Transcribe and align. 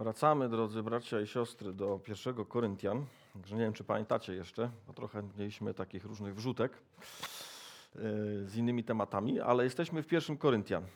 Wracamy, 0.00 0.48
drodzy 0.48 0.82
bracia 0.82 1.20
i 1.20 1.26
siostry, 1.26 1.72
do 1.72 1.98
pierwszego 1.98 2.46
Koryntian. 2.46 3.06
Także 3.32 3.56
nie 3.56 3.62
wiem, 3.62 3.72
czy 3.72 3.84
pamiętacie 3.84 4.34
jeszcze, 4.34 4.70
bo 4.86 4.92
trochę 4.92 5.22
mieliśmy 5.38 5.74
takich 5.74 6.04
różnych 6.04 6.34
wrzutek 6.34 6.72
yy, 7.94 8.02
z 8.46 8.56
innymi 8.56 8.84
tematami, 8.84 9.40
ale 9.40 9.64
jesteśmy 9.64 10.02
w 10.02 10.06
pierwszym 10.06 10.38
Koryntian. 10.38 10.86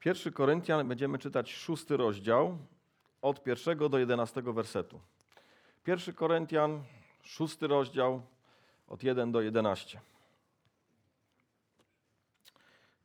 Pierwszy 0.00 0.32
Koryntian 0.32 0.88
będziemy 0.88 1.18
czytać 1.18 1.52
szósty 1.52 1.96
rozdział 1.96 2.58
od 3.22 3.42
pierwszego 3.42 3.88
do 3.88 3.98
jedenastego 3.98 4.52
wersetu. 4.52 5.00
Pierwszy 5.84 6.14
Koryntian, 6.14 6.82
szósty 7.22 7.66
rozdział 7.66 8.22
od 8.88 9.02
1 9.02 9.32
do 9.32 9.40
11. 9.40 10.00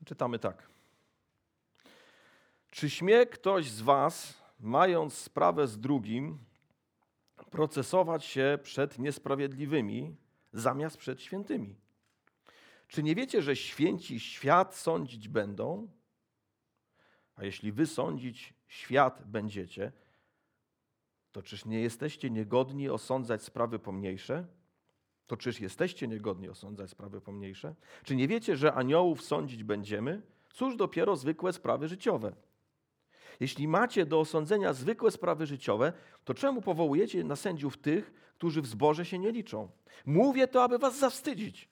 Czytamy 0.05 0.39
tak. 0.39 0.67
Czy 2.71 2.89
śmie 2.89 3.25
ktoś 3.25 3.69
z 3.69 3.81
Was, 3.81 4.44
mając 4.59 5.13
sprawę 5.13 5.67
z 5.67 5.79
drugim, 5.79 6.39
procesować 7.49 8.25
się 8.25 8.59
przed 8.63 8.99
niesprawiedliwymi 8.99 10.15
zamiast 10.53 10.97
przed 10.97 11.21
świętymi? 11.21 11.75
Czy 12.87 13.03
nie 13.03 13.15
wiecie, 13.15 13.41
że 13.41 13.55
święci 13.55 14.19
świat 14.19 14.75
sądzić 14.75 15.29
będą? 15.29 15.87
A 17.35 17.45
jeśli 17.45 17.71
wy 17.71 17.85
sądzić 17.85 18.53
świat 18.67 19.23
będziecie, 19.25 19.91
to 21.31 21.41
czyż 21.41 21.65
nie 21.65 21.81
jesteście 21.81 22.29
niegodni 22.29 22.89
osądzać 22.89 23.43
sprawy 23.43 23.79
pomniejsze? 23.79 24.47
To 25.27 25.37
czyż 25.37 25.59
jesteście 25.59 26.07
niegodni 26.07 26.49
osądzać 26.49 26.89
sprawy 26.89 27.21
pomniejsze? 27.21 27.75
Czy 28.03 28.15
nie 28.15 28.27
wiecie, 28.27 28.57
że 28.57 28.73
aniołów 28.73 29.21
sądzić 29.21 29.63
będziemy? 29.63 30.21
Cóż 30.53 30.75
dopiero 30.75 31.15
zwykłe 31.15 31.53
sprawy 31.53 31.87
życiowe? 31.87 32.35
Jeśli 33.39 33.67
macie 33.67 34.05
do 34.05 34.19
osądzenia 34.19 34.73
zwykłe 34.73 35.11
sprawy 35.11 35.45
życiowe, 35.45 35.93
to 36.23 36.33
czemu 36.33 36.61
powołujecie 36.61 37.23
na 37.23 37.35
sędziów 37.35 37.77
tych, 37.77 38.13
którzy 38.35 38.61
w 38.61 38.65
zborze 38.65 39.05
się 39.05 39.19
nie 39.19 39.31
liczą? 39.31 39.69
Mówię 40.05 40.47
to, 40.47 40.63
aby 40.63 40.77
was 40.77 40.99
zawstydzić. 40.99 41.69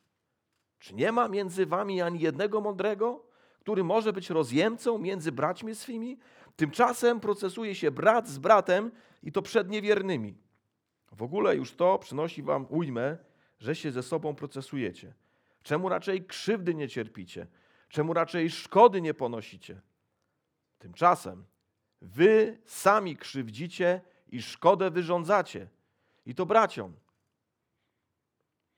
Czy 0.79 0.95
nie 0.95 1.11
ma 1.11 1.27
między 1.27 1.65
wami 1.65 2.01
ani 2.01 2.19
jednego 2.19 2.61
mądrego, 2.61 3.23
który 3.59 3.83
może 3.83 4.13
być 4.13 4.29
rozjemcą 4.29 4.97
między 4.97 5.31
braćmi 5.31 5.75
swymi? 5.75 6.17
Tymczasem 6.55 7.19
procesuje 7.19 7.75
się 7.75 7.91
brat 7.91 8.27
z 8.27 8.37
bratem 8.37 8.91
i 9.23 9.31
to 9.31 9.41
przed 9.41 9.69
niewiernymi. 9.69 10.37
W 11.11 11.23
ogóle 11.23 11.55
już 11.55 11.73
to 11.73 11.99
przynosi 11.99 12.43
wam 12.43 12.65
ujmę, 12.69 13.17
że 13.59 13.75
się 13.75 13.91
ze 13.91 14.03
sobą 14.03 14.35
procesujecie. 14.35 15.13
Czemu 15.63 15.89
raczej 15.89 16.25
krzywdy 16.25 16.75
nie 16.75 16.89
cierpicie? 16.89 17.47
Czemu 17.89 18.13
raczej 18.13 18.49
szkody 18.49 19.01
nie 19.01 19.13
ponosicie? 19.13 19.81
Tymczasem 20.79 21.45
wy 22.03 22.57
sami 22.65 23.17
krzywdzicie 23.17 24.01
i 24.27 24.41
szkodę 24.41 24.91
wyrządzacie. 24.91 25.67
I 26.25 26.35
to 26.35 26.45
braciom. 26.45 26.93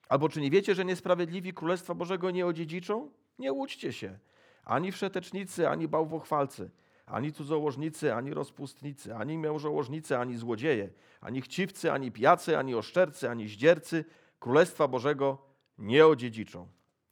Albo 0.10 0.30
czy 0.30 0.42
nie 0.42 0.52
wiecie, 0.52 0.76
że 0.76 0.86
niesprawiedliwi 0.86 1.54
Królestwa 1.54 1.94
Bożego 1.94 2.32
nie 2.32 2.46
odziedziczą? 2.46 3.12
Nie 3.40 3.54
łudźcie 3.54 3.94
się. 3.94 4.20
Ani 4.64 4.92
wszetecznicy, 4.92 5.70
ani 5.70 5.88
bałwochwalcy, 5.88 6.70
ani 7.06 7.34
cudzołożnicy, 7.34 8.14
ani 8.14 8.34
rozpustnicy, 8.34 9.16
ani 9.16 9.38
mężołożnicy, 9.38 10.18
ani 10.18 10.38
złodzieje, 10.38 10.90
ani 11.22 11.42
chciwcy, 11.42 11.92
ani 11.92 12.12
pijacy, 12.12 12.58
ani 12.58 12.76
oszczercy, 12.76 13.30
ani 13.30 13.48
zdziercy 13.48 14.06
Królestwa 14.40 14.88
Bożego 14.88 15.38
nie 15.78 16.08
odziedziczą. 16.08 16.68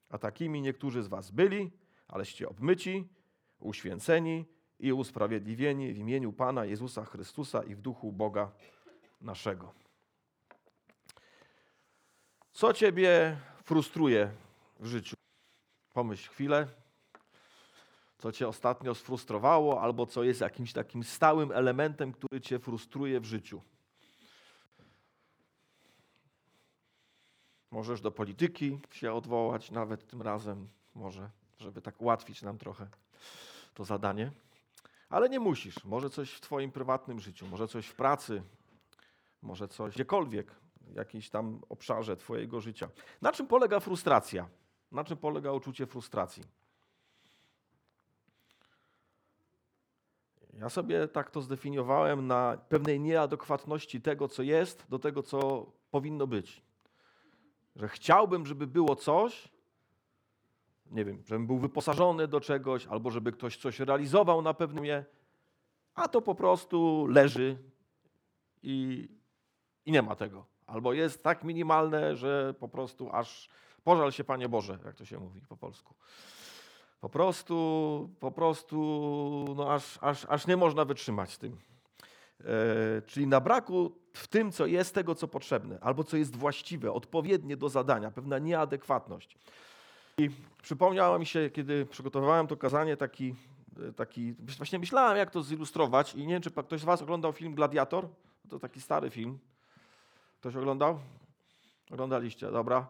A 0.09 0.17
takimi 0.17 0.61
niektórzy 0.61 1.03
z 1.03 1.07
was 1.07 1.31
byli, 1.31 1.71
aleście 2.07 2.49
obmyci, 2.49 3.07
uświęceni 3.59 4.45
i 4.83 4.93
usprawiedliwieni 4.93 5.93
w 5.93 5.97
imieniu 5.97 6.33
Pana 6.33 6.65
Jezusa 6.65 7.05
Chrystusa 7.05 7.63
i 7.63 7.75
w 7.75 7.81
duchu 7.81 8.11
Boga 8.11 8.51
naszego. 9.21 9.73
Co 12.51 12.73
Ciebie 12.73 13.37
frustruje 13.63 14.31
w 14.79 14.85
życiu? 14.85 15.15
Pomyśl 15.93 16.29
chwilę, 16.29 16.67
co 18.17 18.31
Cię 18.31 18.47
ostatnio 18.47 18.95
sfrustrowało, 18.95 19.81
albo 19.81 20.05
co 20.05 20.23
jest 20.23 20.41
jakimś 20.41 20.73
takim 20.73 21.03
stałym 21.03 21.51
elementem, 21.51 22.13
który 22.13 22.41
Cię 22.41 22.59
frustruje 22.59 23.19
w 23.19 23.25
życiu. 23.25 23.61
Możesz 27.71 28.01
do 28.01 28.11
polityki 28.11 28.79
się 28.91 29.13
odwołać 29.13 29.71
nawet 29.71 30.07
tym 30.07 30.21
razem, 30.21 30.67
może, 30.95 31.29
żeby 31.59 31.81
tak 31.81 32.01
ułatwić 32.01 32.41
nam 32.41 32.57
trochę 32.57 32.87
to 33.73 33.85
zadanie. 33.85 34.31
Ale 35.13 35.29
nie 35.29 35.39
musisz. 35.39 35.83
Może 35.85 36.09
coś 36.09 36.31
w 36.31 36.41
Twoim 36.41 36.71
prywatnym 36.71 37.19
życiu, 37.19 37.47
może 37.47 37.67
coś 37.67 37.87
w 37.87 37.95
pracy, 37.95 38.43
może 39.41 39.67
coś 39.67 39.93
gdziekolwiek, 39.93 40.51
w 40.81 40.95
jakimś 40.95 41.29
tam 41.29 41.61
obszarze 41.69 42.17
Twojego 42.17 42.61
życia. 42.61 42.89
Na 43.21 43.31
czym 43.31 43.47
polega 43.47 43.79
frustracja? 43.79 44.49
Na 44.91 45.03
czym 45.03 45.17
polega 45.17 45.51
uczucie 45.51 45.85
frustracji? 45.85 46.43
Ja 50.53 50.69
sobie 50.69 51.07
tak 51.07 51.31
to 51.31 51.41
zdefiniowałem 51.41 52.27
na 52.27 52.57
pewnej 52.69 52.99
nieadekwatności 52.99 54.01
tego, 54.01 54.27
co 54.27 54.43
jest, 54.43 54.85
do 54.89 54.99
tego, 54.99 55.23
co 55.23 55.65
powinno 55.91 56.27
być. 56.27 56.61
Że 57.75 57.89
chciałbym, 57.89 58.45
żeby 58.45 58.67
było 58.67 58.95
coś, 58.95 59.49
nie 60.93 61.05
wiem, 61.05 61.23
żebym 61.25 61.47
był 61.47 61.57
wyposażony 61.57 62.27
do 62.27 62.41
czegoś, 62.41 62.87
albo 62.87 63.11
żeby 63.11 63.31
ktoś 63.31 63.57
coś 63.57 63.79
realizował 63.79 64.41
na 64.41 64.53
pewnym, 64.53 64.85
a 65.95 66.07
to 66.07 66.21
po 66.21 66.35
prostu 66.35 67.07
leży 67.09 67.57
i, 68.63 69.09
i 69.85 69.91
nie 69.91 70.01
ma 70.01 70.15
tego. 70.15 70.45
Albo 70.67 70.93
jest 70.93 71.23
tak 71.23 71.43
minimalne, 71.43 72.15
że 72.15 72.53
po 72.59 72.67
prostu 72.67 73.09
aż 73.11 73.49
pożal 73.83 74.11
się 74.11 74.23
Panie 74.23 74.49
Boże, 74.49 74.79
jak 74.85 74.95
to 74.95 75.05
się 75.05 75.19
mówi 75.19 75.41
po 75.41 75.57
polsku. 75.57 75.93
Po 77.01 77.09
prostu, 77.09 78.09
po 78.19 78.31
prostu, 78.31 78.77
no 79.57 79.73
aż, 79.73 79.99
aż, 80.01 80.25
aż 80.29 80.47
nie 80.47 80.57
można 80.57 80.85
wytrzymać 80.85 81.31
z 81.31 81.37
tym. 81.37 81.57
E, 82.39 83.01
czyli 83.01 83.27
na 83.27 83.39
braku 83.39 83.91
w 84.13 84.27
tym, 84.27 84.51
co 84.51 84.65
jest, 84.65 84.95
tego, 84.95 85.15
co 85.15 85.27
potrzebne, 85.27 85.79
albo 85.81 86.03
co 86.03 86.17
jest 86.17 86.35
właściwe, 86.35 86.91
odpowiednie 86.91 87.57
do 87.57 87.69
zadania, 87.69 88.11
pewna 88.11 88.39
nieadekwatność. 88.39 89.37
I 90.17 90.29
przypomniało 90.61 91.19
mi 91.19 91.25
się, 91.25 91.49
kiedy 91.49 91.85
przygotowywałem 91.85 92.47
to 92.47 92.57
kazanie, 92.57 92.97
taki, 92.97 93.35
taki, 93.95 94.33
właśnie 94.57 94.79
myślałem, 94.79 95.17
jak 95.17 95.31
to 95.31 95.43
zilustrować 95.43 96.13
i 96.13 96.27
nie 96.27 96.33
wiem, 96.33 96.41
czy 96.41 96.51
ktoś 96.51 96.81
z 96.81 96.83
was 96.83 97.01
oglądał 97.01 97.33
film 97.33 97.55
Gladiator? 97.55 98.07
To 98.49 98.59
taki 98.59 98.81
stary 98.81 99.09
film. 99.09 99.39
Ktoś 100.39 100.55
oglądał? 100.55 100.99
Oglądaliście, 101.91 102.51
dobra. 102.51 102.87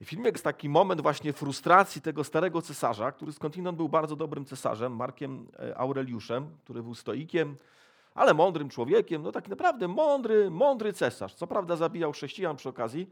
I 0.00 0.04
w 0.04 0.08
filmie 0.08 0.28
jest 0.28 0.44
taki 0.44 0.68
moment 0.68 1.00
właśnie 1.00 1.32
frustracji 1.32 2.00
tego 2.02 2.24
starego 2.24 2.62
cesarza, 2.62 3.12
który 3.12 3.32
skądinąd 3.32 3.76
był 3.76 3.88
bardzo 3.88 4.16
dobrym 4.16 4.44
cesarzem, 4.44 4.96
Markiem 4.96 5.46
e, 5.58 5.78
Aureliuszem, 5.78 6.56
który 6.64 6.82
był 6.82 6.94
stoikiem, 6.94 7.56
ale 8.14 8.34
mądrym 8.34 8.68
człowiekiem, 8.68 9.22
no 9.22 9.32
tak 9.32 9.48
naprawdę 9.48 9.88
mądry, 9.88 10.50
mądry 10.50 10.92
cesarz. 10.92 11.34
Co 11.34 11.46
prawda 11.46 11.76
zabijał 11.76 12.12
chrześcijan 12.12 12.56
przy 12.56 12.68
okazji, 12.68 13.08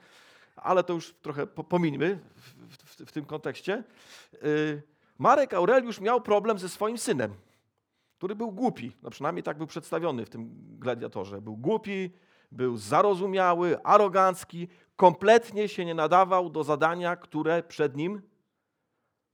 ale 0.56 0.84
to 0.84 0.92
już 0.92 1.14
trochę 1.14 1.46
pomińmy 1.46 2.18
w, 2.36 2.76
w, 2.76 3.06
w 3.06 3.12
tym 3.12 3.24
kontekście. 3.24 3.84
Y, 4.44 4.82
Marek 5.18 5.54
Aureliusz 5.54 6.00
miał 6.00 6.20
problem 6.20 6.58
ze 6.58 6.68
swoim 6.68 6.98
synem, 6.98 7.34
który 8.18 8.34
był 8.34 8.52
głupi. 8.52 8.92
No 9.02 9.10
przynajmniej 9.10 9.42
tak 9.42 9.58
był 9.58 9.66
przedstawiony 9.66 10.26
w 10.26 10.30
tym 10.30 10.50
gladiatorze. 10.78 11.40
Był 11.40 11.56
głupi, 11.56 12.10
był 12.52 12.76
zarozumiały, 12.76 13.82
arogancki, 13.82 14.68
kompletnie 14.96 15.68
się 15.68 15.84
nie 15.84 15.94
nadawał 15.94 16.50
do 16.50 16.64
zadania, 16.64 17.16
które 17.16 17.62
przed 17.62 17.96
nim 17.96 18.22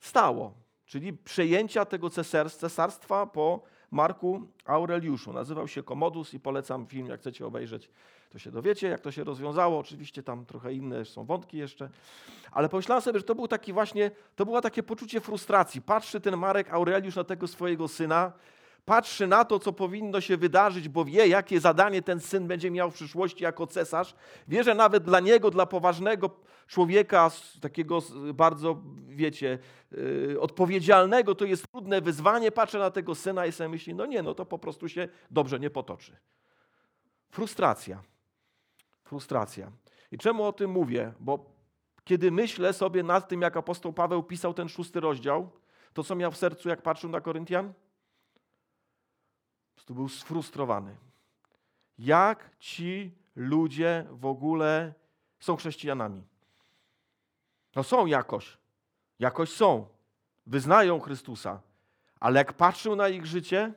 stało, 0.00 0.54
czyli 0.86 1.12
przejęcia 1.12 1.84
tego 1.84 2.10
cesarstwa 2.50 3.26
po 3.26 3.62
Marku 3.90 4.42
Aureliuszu. 4.64 5.32
Nazywał 5.32 5.68
się 5.68 5.82
Komodus 5.82 6.34
i 6.34 6.40
polecam 6.40 6.86
film, 6.86 7.06
jak 7.06 7.20
chcecie 7.20 7.46
obejrzeć, 7.46 7.90
to 8.30 8.38
się 8.38 8.50
dowiecie, 8.50 8.88
jak 8.88 9.00
to 9.00 9.12
się 9.12 9.24
rozwiązało. 9.24 9.78
Oczywiście 9.78 10.22
tam 10.22 10.46
trochę 10.46 10.72
inne 10.72 11.04
są 11.04 11.24
wątki 11.24 11.58
jeszcze. 11.58 11.90
Ale 12.52 12.68
pomyślałem 12.68 13.02
sobie, 13.02 13.18
że 13.18 13.24
to 13.24 13.34
był 13.34 13.48
taki 13.48 13.72
właśnie, 13.72 14.10
to 14.36 14.44
było 14.44 14.60
takie 14.60 14.82
poczucie 14.82 15.20
frustracji. 15.20 15.82
Patrzy 15.82 16.20
ten 16.20 16.36
Marek 16.36 16.70
Aureliusz 16.70 17.16
na 17.16 17.24
tego 17.24 17.48
swojego 17.48 17.88
syna, 17.88 18.32
patrzy 18.88 19.26
na 19.26 19.44
to, 19.44 19.58
co 19.58 19.72
powinno 19.72 20.20
się 20.20 20.36
wydarzyć, 20.36 20.88
bo 20.88 21.04
wie, 21.04 21.28
jakie 21.28 21.60
zadanie 21.60 22.02
ten 22.02 22.20
syn 22.20 22.46
będzie 22.46 22.70
miał 22.70 22.90
w 22.90 22.94
przyszłości 22.94 23.44
jako 23.44 23.66
cesarz. 23.66 24.14
Wie, 24.48 24.64
że 24.64 24.74
nawet 24.74 25.04
dla 25.04 25.20
niego, 25.20 25.50
dla 25.50 25.66
poważnego 25.66 26.30
człowieka, 26.66 27.30
takiego 27.60 28.02
bardzo, 28.34 28.82
wiecie, 29.06 29.58
yy, 29.92 30.40
odpowiedzialnego, 30.40 31.34
to 31.34 31.44
jest 31.44 31.70
trudne 31.72 32.00
wyzwanie. 32.00 32.52
Patrzę 32.52 32.78
na 32.78 32.90
tego 32.90 33.14
syna 33.14 33.46
i 33.46 33.52
sobie 33.52 33.68
myśli, 33.68 33.94
no 33.94 34.06
nie, 34.06 34.22
no 34.22 34.34
to 34.34 34.46
po 34.46 34.58
prostu 34.58 34.88
się 34.88 35.08
dobrze 35.30 35.60
nie 35.60 35.70
potoczy. 35.70 36.16
Frustracja. 37.30 38.02
Frustracja. 39.04 39.72
I 40.12 40.18
czemu 40.18 40.44
o 40.44 40.52
tym 40.52 40.70
mówię? 40.70 41.12
Bo 41.20 41.44
kiedy 42.04 42.30
myślę 42.30 42.72
sobie 42.72 43.02
nad 43.02 43.28
tym, 43.28 43.42
jak 43.42 43.56
apostoł 43.56 43.92
Paweł 43.92 44.22
pisał 44.22 44.54
ten 44.54 44.68
szósty 44.68 45.00
rozdział, 45.00 45.50
to 45.92 46.04
co 46.04 46.14
miał 46.14 46.32
w 46.32 46.36
sercu, 46.36 46.68
jak 46.68 46.82
patrzył 46.82 47.10
na 47.10 47.20
Koryntian? 47.20 47.72
Prostu 49.78 49.94
był 49.94 50.08
sfrustrowany. 50.08 50.96
jak 51.98 52.50
ci 52.58 53.14
ludzie 53.36 54.06
w 54.10 54.26
ogóle 54.26 54.94
są 55.40 55.56
chrześcijanami. 55.56 56.22
No 57.76 57.82
są 57.82 58.06
jakoś, 58.06 58.58
jakoś 59.18 59.52
są, 59.52 59.86
wyznają 60.46 61.00
Chrystusa, 61.00 61.60
ale 62.20 62.38
jak 62.38 62.52
patrzył 62.52 62.96
na 62.96 63.08
ich 63.08 63.26
życie, 63.26 63.72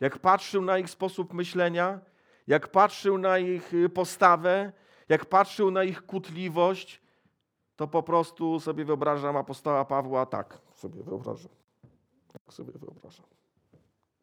jak 0.00 0.18
patrzył 0.18 0.62
na 0.62 0.78
ich 0.78 0.90
sposób 0.90 1.32
myślenia, 1.32 2.00
jak 2.46 2.68
patrzył 2.68 3.18
na 3.18 3.38
ich 3.38 3.74
y, 3.74 3.88
postawę, 3.88 4.72
jak 5.08 5.24
patrzył 5.24 5.70
na 5.70 5.84
ich 5.84 6.06
kutliwość, 6.06 7.02
to 7.76 7.88
po 7.88 8.02
prostu 8.02 8.60
sobie 8.60 8.84
wyobrażam 8.84 9.36
apostoła 9.36 9.84
Pawła 9.84 10.26
tak 10.26 10.58
sobie 10.72 11.02
wyobrażam. 11.02 11.52
Tak 12.32 12.54
sobie 12.54 12.72
wyobrażam. 12.72 13.35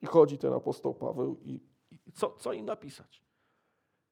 I 0.04 0.06
chodzi 0.06 0.38
ten 0.38 0.54
apostoł 0.54 0.94
Paweł 0.94 1.38
i, 1.46 1.60
i 1.92 2.12
co, 2.12 2.36
co 2.40 2.54
im 2.54 2.66
napisać? 2.66 3.22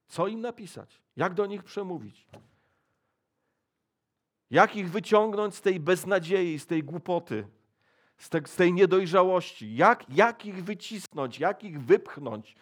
Co 0.07 0.27
im 0.27 0.41
napisać? 0.41 1.01
Jak 1.15 1.33
do 1.33 1.45
nich 1.45 1.63
przemówić? 1.63 2.27
Jak 4.51 4.75
ich 4.75 4.91
wyciągnąć 4.91 5.55
z 5.55 5.61
tej 5.61 5.79
beznadziei, 5.79 6.59
z 6.59 6.67
tej 6.67 6.83
głupoty, 6.83 7.47
z, 8.17 8.29
te, 8.29 8.41
z 8.45 8.55
tej 8.55 8.73
niedojrzałości? 8.73 9.75
Jak, 9.75 10.09
jak 10.09 10.45
ich 10.45 10.63
wycisnąć? 10.63 11.39
Jak 11.39 11.63
ich 11.63 11.81
wypchnąć? 11.81 12.55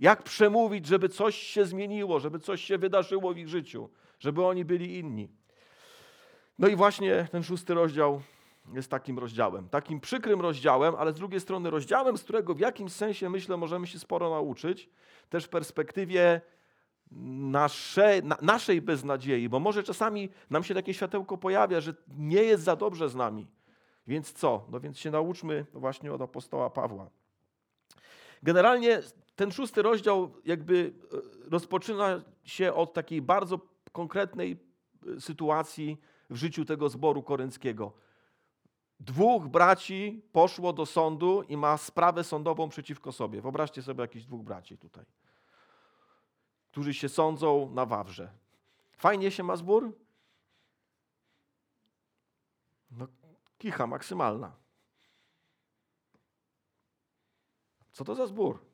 Jak 0.00 0.22
przemówić, 0.22 0.86
żeby 0.86 1.08
coś 1.08 1.36
się 1.36 1.64
zmieniło, 1.64 2.20
żeby 2.20 2.38
coś 2.38 2.64
się 2.64 2.78
wydarzyło 2.78 3.34
w 3.34 3.38
ich 3.38 3.48
życiu, 3.48 3.90
żeby 4.18 4.44
oni 4.44 4.64
byli 4.64 4.98
inni? 4.98 5.28
No 6.58 6.68
i 6.68 6.76
właśnie 6.76 7.28
ten 7.32 7.42
szósty 7.42 7.74
rozdział 7.74 8.22
jest 8.72 8.90
takim 8.90 9.18
rozdziałem, 9.18 9.68
takim 9.68 10.00
przykrym 10.00 10.40
rozdziałem, 10.40 10.94
ale 10.94 11.12
z 11.12 11.14
drugiej 11.14 11.40
strony 11.40 11.70
rozdziałem, 11.70 12.18
z 12.18 12.24
którego 12.24 12.54
w 12.54 12.60
jakimś 12.60 12.92
sensie 12.92 13.30
myślę 13.30 13.56
możemy 13.56 13.86
się 13.86 13.98
sporo 13.98 14.30
nauczyć, 14.30 14.90
też 15.28 15.44
w 15.44 15.48
perspektywie 15.48 16.40
nasze, 17.10 18.22
na, 18.22 18.38
naszej 18.42 18.82
beznadziei, 18.82 19.48
bo 19.48 19.60
może 19.60 19.82
czasami 19.82 20.28
nam 20.50 20.64
się 20.64 20.74
takie 20.74 20.94
światełko 20.94 21.38
pojawia, 21.38 21.80
że 21.80 21.94
nie 22.08 22.42
jest 22.42 22.64
za 22.64 22.76
dobrze 22.76 23.08
z 23.08 23.14
nami. 23.14 23.46
Więc 24.06 24.32
co? 24.32 24.66
No 24.70 24.80
więc 24.80 24.98
się 24.98 25.10
nauczmy 25.10 25.66
właśnie 25.72 26.12
od 26.12 26.22
apostoła 26.22 26.70
Pawła. 26.70 27.10
Generalnie 28.42 29.02
ten 29.36 29.52
szósty 29.52 29.82
rozdział 29.82 30.34
jakby 30.44 30.92
e, 31.12 31.50
rozpoczyna 31.50 32.22
się 32.44 32.74
od 32.74 32.92
takiej 32.92 33.22
bardzo 33.22 33.60
konkretnej 33.92 34.56
e, 35.16 35.20
sytuacji 35.20 36.00
w 36.30 36.36
życiu 36.36 36.64
tego 36.64 36.88
zboru 36.88 37.22
korynckiego. 37.22 37.92
Dwóch 39.00 39.48
braci 39.48 40.22
poszło 40.32 40.72
do 40.72 40.86
sądu 40.86 41.42
i 41.42 41.56
ma 41.56 41.76
sprawę 41.76 42.24
sądową 42.24 42.68
przeciwko 42.68 43.12
sobie. 43.12 43.40
Wyobraźcie 43.40 43.82
sobie 43.82 44.00
jakichś 44.00 44.24
dwóch 44.24 44.42
braci 44.42 44.78
tutaj 44.78 45.04
którzy 46.74 46.94
się 46.94 47.08
sądzą 47.08 47.70
na 47.70 47.86
Wawrze. 47.86 48.32
Fajnie 48.92 49.30
się 49.30 49.42
ma 49.42 49.56
zbór? 49.56 49.98
No, 52.90 53.06
kicha 53.58 53.86
maksymalna. 53.86 54.52
Co 57.92 58.04
to 58.04 58.14
za 58.14 58.26
zbór? 58.26 58.64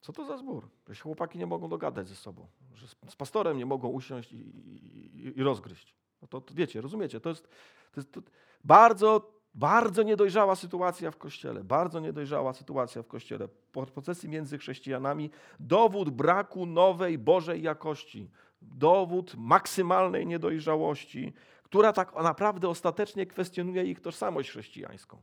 Co 0.00 0.12
to 0.12 0.24
za 0.24 0.36
zbór? 0.36 0.68
Że 0.88 0.94
się 0.94 1.02
chłopaki 1.02 1.38
nie 1.38 1.46
mogą 1.46 1.68
dogadać 1.68 2.08
ze 2.08 2.16
sobą, 2.16 2.46
że 2.74 2.88
z 2.88 3.16
pastorem 3.16 3.56
nie 3.58 3.66
mogą 3.66 3.88
usiąść 3.88 4.32
i, 4.32 4.36
i, 4.36 5.38
i 5.38 5.42
rozgryźć. 5.42 5.94
No 6.22 6.28
to, 6.28 6.40
to, 6.40 6.54
wiecie, 6.54 6.80
rozumiecie, 6.80 7.20
to 7.20 7.28
jest, 7.28 7.48
to 7.92 8.00
jest 8.00 8.12
to 8.12 8.20
bardzo 8.64 9.32
bardzo 9.54 10.02
niedojrzała 10.02 10.56
sytuacja 10.56 11.10
w 11.10 11.16
kościele, 11.16 11.64
bardzo 11.64 12.00
niedojrzała 12.00 12.52
sytuacja 12.52 13.02
w 13.02 13.06
kościele. 13.06 13.48
Procesy 13.94 14.28
między 14.28 14.58
chrześcijanami, 14.58 15.30
dowód 15.60 16.10
braku 16.10 16.66
nowej 16.66 17.18
Bożej 17.18 17.62
jakości, 17.62 18.30
dowód 18.62 19.34
maksymalnej 19.36 20.26
niedojrzałości, 20.26 21.32
która 21.62 21.92
tak 21.92 22.14
naprawdę 22.22 22.68
ostatecznie 22.68 23.26
kwestionuje 23.26 23.84
ich 23.84 24.00
tożsamość 24.00 24.50
chrześcijańską. 24.50 25.22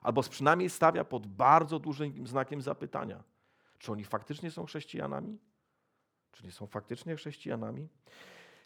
Albo 0.00 0.22
przynajmniej 0.22 0.70
stawia 0.70 1.04
pod 1.04 1.26
bardzo 1.26 1.78
dużym 1.78 2.26
znakiem 2.26 2.62
zapytania, 2.62 3.22
czy 3.78 3.92
oni 3.92 4.04
faktycznie 4.04 4.50
są 4.50 4.66
chrześcijanami? 4.66 5.38
Czy 6.32 6.44
nie 6.44 6.52
są 6.52 6.66
faktycznie 6.66 7.16
chrześcijanami? 7.16 7.88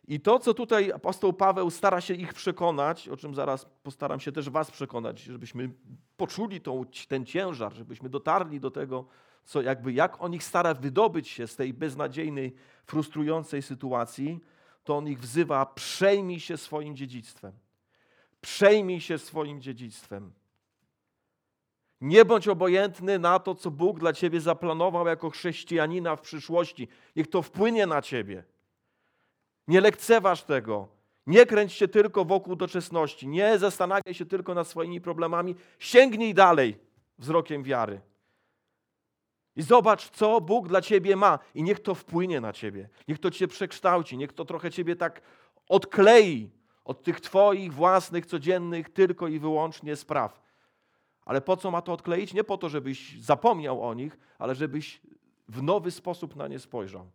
I 0.08 0.20
to, 0.20 0.38
co 0.38 0.54
tutaj 0.54 0.92
apostoł 0.92 1.32
Paweł 1.32 1.70
stara 1.70 2.00
się 2.00 2.14
ich 2.14 2.34
przekonać, 2.34 3.08
o 3.08 3.16
czym 3.16 3.34
zaraz 3.34 3.66
postaram 3.82 4.20
się 4.20 4.32
też 4.32 4.50
Was 4.50 4.70
przekonać, 4.70 5.20
żebyśmy 5.20 5.70
poczuli 6.16 6.60
tą, 6.60 6.84
ten 7.08 7.26
ciężar, 7.26 7.74
żebyśmy 7.74 8.08
dotarli 8.08 8.60
do 8.60 8.70
tego, 8.70 9.04
co 9.44 9.62
jakby 9.62 9.92
jak 9.92 10.22
on 10.22 10.34
ich 10.34 10.44
stara 10.44 10.74
wydobyć 10.74 11.28
się 11.28 11.46
z 11.46 11.56
tej 11.56 11.74
beznadziejnej, 11.74 12.54
frustrującej 12.86 13.62
sytuacji, 13.62 14.40
to 14.84 14.96
on 14.96 15.08
ich 15.08 15.20
wzywa: 15.20 15.66
przejmij 15.66 16.40
się 16.40 16.56
swoim 16.56 16.96
dziedzictwem. 16.96 17.52
Przejmij 18.40 19.00
się 19.00 19.18
swoim 19.18 19.60
dziedzictwem. 19.60 20.32
Nie 22.00 22.24
bądź 22.24 22.48
obojętny 22.48 23.18
na 23.18 23.38
to, 23.38 23.54
co 23.54 23.70
Bóg 23.70 24.00
dla 24.00 24.12
ciebie 24.12 24.40
zaplanował 24.40 25.06
jako 25.06 25.30
chrześcijanina 25.30 26.16
w 26.16 26.20
przyszłości. 26.20 26.88
Niech 27.16 27.26
to 27.26 27.42
wpłynie 27.42 27.86
na 27.86 28.02
ciebie. 28.02 28.44
Nie 29.70 29.80
lekceważ 29.80 30.42
tego. 30.42 30.88
Nie 31.26 31.46
kręć 31.46 31.72
się 31.72 31.88
tylko 31.88 32.24
wokół 32.24 32.56
doczesności. 32.56 33.28
Nie 33.28 33.58
zastanawiaj 33.58 34.14
się 34.14 34.26
tylko 34.26 34.54
nad 34.54 34.68
swoimi 34.68 35.00
problemami. 35.00 35.54
Sięgnij 35.78 36.34
dalej 36.34 36.78
wzrokiem 37.18 37.62
wiary. 37.62 38.00
I 39.56 39.62
zobacz, 39.62 40.10
co 40.10 40.40
Bóg 40.40 40.68
dla 40.68 40.82
ciebie 40.82 41.16
ma, 41.16 41.38
i 41.54 41.62
niech 41.62 41.80
to 41.80 41.94
wpłynie 41.94 42.40
na 42.40 42.52
ciebie. 42.52 42.88
Niech 43.08 43.18
to 43.18 43.30
cię 43.30 43.48
przekształci, 43.48 44.16
niech 44.16 44.32
to 44.32 44.44
trochę 44.44 44.70
ciebie 44.70 44.96
tak 44.96 45.22
odklei 45.68 46.50
od 46.84 47.02
tych 47.02 47.20
twoich 47.20 47.74
własnych, 47.74 48.26
codziennych, 48.26 48.88
tylko 48.88 49.28
i 49.28 49.38
wyłącznie 49.38 49.96
spraw. 49.96 50.40
Ale 51.24 51.40
po 51.40 51.56
co 51.56 51.70
ma 51.70 51.82
to 51.82 51.92
odkleić? 51.92 52.34
Nie 52.34 52.44
po 52.44 52.58
to, 52.58 52.68
żebyś 52.68 53.20
zapomniał 53.20 53.82
o 53.88 53.94
nich, 53.94 54.18
ale 54.38 54.54
żebyś 54.54 55.00
w 55.48 55.62
nowy 55.62 55.90
sposób 55.90 56.36
na 56.36 56.48
nie 56.48 56.58
spojrzał 56.58 57.10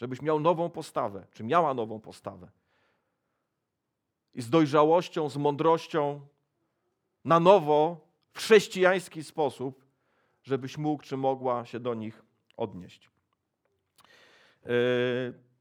żebyś 0.00 0.22
miał 0.22 0.40
nową 0.40 0.70
postawę, 0.70 1.26
czy 1.32 1.44
miała 1.44 1.74
nową 1.74 2.00
postawę. 2.00 2.48
I 4.34 4.42
z 4.42 4.50
dojrzałością, 4.50 5.28
z 5.28 5.36
mądrością, 5.36 6.20
na 7.24 7.40
nowo, 7.40 8.00
w 8.32 8.38
chrześcijański 8.38 9.24
sposób, 9.24 9.84
żebyś 10.42 10.78
mógł, 10.78 11.02
czy 11.02 11.16
mogła 11.16 11.64
się 11.64 11.80
do 11.80 11.94
nich 11.94 12.22
odnieść. 12.56 13.10
Yy, 14.64 14.70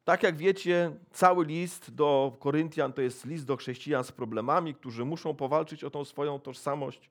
tak 0.04 0.24
jak 0.24 0.38
wiecie, 0.38 0.92
cały 1.12 1.46
list 1.46 1.96
do 1.96 2.38
Koryntian 2.40 2.94
to 2.94 3.02
jest 3.02 3.26
list 3.26 3.46
do 3.46 3.58
chrześcijan 3.58 4.04
z 4.04 4.12
problemami, 4.12 4.76
którzy 4.76 5.06
muszą 5.06 5.36
powalczyć 5.36 5.84
o 5.84 5.90
tą 5.90 6.06
swoją 6.06 6.40
tożsamość. 6.40 7.10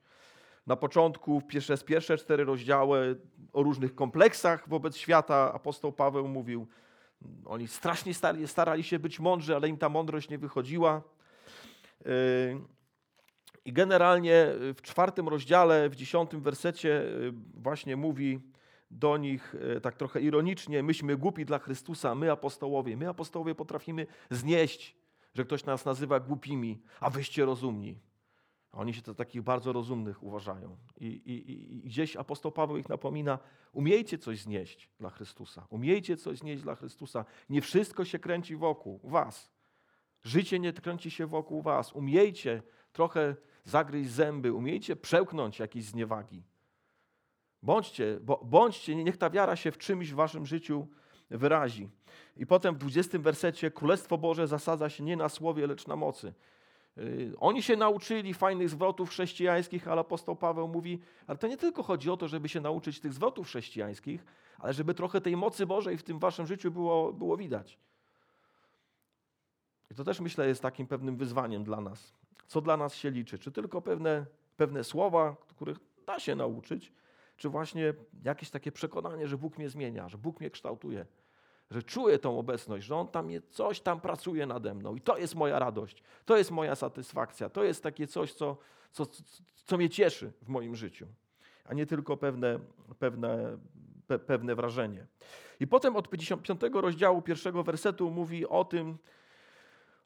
Na 0.67 0.75
początku, 0.75 1.41
przez 1.41 1.83
pierwsze 1.83 2.17
cztery 2.17 2.45
rozdziały 2.45 3.19
o 3.53 3.63
różnych 3.63 3.95
kompleksach 3.95 4.69
wobec 4.69 4.97
świata 4.97 5.53
apostoł 5.53 5.91
Paweł 5.91 6.27
mówił, 6.27 6.67
oni 7.45 7.67
strasznie 7.67 8.13
starali, 8.13 8.47
starali 8.47 8.83
się 8.83 8.99
być 8.99 9.19
mądrzy, 9.19 9.55
ale 9.55 9.69
im 9.69 9.77
ta 9.77 9.89
mądrość 9.89 10.29
nie 10.29 10.37
wychodziła. 10.37 11.01
Yy, 12.05 12.11
I 13.65 13.73
generalnie 13.73 14.47
w 14.75 14.81
czwartym 14.81 15.27
rozdziale, 15.27 15.89
w 15.89 15.95
dziesiątym 15.95 16.41
wersecie 16.41 16.89
yy, 16.89 17.33
właśnie 17.53 17.95
mówi 17.95 18.39
do 18.91 19.17
nich 19.17 19.55
tak 19.81 19.95
trochę 19.95 20.21
ironicznie, 20.21 20.83
myśmy 20.83 21.17
głupi 21.17 21.45
dla 21.45 21.59
Chrystusa, 21.59 22.15
my 22.15 22.31
apostołowie. 22.31 22.97
My 22.97 23.09
apostołowie 23.09 23.55
potrafimy 23.55 24.07
znieść, 24.29 24.95
że 25.33 25.45
ktoś 25.45 25.65
nas 25.65 25.85
nazywa 25.85 26.19
głupimi, 26.19 26.81
a 26.99 27.09
wyście 27.09 27.45
rozumni. 27.45 27.99
Oni 28.71 28.93
się 28.93 29.01
to 29.01 29.15
takich 29.15 29.41
bardzo 29.41 29.73
rozumnych 29.73 30.23
uważają. 30.23 30.77
I, 30.97 31.05
i, 31.05 31.51
I, 31.51 31.81
gdzieś 31.81 32.15
apostoł 32.15 32.51
Paweł 32.51 32.77
ich 32.77 32.89
napomina, 32.89 33.39
umiejcie 33.73 34.17
coś 34.17 34.39
znieść 34.39 34.89
dla 34.99 35.09
Chrystusa. 35.09 35.67
Umiejcie 35.69 36.17
coś 36.17 36.37
znieść 36.37 36.63
dla 36.63 36.75
Chrystusa. 36.75 37.25
Nie 37.49 37.61
wszystko 37.61 38.05
się 38.05 38.19
kręci 38.19 38.55
wokół 38.55 38.99
was. 39.03 39.51
Życie 40.23 40.59
nie 40.59 40.73
kręci 40.73 41.11
się 41.11 41.27
wokół 41.27 41.61
was. 41.61 41.93
Umiejcie 41.93 42.63
trochę 42.91 43.35
zagryźć 43.63 44.11
zęby, 44.11 44.53
umiejcie 44.53 44.95
przełknąć 44.95 45.59
jakieś 45.59 45.83
zniewagi. 45.83 46.43
Bądźcie, 47.63 48.19
bo, 48.21 48.41
bądźcie, 48.45 48.95
niech 48.95 49.17
ta 49.17 49.29
wiara 49.29 49.55
się 49.55 49.71
w 49.71 49.77
czymś 49.77 50.11
w 50.11 50.15
waszym 50.15 50.45
życiu 50.45 50.87
wyrazi. 51.29 51.89
I 52.37 52.45
potem 52.45 52.75
w 52.75 52.77
20 52.77 53.19
wersecie 53.19 53.71
Królestwo 53.71 54.17
Boże 54.17 54.47
zasadza 54.47 54.89
się 54.89 55.03
nie 55.03 55.17
na 55.17 55.29
słowie, 55.29 55.67
lecz 55.67 55.87
na 55.87 55.95
mocy. 55.95 56.33
Y, 56.99 57.33
oni 57.39 57.63
się 57.63 57.75
nauczyli 57.75 58.33
fajnych 58.33 58.69
zwrotów 58.69 59.09
chrześcijańskich, 59.09 59.87
ale 59.87 60.01
apostoł 60.01 60.35
Paweł 60.35 60.67
mówi, 60.67 60.99
ale 61.27 61.37
to 61.37 61.47
nie 61.47 61.57
tylko 61.57 61.83
chodzi 61.83 62.09
o 62.09 62.17
to, 62.17 62.27
żeby 62.27 62.49
się 62.49 62.61
nauczyć 62.61 62.99
tych 62.99 63.13
zwrotów 63.13 63.47
chrześcijańskich, 63.47 64.25
ale 64.57 64.73
żeby 64.73 64.93
trochę 64.93 65.21
tej 65.21 65.37
mocy 65.37 65.65
Bożej 65.65 65.97
w 65.97 66.03
tym 66.03 66.19
waszym 66.19 66.47
życiu 66.47 66.71
było, 66.71 67.13
było 67.13 67.37
widać. 67.37 67.79
I 69.91 69.95
to 69.95 70.03
też 70.03 70.19
myślę 70.19 70.47
jest 70.47 70.61
takim 70.61 70.87
pewnym 70.87 71.17
wyzwaniem 71.17 71.63
dla 71.63 71.81
nas. 71.81 72.13
Co 72.47 72.61
dla 72.61 72.77
nas 72.77 72.95
się 72.95 73.11
liczy? 73.11 73.39
Czy 73.39 73.51
tylko 73.51 73.81
pewne, 73.81 74.25
pewne 74.57 74.83
słowa, 74.83 75.35
których 75.47 75.77
da 76.05 76.19
się 76.19 76.35
nauczyć, 76.35 76.91
czy 77.37 77.49
właśnie 77.49 77.93
jakieś 78.23 78.49
takie 78.49 78.71
przekonanie, 78.71 79.27
że 79.27 79.37
Bóg 79.37 79.57
mnie 79.57 79.69
zmienia, 79.69 80.09
że 80.09 80.17
Bóg 80.17 80.39
mnie 80.39 80.49
kształtuje, 80.49 81.05
że 81.71 81.83
czuję 81.83 82.19
tą 82.19 82.39
obecność, 82.39 82.85
że 82.85 82.95
On 82.95 83.07
tam 83.07 83.29
coś 83.49 83.81
tam 83.81 84.01
pracuje 84.01 84.45
nade 84.45 84.73
mną 84.73 84.95
i 84.95 85.01
to 85.01 85.17
jest 85.17 85.35
moja 85.35 85.59
radość, 85.59 86.03
to 86.25 86.37
jest 86.37 86.51
moja 86.51 86.75
satysfakcja, 86.75 87.49
to 87.49 87.63
jest 87.63 87.83
takie 87.83 88.07
coś, 88.07 88.33
co, 88.33 88.57
co, 88.91 89.05
co 89.65 89.77
mnie 89.77 89.89
cieszy 89.89 90.31
w 90.41 90.47
moim 90.49 90.75
życiu, 90.75 91.07
a 91.65 91.73
nie 91.73 91.85
tylko 91.85 92.17
pewne, 92.17 92.59
pewne, 92.99 93.57
pe, 94.07 94.19
pewne 94.19 94.55
wrażenie. 94.55 95.07
I 95.59 95.67
potem 95.67 95.95
od 95.95 96.09
55 96.09 96.61
rozdziału 96.73 97.21
pierwszego 97.21 97.63
wersetu 97.63 98.11
mówi 98.11 98.47
o 98.47 98.65
tym, 98.65 98.97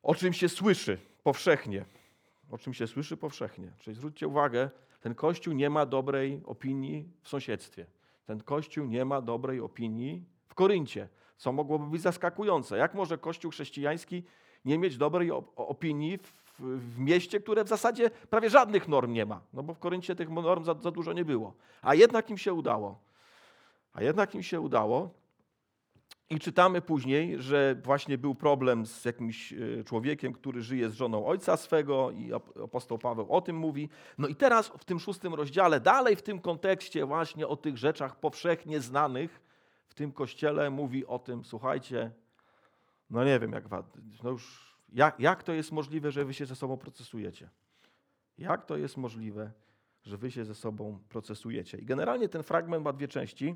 o 0.04 0.16
czym 0.16 0.34
się 0.34 0.50
słyszy 0.50 0.98
powszechnie. 1.24 1.86
O 2.52 2.58
czym 2.58 2.74
się 2.74 2.88
słyszy 2.88 3.18
powszechnie. 3.18 3.72
Czyli 3.80 3.96
zwróćcie 3.96 4.28
uwagę, 4.28 4.70
ten 5.02 5.16
kościół 5.16 5.54
nie 5.54 5.70
ma 5.70 5.86
dobrej 5.86 6.42
opinii 6.46 7.10
w 7.22 7.30
sąsiedztwie. 7.30 7.86
Ten 8.26 8.44
kościół 8.44 8.86
nie 8.86 9.06
ma 9.06 9.22
dobrej 9.22 9.60
opinii 9.60 10.26
w 10.48 10.56
Koryncie, 10.56 11.08
co 11.44 11.52
mogłoby 11.52 11.86
być 11.88 12.02
zaskakujące. 12.02 12.78
Jak 12.78 12.94
może 12.94 13.18
kościół 13.18 13.52
chrześcijański 13.52 14.24
nie 14.66 14.78
mieć 14.78 14.98
dobrej 14.98 15.32
opinii 15.56 16.18
w, 16.18 16.44
w, 16.60 17.00
mieście, 17.00 17.40
które 17.40 17.64
w 17.64 17.68
zasadzie 17.68 18.10
prawie 18.10 18.50
żadnych 18.50 18.88
norm 18.88 19.14
nie 19.14 19.26
ma? 19.26 19.42
No 19.54 19.64
bo 19.64 19.74
w 19.74 19.80
Koryncie 19.80 20.16
tych 20.16 20.30
norm 20.30 20.64
za, 20.64 20.74
za 20.74 20.92
dużo 20.92 21.14
nie 21.14 21.26
było. 21.26 21.54
A 21.82 21.96
jednak 21.96 22.30
im 22.30 22.38
się 22.38 22.54
udało. 22.54 23.00
A 23.94 24.04
jednak 24.04 24.36
im 24.36 24.44
się 24.44 24.62
udało. 24.62 25.10
I 26.30 26.40
czytamy 26.40 26.82
później, 26.82 27.42
że 27.42 27.76
właśnie 27.84 28.18
był 28.18 28.36
problem 28.36 28.86
z 28.86 29.06
jakimś 29.06 29.54
e, 29.54 29.84
człowiekiem, 29.84 30.34
który 30.34 30.62
żyje 30.62 30.90
z 30.90 30.94
żoną 30.94 31.26
ojca 31.26 31.58
swego 31.58 32.12
i 32.12 32.34
apostoł 32.64 32.98
Paweł 32.98 33.32
o 33.32 33.42
tym 33.42 33.56
mówi. 33.56 33.90
No 34.18 34.28
i 34.28 34.36
teraz 34.36 34.68
w 34.68 34.86
tym 34.86 35.00
szóstym 35.00 35.34
rozdziale, 35.34 35.80
dalej 35.80 36.16
w 36.16 36.22
tym 36.22 36.40
kontekście 36.40 37.06
właśnie 37.06 37.48
o 37.48 37.56
tych 37.56 37.78
rzeczach 37.78 38.20
powszechnie 38.20 38.82
znanych 38.82 39.53
w 39.88 39.94
tym 39.94 40.12
kościele 40.12 40.70
mówi 40.70 41.06
o 41.06 41.20
tym, 41.20 41.44
słuchajcie, 41.44 42.12
no 43.10 43.24
nie 43.24 43.40
wiem 43.40 43.52
jak, 43.52 43.64
no 44.24 44.30
już, 44.30 44.76
jak, 44.94 45.20
jak 45.20 45.44
to 45.44 45.54
jest 45.54 45.72
możliwe, 45.72 46.12
że 46.12 46.26
wy 46.26 46.34
się 46.34 46.46
ze 46.46 46.56
sobą 46.56 46.78
procesujecie? 46.78 47.50
Jak 48.38 48.66
to 48.66 48.78
jest 48.78 48.98
możliwe, 48.98 49.52
że 50.04 50.18
wy 50.18 50.32
się 50.32 50.46
ze 50.46 50.56
sobą 50.56 51.00
procesujecie? 51.10 51.78
I 51.78 51.86
generalnie 51.86 52.30
ten 52.30 52.44
fragment 52.44 52.84
ma 52.84 52.94
dwie 52.94 53.08
części. 53.08 53.56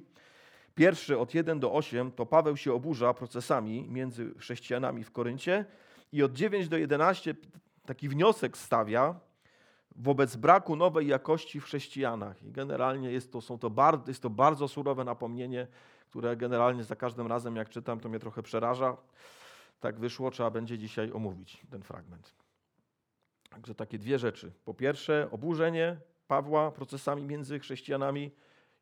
Pierwszy 0.75 1.17
od 1.17 1.33
1 1.33 1.59
do 1.59 1.73
8 1.73 2.11
to 2.11 2.25
Paweł 2.25 2.57
się 2.57 2.73
oburza 2.73 3.13
procesami 3.13 3.87
między 3.89 4.33
chrześcijanami 4.37 5.03
w 5.03 5.11
Koryncie 5.11 5.65
i 6.11 6.23
od 6.23 6.33
9 6.33 6.69
do 6.69 6.77
11 6.77 7.35
taki 7.85 8.09
wniosek 8.09 8.57
stawia 8.57 9.19
wobec 9.95 10.35
braku 10.35 10.75
nowej 10.75 11.07
jakości 11.07 11.59
w 11.59 11.63
chrześcijanach. 11.63 12.43
I 12.43 12.51
generalnie 12.51 13.11
jest 13.11 13.31
to, 13.31 13.41
są 13.41 13.59
to 13.59 13.69
bardzo, 13.69 14.03
jest 14.07 14.21
to 14.21 14.29
bardzo 14.29 14.67
surowe 14.67 15.03
napomnienie, 15.03 15.67
które 16.09 16.37
generalnie 16.37 16.83
za 16.83 16.95
każdym 16.95 17.27
razem 17.27 17.55
jak 17.55 17.69
czytam 17.69 17.99
to 17.99 18.09
mnie 18.09 18.19
trochę 18.19 18.43
przeraża. 18.43 18.97
Tak 19.79 19.99
wyszło, 19.99 20.31
trzeba 20.31 20.49
będzie 20.49 20.77
dzisiaj 20.77 21.11
omówić 21.11 21.61
ten 21.69 21.83
fragment. 21.83 22.33
Także 23.49 23.75
takie 23.75 23.97
dwie 23.97 24.19
rzeczy. 24.19 24.51
Po 24.65 24.73
pierwsze 24.73 25.27
oburzenie 25.31 25.97
Pawła 26.27 26.71
procesami 26.71 27.23
między 27.23 27.59
chrześcijanami 27.59 28.31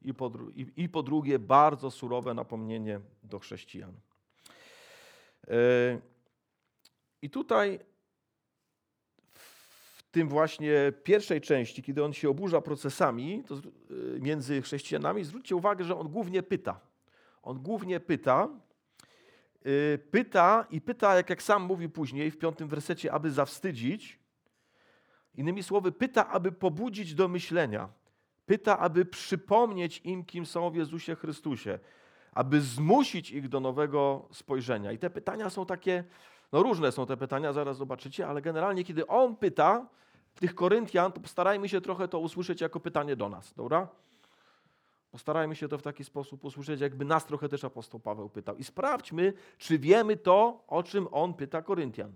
i 0.01 0.13
po, 0.13 0.31
i, 0.55 0.67
i 0.77 0.89
po 0.89 1.03
drugie 1.03 1.39
bardzo 1.39 1.91
surowe 1.91 2.33
napomnienie 2.33 2.99
do 3.23 3.39
chrześcijan. 3.39 3.93
Yy, 5.47 5.55
I 7.21 7.29
tutaj 7.29 7.79
w 9.33 10.03
tym 10.11 10.29
właśnie 10.29 10.93
pierwszej 11.03 11.41
części, 11.41 11.83
kiedy 11.83 12.03
on 12.03 12.13
się 12.13 12.29
oburza 12.29 12.61
procesami 12.61 13.43
yy, 13.89 14.19
między 14.21 14.61
chrześcijanami, 14.61 15.23
zwróćcie 15.23 15.55
uwagę, 15.55 15.83
że 15.83 15.97
on 15.97 16.07
głównie 16.07 16.43
pyta. 16.43 16.79
On 17.45 17.59
głównie 17.59 17.99
pyta, 17.99 18.49
yy, 19.65 19.99
pyta 20.11 20.65
i 20.69 20.81
pyta, 20.81 21.15
jak, 21.15 21.29
jak 21.29 21.43
sam 21.43 21.63
mówi 21.63 21.89
później 21.89 22.31
w 22.31 22.37
piątym 22.37 22.67
wersecie, 22.67 23.13
aby 23.13 23.31
zawstydzić. 23.31 24.19
Innymi 25.35 25.63
słowy, 25.63 25.91
pyta, 25.91 26.29
aby 26.29 26.51
pobudzić 26.51 27.15
do 27.15 27.27
myślenia 27.27 27.89
Pyta, 28.45 28.79
aby 28.79 29.05
przypomnieć 29.05 30.01
im, 30.03 30.25
kim 30.25 30.45
są 30.45 30.69
w 30.69 30.75
Jezusie 30.75 31.15
Chrystusie, 31.15 31.79
aby 32.33 32.61
zmusić 32.61 33.31
ich 33.31 33.49
do 33.49 33.59
nowego 33.59 34.27
spojrzenia. 34.31 34.91
I 34.91 34.97
te 34.97 35.09
pytania 35.09 35.49
są 35.49 35.65
takie, 35.65 36.03
no 36.51 36.63
różne 36.63 36.91
są 36.91 37.05
te 37.05 37.17
pytania, 37.17 37.53
zaraz 37.53 37.77
zobaczycie, 37.77 38.27
ale 38.27 38.41
generalnie, 38.41 38.83
kiedy 38.83 39.07
on 39.07 39.35
pyta 39.35 39.89
tych 40.35 40.55
Koryntian, 40.55 41.11
to 41.11 41.21
postarajmy 41.21 41.69
się 41.69 41.81
trochę 41.81 42.07
to 42.07 42.19
usłyszeć 42.19 42.61
jako 42.61 42.79
pytanie 42.79 43.15
do 43.15 43.29
nas, 43.29 43.53
dobra? 43.53 43.87
Postarajmy 45.15 45.55
się 45.55 45.67
to 45.67 45.77
w 45.77 45.81
taki 45.81 46.03
sposób 46.03 46.43
usłyszeć, 46.43 46.81
jakby 46.81 47.05
nas 47.05 47.25
trochę 47.25 47.49
też 47.49 47.63
apostoł 47.63 47.99
Paweł 47.99 48.29
pytał. 48.29 48.55
I 48.55 48.63
sprawdźmy, 48.63 49.33
czy 49.57 49.79
wiemy 49.79 50.17
to, 50.17 50.63
o 50.67 50.83
czym 50.83 51.07
on 51.11 51.33
pyta 51.33 51.61
Koryntian. 51.61 52.11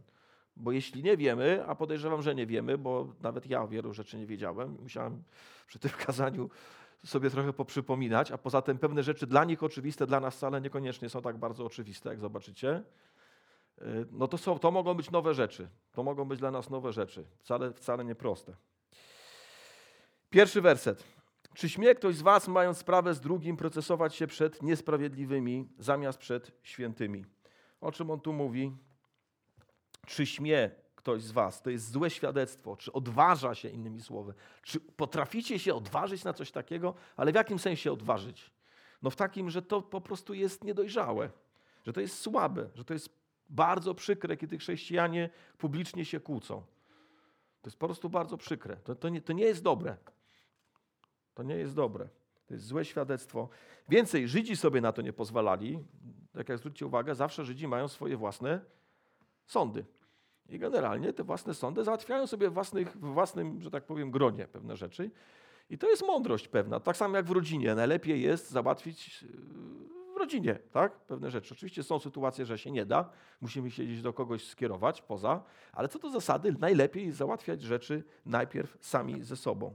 Bo 0.55 0.71
jeśli 0.71 1.03
nie 1.03 1.17
wiemy, 1.17 1.63
a 1.67 1.75
podejrzewam, 1.75 2.21
że 2.21 2.35
nie 2.35 2.45
wiemy, 2.45 2.77
bo 2.77 3.07
nawet 3.21 3.45
ja 3.45 3.67
wielu 3.67 3.93
rzeczy 3.93 4.17
nie 4.17 4.25
wiedziałem, 4.25 4.77
musiałem 4.81 5.23
przy 5.67 5.79
tym 5.79 5.91
kazaniu 6.05 6.49
sobie 7.05 7.29
trochę 7.29 7.53
poprzypominać, 7.53 8.31
a 8.31 8.37
poza 8.37 8.61
tym 8.61 8.77
pewne 8.77 9.03
rzeczy 9.03 9.27
dla 9.27 9.45
nich 9.45 9.63
oczywiste, 9.63 10.07
dla 10.07 10.19
nas 10.19 10.35
wcale 10.35 10.61
niekoniecznie 10.61 11.09
są 11.09 11.21
tak 11.21 11.37
bardzo 11.37 11.65
oczywiste, 11.65 12.09
jak 12.09 12.19
zobaczycie. 12.19 12.83
Y, 13.81 14.05
no 14.11 14.27
to, 14.27 14.37
są, 14.37 14.59
to 14.59 14.71
mogą 14.71 14.93
być 14.93 15.11
nowe 15.11 15.33
rzeczy. 15.33 15.69
To 15.91 16.03
mogą 16.03 16.25
być 16.25 16.39
dla 16.39 16.51
nas 16.51 16.69
nowe 16.69 16.93
rzeczy. 16.93 17.25
Wcale, 17.39 17.73
wcale 17.73 18.05
nie 18.05 18.15
proste. 18.15 18.53
Pierwszy 20.29 20.61
werset. 20.61 21.18
Czy 21.59 21.69
śmie 21.69 21.95
ktoś 21.95 22.15
z 22.15 22.21
was, 22.21 22.47
mając 22.47 22.77
sprawę 22.77 23.13
z 23.13 23.19
drugim, 23.19 23.57
procesować 23.57 24.15
się 24.15 24.27
przed 24.27 24.63
niesprawiedliwymi 24.63 25.69
zamiast 25.79 26.19
przed 26.19 26.51
świętymi? 26.63 27.25
O 27.81 27.91
czym 27.91 28.11
on 28.11 28.19
tu 28.19 28.33
mówi? 28.33 28.71
Czy 30.05 30.25
śmie 30.25 30.71
ktoś 30.95 31.21
z 31.21 31.31
Was? 31.31 31.61
To 31.61 31.69
jest 31.69 31.91
złe 31.91 32.09
świadectwo. 32.09 32.75
Czy 32.75 32.91
odważa 32.91 33.55
się, 33.55 33.69
innymi 33.69 34.01
słowy? 34.01 34.33
Czy 34.63 34.79
potraficie 34.79 35.59
się 35.59 35.73
odważyć 35.73 36.23
na 36.23 36.33
coś 36.33 36.51
takiego? 36.51 36.93
Ale 37.17 37.31
w 37.31 37.35
jakim 37.35 37.59
sensie 37.59 37.91
odważyć? 37.91 38.51
No 39.01 39.09
w 39.09 39.15
takim, 39.15 39.49
że 39.49 39.61
to 39.61 39.81
po 39.81 40.01
prostu 40.01 40.33
jest 40.33 40.63
niedojrzałe, 40.63 41.29
że 41.85 41.93
to 41.93 42.01
jest 42.01 42.19
słabe, 42.19 42.69
że 42.75 42.85
to 42.85 42.93
jest 42.93 43.09
bardzo 43.49 43.95
przykre, 43.95 44.37
kiedy 44.37 44.57
chrześcijanie 44.57 45.29
publicznie 45.57 46.05
się 46.05 46.19
kłócą. 46.19 46.63
To 47.61 47.67
jest 47.67 47.77
po 47.77 47.87
prostu 47.87 48.09
bardzo 48.09 48.37
przykre. 48.37 48.75
To, 48.75 48.95
to, 48.95 49.09
nie, 49.09 49.21
to 49.21 49.33
nie 49.33 49.45
jest 49.45 49.63
dobre. 49.63 49.97
To 51.39 51.43
nie 51.43 51.55
jest 51.55 51.75
dobre. 51.75 52.07
To 52.47 52.53
jest 52.53 52.65
złe 52.65 52.85
świadectwo. 52.85 53.49
Więcej, 53.89 54.27
Żydzi 54.27 54.55
sobie 54.55 54.81
na 54.81 54.91
to 54.91 55.01
nie 55.01 55.13
pozwalali. 55.13 55.79
Tak 56.33 56.49
jak 56.49 56.57
zwróćcie 56.57 56.85
uwagę, 56.85 57.15
zawsze 57.15 57.45
Żydzi 57.45 57.67
mają 57.67 57.87
swoje 57.87 58.17
własne 58.17 58.61
sądy. 59.45 59.85
I 60.49 60.59
generalnie 60.59 61.13
te 61.13 61.23
własne 61.23 61.53
sądy 61.53 61.83
załatwiają 61.83 62.27
sobie 62.27 62.49
własnych, 62.49 62.97
w 62.97 63.13
własnym, 63.13 63.61
że 63.61 63.71
tak 63.71 63.83
powiem, 63.83 64.11
gronie 64.11 64.47
pewne 64.47 64.77
rzeczy. 64.77 65.11
I 65.69 65.77
to 65.77 65.89
jest 65.89 66.05
mądrość 66.07 66.47
pewna. 66.47 66.79
Tak 66.79 66.97
samo 66.97 67.17
jak 67.17 67.25
w 67.25 67.31
rodzinie. 67.31 67.75
Najlepiej 67.75 68.21
jest 68.21 68.49
załatwić 68.49 69.25
w 69.25 69.98
rodzinie 70.19 70.59
tak? 70.71 70.99
pewne 70.99 71.31
rzeczy. 71.31 71.53
Oczywiście 71.53 71.83
są 71.83 71.99
sytuacje, 71.99 72.45
że 72.45 72.57
się 72.57 72.71
nie 72.71 72.85
da. 72.85 73.09
Musimy 73.41 73.71
się 73.71 73.83
gdzieś 73.83 74.01
do 74.01 74.13
kogoś 74.13 74.47
skierować 74.47 75.01
poza. 75.01 75.43
Ale 75.73 75.87
co 75.87 75.99
do 75.99 76.09
zasady, 76.09 76.55
najlepiej 76.59 77.11
załatwiać 77.11 77.61
rzeczy 77.61 78.03
najpierw 78.25 78.77
sami 78.81 79.23
ze 79.23 79.35
sobą. 79.35 79.73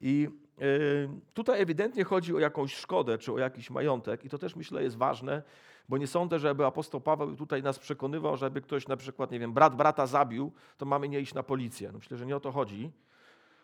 I 0.00 0.28
yy, 0.58 1.08
tutaj 1.34 1.60
ewidentnie 1.60 2.04
chodzi 2.04 2.36
o 2.36 2.38
jakąś 2.38 2.74
szkodę 2.74 3.18
czy 3.18 3.32
o 3.32 3.38
jakiś 3.38 3.70
majątek. 3.70 4.24
I 4.24 4.28
to 4.28 4.38
też 4.38 4.56
myślę 4.56 4.82
jest 4.82 4.96
ważne, 4.96 5.42
bo 5.88 5.98
nie 5.98 6.06
sądzę, 6.06 6.38
żeby 6.38 6.66
apostoł 6.66 7.00
Paweł 7.00 7.36
tutaj 7.36 7.62
nas 7.62 7.78
przekonywał, 7.78 8.36
żeby 8.36 8.60
ktoś 8.60 8.88
na 8.88 8.96
przykład, 8.96 9.30
nie 9.30 9.38
wiem, 9.38 9.52
brat 9.52 9.76
brata 9.76 10.06
zabił, 10.06 10.52
to 10.76 10.86
mamy 10.86 11.08
nie 11.08 11.20
iść 11.20 11.34
na 11.34 11.42
policję. 11.42 11.88
No 11.92 11.98
myślę, 11.98 12.16
że 12.16 12.26
nie 12.26 12.36
o 12.36 12.40
to 12.40 12.52
chodzi. 12.52 12.90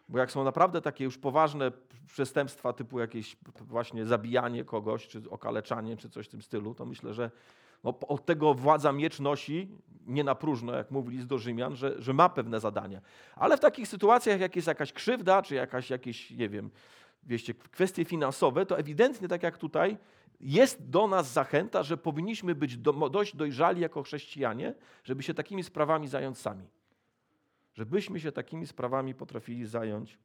Bo 0.09 0.19
jak 0.19 0.31
są 0.31 0.45
naprawdę 0.45 0.83
takie 0.83 1.05
już 1.05 1.19
poważne 1.19 1.73
przestępstwa, 2.07 2.73
typu 2.73 3.01
jakieś 3.01 3.37
właśnie 3.61 4.07
zabijanie 4.07 4.65
kogoś, 4.65 5.09
czy 5.09 5.23
okaleczanie, 5.31 5.97
czy 5.97 6.11
coś 6.11 6.27
w 6.27 6.31
tym 6.31 6.43
stylu, 6.43 6.75
to 6.75 6.87
myślę, 6.87 7.15
że 7.15 7.31
no, 7.85 7.99
od 8.09 8.27
tego 8.27 8.55
władza 8.55 8.93
miecz 8.93 9.21
nosi, 9.21 9.69
nie 10.07 10.25
na 10.25 10.35
próżno, 10.35 10.75
jak 10.75 10.91
mówili 10.91 11.17
list 11.17 11.29
do 11.29 11.39
Rzymian, 11.39 11.77
że, 11.77 12.03
że 12.03 12.13
ma 12.13 12.29
pewne 12.29 12.61
zadania. 12.61 13.01
Ale 13.37 13.57
w 13.57 13.61
takich 13.61 13.89
sytuacjach, 13.89 14.41
jak 14.41 14.57
jest 14.57 14.69
jakaś 14.69 14.93
krzywda, 14.93 15.43
czy 15.43 15.55
jakaś, 15.55 15.91
jakieś, 15.91 16.31
nie 16.31 16.49
wiem, 16.49 16.71
wieście, 17.23 17.55
kwestie 17.55 18.05
finansowe, 18.05 18.67
to 18.67 18.79
ewidentnie, 18.79 19.29
tak 19.29 19.43
jak 19.43 19.59
tutaj, 19.59 19.97
jest 20.41 20.91
do 20.91 21.07
nas 21.07 21.33
zachęta, 21.33 21.83
że 21.83 21.97
powinniśmy 21.97 22.55
być 22.55 22.77
do, 22.77 22.93
dość 22.93 23.37
dojrzali 23.37 23.81
jako 23.81 24.03
chrześcijanie, 24.03 24.75
żeby 25.05 25.23
się 25.23 25.35
takimi 25.35 25.63
sprawami 25.63 26.09
zająć 26.09 26.39
sami. 26.39 26.67
Żebyśmy 27.75 28.21
się 28.21 28.33
takimi 28.33 28.67
sprawami 28.67 29.15
potrafili 29.15 29.67
zająć 29.67 30.19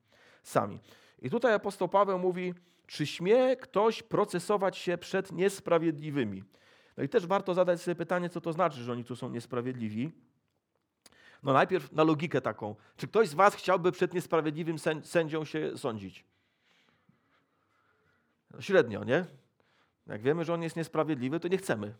sami. 0.43 0.79
I 1.21 1.29
tutaj 1.29 1.53
apostoł 1.53 1.89
Paweł 1.89 2.19
mówi, 2.19 2.53
czy 2.87 3.05
śmie 3.05 3.55
ktoś 3.55 4.03
procesować 4.03 4.77
się 4.77 4.97
przed 4.97 5.31
niesprawiedliwymi? 5.31 6.43
No 6.97 7.03
i 7.03 7.09
też 7.09 7.27
warto 7.27 7.53
zadać 7.53 7.81
sobie 7.81 7.95
pytanie, 7.95 8.29
co 8.29 8.41
to 8.41 8.53
znaczy, 8.53 8.83
że 8.83 8.91
oni 8.91 9.03
tu 9.03 9.15
są 9.15 9.29
niesprawiedliwi. 9.29 10.11
No 11.43 11.53
najpierw 11.53 11.91
na 11.91 12.03
logikę 12.03 12.41
taką. 12.41 12.75
Czy 12.97 13.07
ktoś 13.07 13.29
z 13.29 13.33
was 13.33 13.55
chciałby 13.55 13.91
przed 13.91 14.13
niesprawiedliwym 14.13 14.77
sędzią 15.03 15.45
się 15.45 15.77
sądzić? 15.77 16.25
Średnio, 18.59 19.03
nie? 19.03 19.25
Jak 20.07 20.21
wiemy, 20.21 20.45
że 20.45 20.53
on 20.53 20.63
jest 20.63 20.75
niesprawiedliwy, 20.75 21.39
to 21.39 21.47
nie 21.47 21.57
chcemy. 21.57 21.93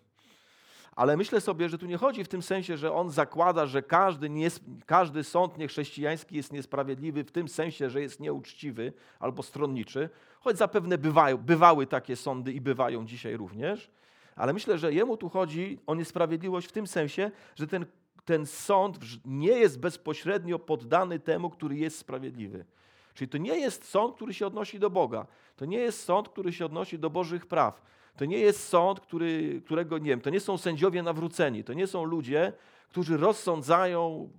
Ale 0.98 1.18
myślę 1.18 1.42
sobie, 1.42 1.70
że 1.70 1.78
tu 1.78 1.86
nie 1.86 1.98
chodzi 1.98 2.24
w 2.24 2.28
tym 2.28 2.42
sensie, 2.42 2.78
że 2.78 2.94
on 2.94 3.10
zakłada, 3.10 3.66
że 3.66 3.82
każdy, 3.82 4.30
nie, 4.30 4.48
każdy 4.86 5.24
sąd 5.24 5.58
niechrześcijański 5.58 6.36
jest 6.36 6.54
niesprawiedliwy 6.54 7.24
w 7.24 7.32
tym 7.32 7.48
sensie, 7.48 7.90
że 7.90 8.02
jest 8.02 8.20
nieuczciwy 8.20 8.94
albo 9.20 9.44
stronniczy, 9.44 10.10
choć 10.40 10.58
zapewne 10.58 10.98
bywają, 10.98 11.38
bywały 11.38 11.88
takie 11.88 12.16
sądy 12.16 12.54
i 12.54 12.62
bywają 12.62 13.06
dzisiaj 13.06 13.38
również. 13.38 13.92
Ale 14.36 14.54
myślę, 14.54 14.78
że 14.78 14.94
jemu 14.94 15.18
tu 15.18 15.30
chodzi 15.30 15.80
o 15.88 15.96
niesprawiedliwość 15.96 16.68
w 16.68 16.72
tym 16.72 16.88
sensie, 16.88 17.32
że 17.56 17.68
ten, 17.68 17.86
ten 18.26 18.46
sąd 18.46 18.98
nie 19.26 19.52
jest 19.60 19.80
bezpośrednio 19.80 20.60
poddany 20.60 21.20
temu, 21.20 21.50
który 21.50 21.76
jest 21.76 21.98
sprawiedliwy. 21.98 22.66
Czyli 23.14 23.30
to 23.30 23.38
nie 23.38 23.60
jest 23.60 23.86
sąd, 23.86 24.16
który 24.16 24.34
się 24.34 24.48
odnosi 24.48 24.80
do 24.80 24.90
Boga. 24.90 25.28
To 25.56 25.66
nie 25.66 25.78
jest 25.78 26.04
sąd, 26.04 26.30
który 26.30 26.54
się 26.54 26.66
odnosi 26.66 27.00
do 27.00 27.10
Bożych 27.10 27.46
praw. 27.46 27.82
To 28.18 28.26
nie 28.26 28.40
jest 28.40 28.68
sąd, 28.68 29.00
który, 29.00 29.62
którego 29.66 29.98
nie 29.98 30.10
wiem, 30.10 30.22
to 30.22 30.30
nie 30.30 30.40
są 30.40 30.58
sędziowie 30.58 31.04
nawróceni. 31.04 31.64
To 31.64 31.74
nie 31.74 31.88
są 31.88 32.04
ludzie, 32.04 32.54
którzy 32.90 33.18
rozsądzają 33.18 34.30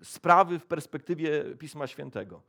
y, 0.00 0.04
sprawy 0.04 0.58
w 0.58 0.66
perspektywie 0.66 1.44
Pisma 1.58 1.86
Świętego. 1.86 2.42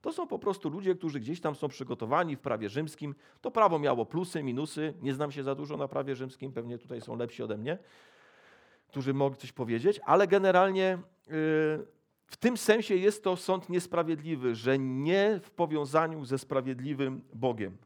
To 0.00 0.12
są 0.12 0.26
po 0.26 0.38
prostu 0.38 0.68
ludzie, 0.68 0.94
którzy 0.94 1.20
gdzieś 1.20 1.40
tam 1.40 1.54
są 1.54 1.68
przygotowani 1.68 2.36
w 2.36 2.40
prawie 2.40 2.68
rzymskim. 2.68 3.14
To 3.40 3.50
prawo 3.50 3.78
miało 3.78 4.06
plusy, 4.06 4.42
minusy. 4.42 4.94
Nie 5.02 5.14
znam 5.14 5.32
się 5.32 5.42
za 5.42 5.54
dużo 5.54 5.76
na 5.76 5.88
prawie 5.88 6.16
rzymskim, 6.16 6.52
pewnie 6.52 6.78
tutaj 6.78 7.00
są 7.00 7.16
lepsi 7.16 7.42
ode 7.42 7.58
mnie, 7.58 7.78
którzy 8.88 9.14
mogli 9.14 9.38
coś 9.40 9.52
powiedzieć, 9.52 10.00
ale 10.04 10.26
generalnie 10.26 10.98
yy, 11.26 11.32
w 12.26 12.36
tym 12.36 12.56
sensie 12.56 12.96
jest 12.96 13.24
to 13.24 13.36
sąd 13.36 13.68
niesprawiedliwy, 13.68 14.54
że 14.54 14.78
nie 14.78 15.40
w 15.42 15.50
powiązaniu 15.50 16.24
ze 16.24 16.38
sprawiedliwym 16.38 17.22
Bogiem. 17.34 17.76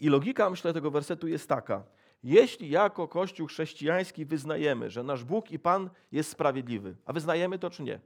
I 0.00 0.08
logika, 0.08 0.50
myślę, 0.50 0.72
tego 0.72 0.90
wersetu 0.90 1.28
jest 1.28 1.48
taka. 1.48 1.82
Jeśli 2.22 2.70
jako 2.70 3.08
Kościół 3.08 3.46
chrześcijański 3.46 4.24
wyznajemy, 4.24 4.90
że 4.90 5.02
nasz 5.02 5.24
Bóg 5.24 5.50
i 5.50 5.58
Pan 5.58 5.90
jest 6.12 6.30
sprawiedliwy, 6.30 6.96
a 7.04 7.12
wyznajemy 7.12 7.58
to 7.58 7.70
czy 7.70 7.82
nie? 7.82 8.00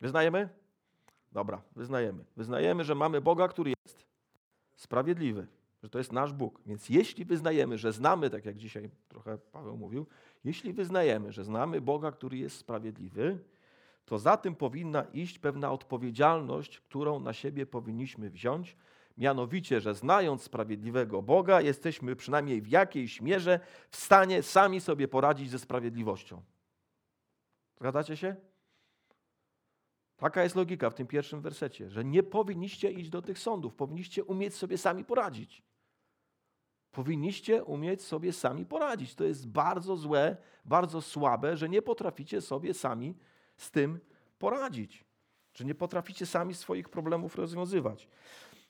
Wyznajemy? 0.00 0.48
Dobra, 1.32 1.62
wyznajemy. 1.76 2.24
Wyznajemy, 2.36 2.84
że 2.84 2.94
mamy 2.94 3.20
Boga, 3.20 3.48
który 3.48 3.72
jest 3.86 4.06
sprawiedliwy, 4.76 5.46
że 5.82 5.88
to 5.88 5.98
jest 5.98 6.12
nasz 6.12 6.32
Bóg. 6.32 6.60
Więc 6.66 6.88
jeśli 6.88 7.24
wyznajemy, 7.24 7.78
że 7.78 7.92
znamy, 7.92 8.30
tak 8.30 8.44
jak 8.44 8.56
dzisiaj 8.56 8.90
trochę 9.08 9.38
Paweł 9.38 9.76
mówił, 9.76 10.06
jeśli 10.44 10.72
wyznajemy, 10.72 11.32
że 11.32 11.44
znamy 11.44 11.80
Boga, 11.80 12.12
który 12.12 12.38
jest 12.38 12.56
sprawiedliwy, 12.56 13.38
to 14.04 14.18
za 14.18 14.36
tym 14.36 14.54
powinna 14.54 15.02
iść 15.02 15.38
pewna 15.38 15.72
odpowiedzialność, 15.72 16.80
którą 16.80 17.20
na 17.20 17.32
siebie 17.32 17.66
powinniśmy 17.66 18.30
wziąć, 18.30 18.76
mianowicie, 19.18 19.80
że 19.80 19.94
znając 19.94 20.42
sprawiedliwego 20.42 21.22
Boga, 21.22 21.60
jesteśmy 21.60 22.16
przynajmniej 22.16 22.62
w 22.62 22.68
jakiejś 22.68 23.20
mierze 23.20 23.60
w 23.90 23.96
stanie 23.96 24.42
sami 24.42 24.80
sobie 24.80 25.08
poradzić 25.08 25.50
ze 25.50 25.58
sprawiedliwością. 25.58 26.42
Zgadzacie 27.76 28.16
się? 28.16 28.36
Taka 30.16 30.42
jest 30.42 30.56
logika 30.56 30.90
w 30.90 30.94
tym 30.94 31.06
pierwszym 31.06 31.40
wersecie, 31.40 31.90
że 31.90 32.04
nie 32.04 32.22
powinniście 32.22 32.90
iść 32.90 33.10
do 33.10 33.22
tych 33.22 33.38
sądów, 33.38 33.74
powinniście 33.74 34.24
umieć 34.24 34.54
sobie 34.54 34.78
sami 34.78 35.04
poradzić. 35.04 35.62
Powinniście 36.90 37.64
umieć 37.64 38.02
sobie 38.02 38.32
sami 38.32 38.66
poradzić. 38.66 39.14
To 39.14 39.24
jest 39.24 39.48
bardzo 39.48 39.96
złe, 39.96 40.36
bardzo 40.64 41.02
słabe, 41.02 41.56
że 41.56 41.68
nie 41.68 41.82
potraficie 41.82 42.40
sobie 42.40 42.74
sami 42.74 43.14
z 43.56 43.70
tym 43.70 44.00
poradzić, 44.38 45.04
że 45.54 45.64
nie 45.64 45.74
potraficie 45.74 46.26
sami 46.26 46.54
swoich 46.54 46.88
problemów 46.88 47.36
rozwiązywać. 47.36 48.08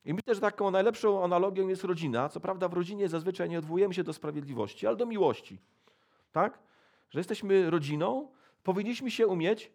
I 0.08 0.14
myślę, 0.14 0.34
że 0.34 0.40
taką 0.40 0.70
najlepszą 0.70 1.24
analogią 1.24 1.68
jest 1.68 1.84
rodzina. 1.84 2.28
Co 2.28 2.40
prawda 2.40 2.68
w 2.68 2.72
rodzinie 2.72 3.08
zazwyczaj 3.08 3.48
nie 3.48 3.58
odwołujemy 3.58 3.94
się 3.94 4.04
do 4.04 4.12
sprawiedliwości, 4.12 4.86
ale 4.86 4.96
do 4.96 5.06
miłości. 5.06 5.58
Tak? 6.33 6.59
Że 7.11 7.20
jesteśmy 7.20 7.70
rodziną, 7.70 8.28
powinniśmy 8.62 9.11
się 9.11 9.26
umieć 9.26 9.72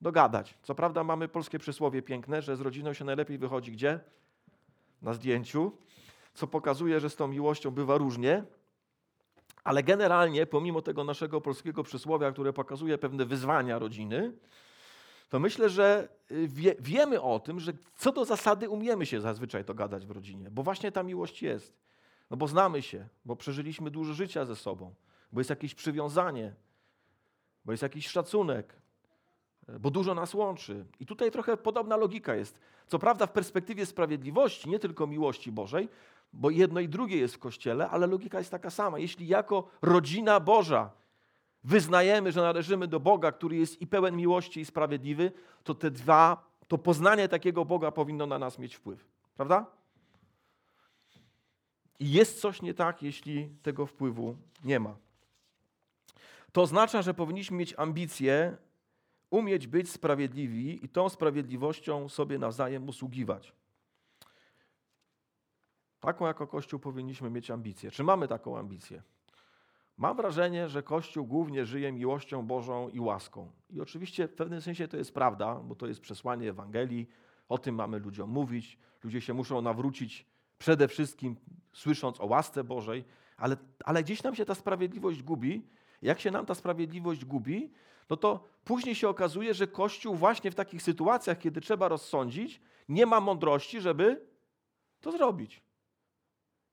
dogadać. 0.00 0.58
Co 0.62 0.74
prawda 0.74 1.04
mamy 1.04 1.28
polskie 1.28 1.58
przysłowie 1.58 2.02
piękne, 2.02 2.42
że 2.42 2.56
z 2.56 2.60
rodziną 2.60 2.92
się 2.92 3.04
najlepiej 3.04 3.38
wychodzi 3.38 3.72
gdzie? 3.72 4.00
Na 5.02 5.14
zdjęciu, 5.14 5.72
co 6.34 6.46
pokazuje, 6.46 7.00
że 7.00 7.10
z 7.10 7.16
tą 7.16 7.28
miłością 7.28 7.70
bywa 7.70 7.98
różnie. 7.98 8.44
Ale 9.64 9.82
generalnie, 9.82 10.46
pomimo 10.46 10.82
tego 10.82 11.04
naszego 11.04 11.40
polskiego 11.40 11.82
przysłowia, 11.82 12.32
które 12.32 12.52
pokazuje 12.52 12.98
pewne 12.98 13.24
wyzwania 13.24 13.78
rodziny, 13.78 14.32
to 15.34 15.40
myślę, 15.40 15.68
że 15.68 16.08
y, 16.30 16.48
wie, 16.48 16.74
wiemy 16.80 17.22
o 17.22 17.40
tym, 17.40 17.60
że 17.60 17.72
co 17.96 18.12
do 18.12 18.24
zasady 18.24 18.68
umiemy 18.68 19.06
się 19.06 19.20
zazwyczaj 19.20 19.64
dogadać 19.64 20.06
w 20.06 20.10
rodzinie, 20.10 20.50
bo 20.50 20.62
właśnie 20.62 20.92
ta 20.92 21.02
miłość 21.02 21.42
jest. 21.42 21.76
No 22.30 22.36
bo 22.36 22.46
znamy 22.48 22.82
się, 22.82 23.08
bo 23.24 23.36
przeżyliśmy 23.36 23.90
dużo 23.90 24.14
życia 24.14 24.44
ze 24.44 24.56
sobą, 24.56 24.94
bo 25.32 25.40
jest 25.40 25.50
jakieś 25.50 25.74
przywiązanie, 25.74 26.54
bo 27.64 27.72
jest 27.72 27.82
jakiś 27.82 28.08
szacunek, 28.08 28.74
bo 29.80 29.90
dużo 29.90 30.14
nas 30.14 30.34
łączy. 30.34 30.84
I 31.00 31.06
tutaj 31.06 31.30
trochę 31.30 31.56
podobna 31.56 31.96
logika 31.96 32.34
jest. 32.34 32.58
Co 32.86 32.98
prawda 32.98 33.26
w 33.26 33.32
perspektywie 33.32 33.86
sprawiedliwości, 33.86 34.70
nie 34.70 34.78
tylko 34.78 35.06
miłości 35.06 35.52
Bożej, 35.52 35.88
bo 36.32 36.50
jedno 36.50 36.80
i 36.80 36.88
drugie 36.88 37.16
jest 37.16 37.34
w 37.34 37.38
Kościele, 37.38 37.88
ale 37.90 38.06
logika 38.06 38.38
jest 38.38 38.50
taka 38.50 38.70
sama. 38.70 38.98
Jeśli 38.98 39.26
jako 39.26 39.68
rodzina 39.82 40.40
Boża 40.40 40.90
wyznajemy, 41.64 42.32
że 42.32 42.42
należymy 42.42 42.88
do 42.88 43.00
Boga, 43.00 43.32
który 43.32 43.56
jest 43.56 43.80
i 43.80 43.86
pełen 43.86 44.16
miłości 44.16 44.60
i 44.60 44.64
sprawiedliwy, 44.64 45.32
to 45.64 45.74
te 45.74 45.90
dwa, 45.90 46.50
to 46.68 46.78
poznanie 46.78 47.28
takiego 47.28 47.64
Boga 47.64 47.90
powinno 47.90 48.26
na 48.26 48.38
nas 48.38 48.58
mieć 48.58 48.74
wpływ. 48.74 49.04
Prawda? 49.34 49.66
I 51.98 52.12
jest 52.12 52.40
coś 52.40 52.62
nie 52.62 52.74
tak, 52.74 53.02
jeśli 53.02 53.48
tego 53.62 53.86
wpływu 53.86 54.36
nie 54.64 54.80
ma. 54.80 54.96
To 56.52 56.62
oznacza, 56.62 57.02
że 57.02 57.14
powinniśmy 57.14 57.56
mieć 57.56 57.74
ambicje, 57.76 58.56
umieć 59.30 59.66
być 59.66 59.90
sprawiedliwi 59.90 60.84
i 60.84 60.88
tą 60.88 61.08
sprawiedliwością 61.08 62.08
sobie 62.08 62.38
nawzajem 62.38 62.88
usługiwać. 62.88 63.52
Taką 66.00 66.26
jako 66.26 66.46
Kościół 66.46 66.80
powinniśmy 66.80 67.30
mieć 67.30 67.50
ambicję. 67.50 67.90
Czy 67.90 68.04
mamy 68.04 68.28
taką 68.28 68.58
ambicję? 68.58 69.02
Mam 69.96 70.16
wrażenie, 70.16 70.68
że 70.68 70.82
Kościół 70.82 71.26
głównie 71.26 71.66
żyje 71.66 71.92
miłością 71.92 72.46
Bożą 72.46 72.88
i 72.88 73.00
łaską. 73.00 73.50
I 73.70 73.80
oczywiście 73.80 74.28
w 74.28 74.34
pewnym 74.34 74.60
sensie 74.60 74.88
to 74.88 74.96
jest 74.96 75.14
prawda, 75.14 75.54
bo 75.54 75.74
to 75.74 75.86
jest 75.86 76.00
przesłanie 76.00 76.50
Ewangelii. 76.50 77.08
O 77.48 77.58
tym 77.58 77.74
mamy 77.74 77.98
ludziom 77.98 78.30
mówić. 78.30 78.78
Ludzie 79.04 79.20
się 79.20 79.34
muszą 79.34 79.62
nawrócić 79.62 80.26
przede 80.58 80.88
wszystkim 80.88 81.36
słysząc 81.72 82.20
o 82.20 82.26
łasce 82.26 82.64
Bożej, 82.64 83.04
ale, 83.36 83.56
ale 83.84 84.02
gdzieś 84.02 84.22
nam 84.22 84.34
się 84.34 84.44
ta 84.44 84.54
sprawiedliwość 84.54 85.22
gubi. 85.22 85.66
Jak 86.02 86.20
się 86.20 86.30
nam 86.30 86.46
ta 86.46 86.54
sprawiedliwość 86.54 87.24
gubi, 87.24 87.72
no 88.10 88.16
to 88.16 88.44
później 88.64 88.94
się 88.94 89.08
okazuje, 89.08 89.54
że 89.54 89.66
Kościół 89.66 90.14
właśnie 90.14 90.50
w 90.50 90.54
takich 90.54 90.82
sytuacjach, 90.82 91.38
kiedy 91.38 91.60
trzeba 91.60 91.88
rozsądzić, 91.88 92.60
nie 92.88 93.06
ma 93.06 93.20
mądrości, 93.20 93.80
żeby 93.80 94.26
to 95.00 95.12
zrobić. 95.12 95.62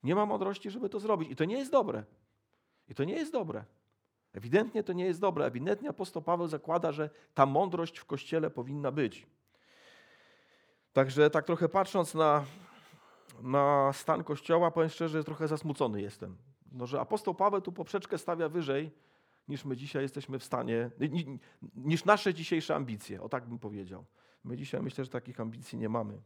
Nie 0.04 0.16
ma 0.16 0.26
mądrości, 0.26 0.72
żeby 0.72 0.90
to 0.90 1.00
zrobić. 1.00 1.32
I 1.32 1.36
to 1.36 1.46
nie 1.46 1.58
jest 1.58 1.72
dobre. 1.72 2.04
I 2.92 2.96
to 2.96 3.04
nie 3.04 3.14
jest 3.14 3.32
dobre. 3.32 3.64
Ewidentnie 4.34 4.84
to 4.84 4.94
nie 4.94 5.06
jest 5.06 5.20
dobre. 5.20 5.46
Ewidentnie 5.46 5.90
apostoł 5.90 6.22
Paweł 6.22 6.48
zakłada, 6.48 6.92
że 6.92 7.10
ta 7.34 7.46
mądrość 7.46 7.98
w 7.98 8.06
Kościele 8.06 8.50
powinna 8.50 8.92
być. 8.92 9.28
Także 10.94 11.30
tak 11.30 11.46
trochę 11.46 11.70
patrząc 11.70 12.14
na, 12.14 12.46
na 13.42 13.94
stan 13.94 14.24
Kościoła, 14.24 14.72
powiem 14.72 14.90
szczerze, 14.90 15.24
trochę 15.24 15.48
zasmucony 15.48 16.02
jestem. 16.02 16.38
No, 16.72 16.88
że 16.88 17.00
apostoł 17.00 17.36
Paweł 17.36 17.62
tu 17.62 17.72
poprzeczkę 17.72 18.18
stawia 18.18 18.50
wyżej, 18.50 18.92
niż 19.48 19.66
my 19.66 19.78
dzisiaj 19.78 20.02
jesteśmy 20.02 20.40
w 20.40 20.44
stanie, 20.44 20.90
niż 21.76 22.06
nasze 22.06 22.34
dzisiejsze 22.34 22.76
ambicje, 22.76 23.22
o 23.22 23.30
tak 23.30 23.46
bym 23.46 23.60
powiedział. 23.60 24.06
My 24.44 24.58
dzisiaj 24.58 24.82
myślę, 24.82 25.04
że 25.04 25.12
takich 25.12 25.40
ambicji 25.40 25.78
nie 25.78 25.90
mamy. 25.90 26.22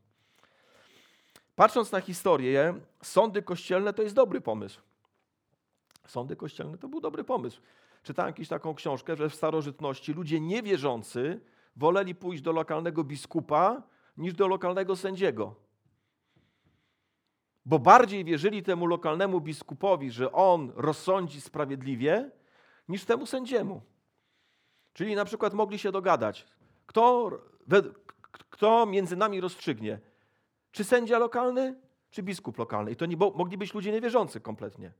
Patrząc 1.56 1.92
na 1.92 2.02
historię, 2.02 2.74
sądy 3.02 3.42
kościelne 3.42 3.94
to 3.94 4.04
jest 4.04 4.16
dobry 4.16 4.42
pomysł. 4.42 4.82
Sądy 6.08 6.36
kościelne 6.36 6.78
to 6.78 6.88
był 6.88 7.02
dobry 7.02 7.24
pomysł. 7.24 7.62
Czytałem 8.04 8.30
jakąś 8.30 8.48
taką 8.48 8.76
książkę, 8.76 9.16
że 9.16 9.30
w 9.30 9.36
starożytności 9.36 10.14
ludzie 10.14 10.40
niewierzący 10.40 11.40
woleli 11.76 12.16
pójść 12.16 12.44
do 12.44 12.52
lokalnego 12.52 13.04
biskupa 13.04 13.84
niż 14.18 14.34
do 14.34 14.48
lokalnego 14.48 14.96
sędziego. 14.96 15.56
Bo 17.66 17.80
bardziej 17.80 18.26
wierzyli 18.26 18.64
temu 18.64 18.86
lokalnemu 18.86 19.42
biskupowi, 19.42 20.12
że 20.12 20.32
on 20.32 20.72
rozsądzi 20.76 21.42
sprawiedliwie, 21.42 22.32
niż 22.90 23.06
temu 23.06 23.26
sędziemu. 23.26 23.82
Czyli 24.94 25.16
na 25.16 25.26
przykład 25.26 25.54
mogli 25.54 25.80
się 25.80 25.92
dogadać, 25.92 26.48
kto, 26.86 27.32
kto 28.32 28.86
między 28.86 29.16
nami 29.16 29.42
rozstrzygnie, 29.42 30.00
czy 30.72 30.84
sędzia 30.84 31.18
lokalny, 31.18 31.76
czy 32.10 32.24
biskup 32.24 32.58
lokalny. 32.58 32.92
I 32.92 32.96
to 32.96 33.06
nie, 33.06 33.18
mogli 33.18 33.58
być 33.58 33.74
ludzie 33.74 33.92
niewierzący 33.92 34.40
kompletnie. 34.42 34.92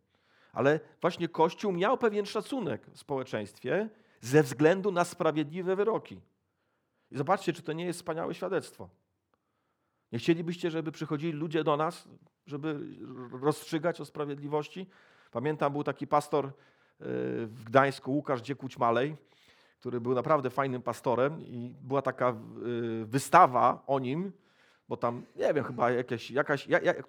Ale 0.56 0.80
właśnie 1.02 1.28
Kościół 1.28 1.72
miał 1.72 1.98
pewien 1.98 2.26
szacunek 2.26 2.86
w 2.92 3.00
społeczeństwie 3.00 3.90
ze 4.22 4.44
względu 4.44 4.92
na 4.92 5.04
sprawiedliwe 5.06 5.76
wyroki. 5.76 6.22
I 7.12 7.18
zobaczcie, 7.18 7.54
czy 7.54 7.62
to 7.62 7.74
nie 7.74 7.86
jest 7.86 8.00
wspaniałe 8.00 8.34
świadectwo. 8.34 8.90
Nie 10.12 10.20
chcielibyście, 10.20 10.72
żeby 10.72 10.92
przychodzili 10.92 11.34
ludzie 11.34 11.64
do 11.64 11.78
nas, 11.78 12.08
żeby 12.46 12.80
rozstrzygać 13.42 14.02
o 14.02 14.06
sprawiedliwości? 14.06 14.88
Pamiętam, 15.32 15.72
był 15.72 15.84
taki 15.84 16.08
pastor 16.08 16.46
e, 16.46 16.52
w 17.46 17.64
Gdańsku, 17.64 18.12
Łukasz 18.12 18.42
Dziekuć-Malej, 18.42 19.16
który 19.80 20.02
był 20.02 20.14
naprawdę 20.14 20.50
fajnym 20.50 20.82
pastorem 20.82 21.42
i 21.42 21.76
była 21.82 22.02
taka 22.02 22.30
e, 22.30 22.36
wystawa 23.06 23.84
o 23.88 24.00
nim, 24.00 24.32
bo 24.90 24.98
tam, 24.98 25.26
nie 25.36 25.54
wiem, 25.54 25.64
chyba 25.64 25.92
jakieś, 25.92 26.32
jakaś, 26.32 26.68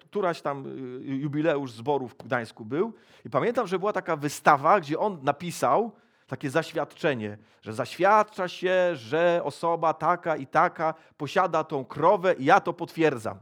któraś 0.09 0.41
tam 0.41 0.65
y, 0.65 1.15
jubileusz 1.15 1.71
zborów 1.71 2.13
w 2.13 2.23
Gdańsku 2.23 2.65
był 2.65 2.93
i 3.25 3.29
pamiętam, 3.29 3.67
że 3.67 3.79
była 3.79 3.93
taka 3.93 4.15
wystawa, 4.15 4.79
gdzie 4.79 4.99
on 4.99 5.19
napisał 5.23 5.91
takie 6.27 6.49
zaświadczenie, 6.49 7.37
że 7.61 7.73
zaświadcza 7.73 8.47
się, 8.47 8.95
że 8.95 9.41
osoba 9.43 9.93
taka 9.93 10.35
i 10.35 10.47
taka 10.47 10.93
posiada 11.17 11.63
tą 11.63 11.85
krowę 11.85 12.33
i 12.33 12.45
ja 12.45 12.59
to 12.59 12.73
potwierdzam. 12.73 13.37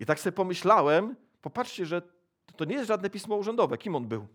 I 0.00 0.06
tak 0.06 0.20
sobie 0.20 0.32
pomyślałem, 0.32 1.16
popatrzcie, 1.42 1.86
że 1.86 2.02
to 2.56 2.64
nie 2.64 2.74
jest 2.74 2.88
żadne 2.88 3.10
pismo 3.10 3.36
urzędowe. 3.36 3.78
Kim 3.78 3.96
on 3.96 4.06
był? 4.06 4.26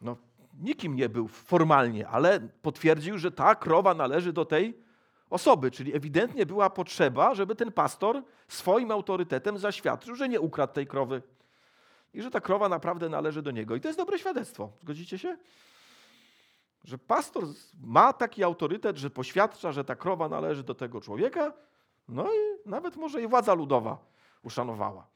No, 0.00 0.16
nikim 0.60 0.96
nie 0.96 1.08
był 1.08 1.28
formalnie, 1.28 2.08
ale 2.08 2.40
potwierdził, 2.40 3.18
że 3.18 3.30
ta 3.30 3.54
krowa 3.54 3.94
należy 3.94 4.32
do 4.32 4.44
tej 4.44 4.87
osoby, 5.30 5.70
czyli 5.70 5.96
ewidentnie 5.96 6.46
była 6.46 6.70
potrzeba, 6.70 7.34
żeby 7.34 7.54
ten 7.54 7.72
pastor 7.72 8.22
swoim 8.48 8.90
autorytetem 8.90 9.58
zaświadczył, 9.58 10.14
że 10.14 10.28
nie 10.28 10.40
ukradł 10.40 10.72
tej 10.72 10.86
krowy 10.86 11.22
i 12.14 12.22
że 12.22 12.30
ta 12.30 12.40
krowa 12.40 12.68
naprawdę 12.68 13.08
należy 13.08 13.42
do 13.42 13.50
niego. 13.50 13.76
I 13.76 13.80
to 13.80 13.88
jest 13.88 13.98
dobre 13.98 14.18
świadectwo. 14.18 14.70
Zgodzicie 14.82 15.18
się? 15.18 15.36
Że 16.84 16.98
pastor 16.98 17.44
ma 17.80 18.12
taki 18.12 18.44
autorytet, 18.44 18.96
że 18.96 19.10
poświadcza, 19.10 19.72
że 19.72 19.84
ta 19.84 19.96
krowa 19.96 20.28
należy 20.28 20.62
do 20.62 20.74
tego 20.74 21.00
człowieka, 21.00 21.52
no 22.08 22.32
i 22.32 22.68
nawet 22.68 22.96
może 22.96 23.22
i 23.22 23.26
władza 23.26 23.54
ludowa 23.54 23.98
uszanowała. 24.42 25.06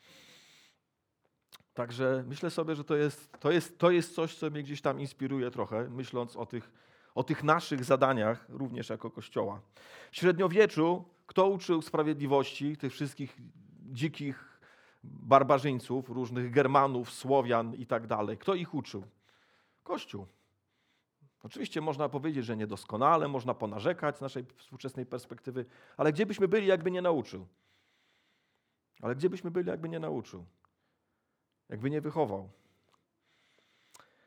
Także 1.74 2.24
myślę 2.26 2.50
sobie, 2.50 2.74
że 2.74 2.84
to 2.84 2.96
jest, 2.96 3.32
to 3.40 3.50
jest, 3.50 3.78
to 3.78 3.90
jest 3.90 4.14
coś, 4.14 4.34
co 4.34 4.50
mnie 4.50 4.62
gdzieś 4.62 4.80
tam 4.80 5.00
inspiruje 5.00 5.50
trochę, 5.50 5.88
myśląc 5.90 6.36
o 6.36 6.46
tych 6.46 6.72
o 7.14 7.24
tych 7.24 7.44
naszych 7.44 7.84
zadaniach 7.84 8.46
również 8.48 8.88
jako 8.88 9.10
Kościoła. 9.10 9.60
W 10.10 10.16
średniowieczu 10.16 11.04
kto 11.32 11.48
uczył 11.48 11.82
sprawiedliwości 11.82 12.76
tych 12.76 12.92
wszystkich 12.92 13.36
dzikich 13.92 14.60
barbarzyńców, 15.04 16.08
różnych 16.08 16.50
Germanów, 16.50 17.12
Słowian 17.12 17.74
i 17.74 17.86
tak 17.86 18.06
dalej? 18.06 18.38
Kto 18.38 18.54
ich 18.54 18.74
uczył? 18.74 19.04
Kościół. 19.82 20.26
Oczywiście 21.42 21.80
można 21.80 22.08
powiedzieć, 22.08 22.44
że 22.44 22.56
niedoskonale, 22.56 23.28
można 23.28 23.54
ponarzekać 23.54 24.18
z 24.18 24.20
naszej 24.20 24.44
współczesnej 24.56 25.06
perspektywy, 25.06 25.64
ale 25.96 26.12
gdzie 26.12 26.26
byśmy 26.26 26.48
byli, 26.48 26.66
jakby 26.66 26.90
nie 26.90 27.02
nauczył? 27.02 27.46
Ale 29.02 29.14
gdzie 29.14 29.30
byśmy 29.30 29.50
byli, 29.50 29.68
jakby 29.68 29.88
nie 29.88 30.00
nauczył? 30.00 30.44
Jakby 31.68 31.90
nie 31.90 32.00
wychował? 32.00 32.50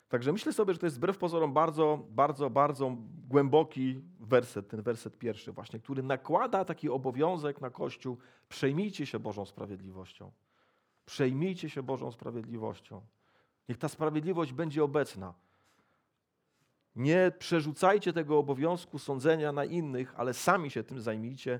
Także 0.10 0.32
myślę 0.32 0.54
sobie, 0.54 0.74
że 0.74 0.80
to 0.80 0.86
jest 0.86 0.98
wbrew 0.98 1.18
pozorom 1.18 1.54
bardzo, 1.54 2.06
bardzo, 2.10 2.50
bardzo 2.50 2.98
głęboki 3.28 4.02
werset, 4.20 4.68
ten 4.68 4.82
werset 4.82 5.18
pierwszy 5.18 5.52
właśnie, 5.52 5.80
który 5.80 6.04
nakłada 6.04 6.66
taki 6.66 6.90
obowiązek 6.90 7.62
na 7.62 7.70
Kościół, 7.70 8.18
przejmijcie 8.50 9.06
się 9.06 9.20
Bożą 9.20 9.46
sprawiedliwością. 9.46 10.32
Przejmijcie 11.06 11.70
się 11.70 11.84
Bożą 11.84 12.12
sprawiedliwością. 12.12 13.02
Niech 13.70 13.78
ta 13.78 13.90
sprawiedliwość 13.90 14.54
będzie 14.54 14.84
obecna. 14.84 15.34
Nie 16.96 17.32
przerzucajcie 17.40 18.14
tego 18.14 18.38
obowiązku 18.38 19.00
sądzenia 19.00 19.52
na 19.52 19.66
innych, 19.66 20.14
ale 20.18 20.34
sami 20.34 20.72
się 20.72 20.84
tym 20.84 21.02
zajmijcie. 21.02 21.60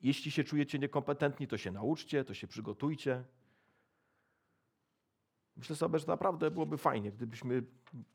Jeśli 0.00 0.30
się 0.30 0.44
czujecie 0.44 0.78
niekompetentni, 0.78 1.46
to 1.46 1.58
się 1.58 1.70
nauczcie, 1.70 2.24
to 2.24 2.34
się 2.34 2.46
przygotujcie. 2.46 3.24
Myślę 5.56 5.76
sobie, 5.76 5.98
że 5.98 6.06
naprawdę 6.06 6.50
byłoby 6.50 6.78
fajnie, 6.78 7.12
gdybyśmy 7.12 7.62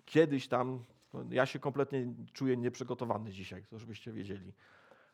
kiedyś 0.06 0.48
tam, 0.48 0.84
no 1.14 1.24
ja 1.30 1.46
się 1.46 1.60
kompletnie 1.60 2.14
czuję 2.34 2.58
nieprzygotowany 2.58 3.32
dzisiaj, 3.32 3.66
żebyście 3.72 4.12
wiedzieli, 4.12 4.54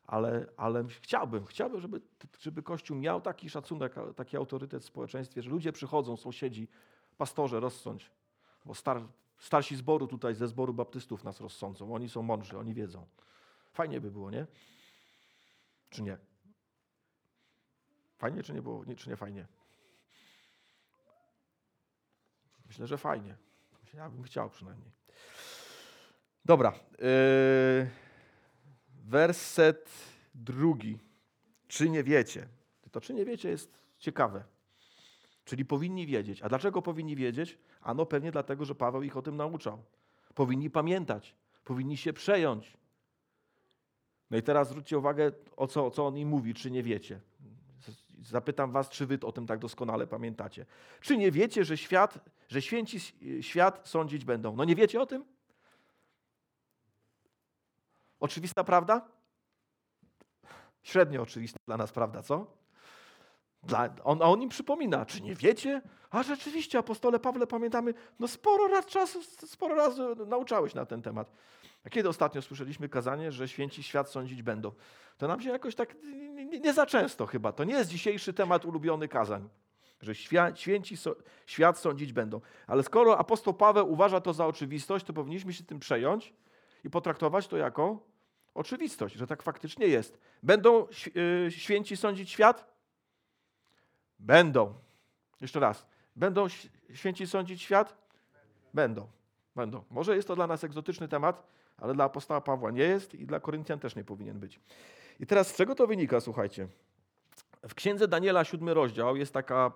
ale, 0.07 0.45
ale 0.57 0.86
chciałbym, 0.88 1.45
chciałbym, 1.45 1.81
żeby, 1.81 2.01
żeby 2.39 2.63
Kościół 2.63 2.97
miał 2.97 3.21
taki 3.21 3.49
szacunek, 3.49 3.95
taki 4.15 4.38
autorytet 4.38 4.83
w 4.83 4.86
społeczeństwie, 4.86 5.41
że 5.41 5.49
ludzie 5.49 5.71
przychodzą, 5.71 6.17
sąsiedzi, 6.17 6.67
pastorze, 7.17 7.59
rozsądź, 7.59 8.12
bo 8.65 8.75
star, 8.75 9.01
starsi 9.39 9.75
zboru 9.75 10.07
tutaj 10.07 10.36
ze 10.36 10.47
zboru 10.47 10.73
baptystów 10.73 11.23
nas 11.23 11.41
rozsądzą, 11.41 11.93
oni 11.93 12.09
są 12.09 12.21
mądrzy, 12.21 12.57
oni 12.57 12.73
wiedzą. 12.73 13.05
Fajnie 13.73 14.01
by 14.01 14.12
było, 14.12 14.31
nie? 14.31 14.47
Czy 15.89 16.03
nie? 16.03 16.17
Fajnie 18.17 18.43
czy 18.43 18.53
nie 18.53 18.62
było? 18.62 18.86
Nie, 18.86 18.95
czy 18.95 19.09
nie 19.09 19.15
fajnie? 19.15 19.47
Myślę, 22.73 22.88
że 22.88 22.97
fajnie. 22.97 23.36
Ja 23.93 24.09
bym 24.09 24.23
chciał 24.23 24.49
przynajmniej. 24.49 24.91
Dobra. 26.45 26.73
Yy, 26.91 27.89
werset 29.05 29.89
drugi. 30.36 30.99
Czy 31.67 31.89
nie 31.89 32.03
wiecie? 32.03 32.47
To 32.91 33.01
czy 33.01 33.13
nie 33.13 33.25
wiecie 33.25 33.49
jest 33.49 33.77
ciekawe. 33.97 34.43
Czyli 35.45 35.65
powinni 35.65 36.07
wiedzieć. 36.07 36.41
A 36.41 36.49
dlaczego 36.49 36.81
powinni 36.81 37.15
wiedzieć? 37.15 37.57
Ano 37.81 38.05
pewnie 38.05 38.31
dlatego, 38.31 38.65
że 38.65 38.75
Paweł 38.75 39.03
ich 39.03 39.17
o 39.17 39.21
tym 39.21 39.38
nauczał. 39.38 39.83
Powinni 40.36 40.69
pamiętać. 40.69 41.36
Powinni 41.63 41.97
się 41.97 42.13
przejąć. 42.13 42.77
No 44.29 44.38
i 44.38 44.43
teraz 44.43 44.69
zwróćcie 44.69 44.97
uwagę, 44.97 45.31
o 45.57 45.67
co, 45.67 45.86
o 45.86 45.91
co 45.91 46.07
on 46.07 46.17
im 46.17 46.29
mówi, 46.29 46.53
czy 46.53 46.71
nie 46.71 46.83
wiecie. 46.83 47.21
Zapytam 48.23 48.71
was, 48.71 48.89
czy 48.89 49.05
wy 49.05 49.19
o 49.23 49.31
tym 49.31 49.47
tak 49.47 49.59
doskonale 49.59 50.07
pamiętacie. 50.07 50.65
Czy 51.01 51.17
nie 51.17 51.31
wiecie, 51.31 51.65
że 51.65 51.77
świat, 51.77 52.19
że 52.47 52.62
święci 52.62 52.99
świat 53.41 53.88
sądzić 53.88 54.25
będą? 54.25 54.55
No 54.55 54.63
nie 54.63 54.75
wiecie 54.75 55.01
o 55.01 55.05
tym? 55.05 55.25
Oczywista 58.19 58.63
prawda? 58.63 59.07
Średnio 60.83 61.21
oczywista 61.21 61.59
dla 61.65 61.77
nas 61.77 61.91
prawda, 61.91 62.23
co? 62.23 62.47
Dla, 63.63 63.89
on, 64.03 64.21
a 64.21 64.25
on 64.25 64.41
im 64.41 64.49
przypomina, 64.49 65.05
czy 65.05 65.21
nie 65.21 65.36
wiecie? 65.36 65.81
A 66.09 66.23
rzeczywiście, 66.23 66.79
apostole 66.79 67.19
Pawle, 67.19 67.47
pamiętamy, 67.47 67.93
no 68.19 68.27
sporo 68.27 68.67
raz 68.67 68.86
czasu, 68.86 69.23
sporo 69.47 69.75
razy 69.75 70.01
nauczałeś 70.27 70.73
na 70.73 70.86
ten 70.86 71.01
temat. 71.01 71.31
A 71.86 71.89
kiedy 71.89 72.10
ostatnio 72.10 72.41
słyszeliśmy 72.41 72.89
kazanie, 72.89 73.32
że 73.32 73.48
święci 73.48 73.84
świat 73.84 74.10
sądzić 74.10 74.43
będą? 74.43 74.72
To 75.17 75.28
nam 75.28 75.41
się 75.41 75.50
jakoś 75.50 75.76
tak 75.76 75.96
nie, 76.60 76.74
za 76.74 76.86
często 76.86 77.26
chyba. 77.26 77.52
To 77.52 77.63
nie 77.63 77.74
jest 77.74 77.89
dzisiejszy 77.89 78.34
temat 78.34 78.65
ulubiony 78.65 79.08
kazań, 79.08 79.50
że 80.02 80.15
święci 80.56 80.98
so, 80.98 81.15
świat 81.46 81.78
sądzić 81.78 82.13
będą. 82.13 82.41
Ale 82.67 82.84
skoro 82.84 83.17
apostoł 83.17 83.54
Paweł 83.54 83.91
uważa 83.91 84.22
to 84.22 84.34
za 84.34 84.48
oczywistość, 84.48 85.06
to 85.06 85.13
powinniśmy 85.13 85.54
się 85.54 85.63
tym 85.63 85.80
przejąć 85.80 86.34
i 86.84 86.89
potraktować 86.89 87.48
to 87.48 87.58
jako 87.58 88.00
oczywistość, 88.54 89.15
że 89.15 89.28
tak 89.28 89.43
faktycznie 89.43 89.88
jest. 89.88 90.19
Będą 90.43 90.88
y, 91.48 91.52
święci 91.52 91.98
sądzić 91.98 92.30
świat? 92.30 92.74
Będą. 94.19 94.74
Jeszcze 95.41 95.60
raz. 95.60 95.86
Będą 96.15 96.48
święci 96.93 97.28
sądzić 97.28 97.62
świat? 97.62 97.98
Będą. 98.74 99.08
Będą. 99.56 99.84
Może 99.89 100.15
jest 100.15 100.28
to 100.28 100.36
dla 100.36 100.48
nas 100.48 100.63
egzotyczny 100.63 101.08
temat, 101.08 101.43
ale 101.84 101.93
dla 101.93 102.04
apostoła 102.04 102.41
Pawła 102.41 102.72
nie 102.72 102.84
jest 102.84 103.15
i 103.15 103.26
dla 103.26 103.39
Koryntian 103.39 103.80
też 103.80 103.96
nie 103.96 104.04
powinien 104.04 104.39
być. 104.39 104.60
I 105.19 105.26
teraz 105.26 105.48
z 105.48 105.56
czego 105.56 105.76
to 105.76 105.88
wynika, 105.88 106.22
słuchajcie? 106.22 106.67
W 107.67 107.76
księdze 107.76 108.08
Daniela, 108.08 108.43
siódmy 108.43 108.74
rozdział, 108.74 109.15
jest 109.15 109.34
taka 109.34 109.72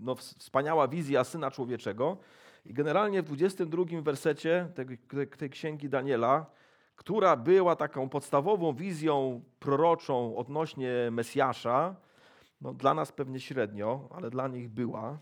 no, 0.00 0.14
wspaniała 0.14 0.88
wizja 0.88 1.24
Syna 1.24 1.50
Człowieczego. 1.50 2.16
I 2.64 2.74
generalnie 2.74 3.22
w 3.22 3.24
22 3.24 3.84
wersecie 4.02 4.68
tej, 4.74 4.98
tej 5.38 5.50
księgi 5.50 5.88
Daniela, 5.88 6.46
która 6.96 7.36
była 7.36 7.76
taką 7.76 8.08
podstawową 8.08 8.74
wizją 8.74 9.42
proroczą 9.58 10.36
odnośnie 10.36 11.08
Mesjasza, 11.10 11.96
no, 12.60 12.74
dla 12.74 12.94
nas 12.94 13.12
pewnie 13.12 13.40
średnio, 13.40 14.08
ale 14.10 14.30
dla 14.30 14.48
nich 14.48 14.68
była, 14.68 15.18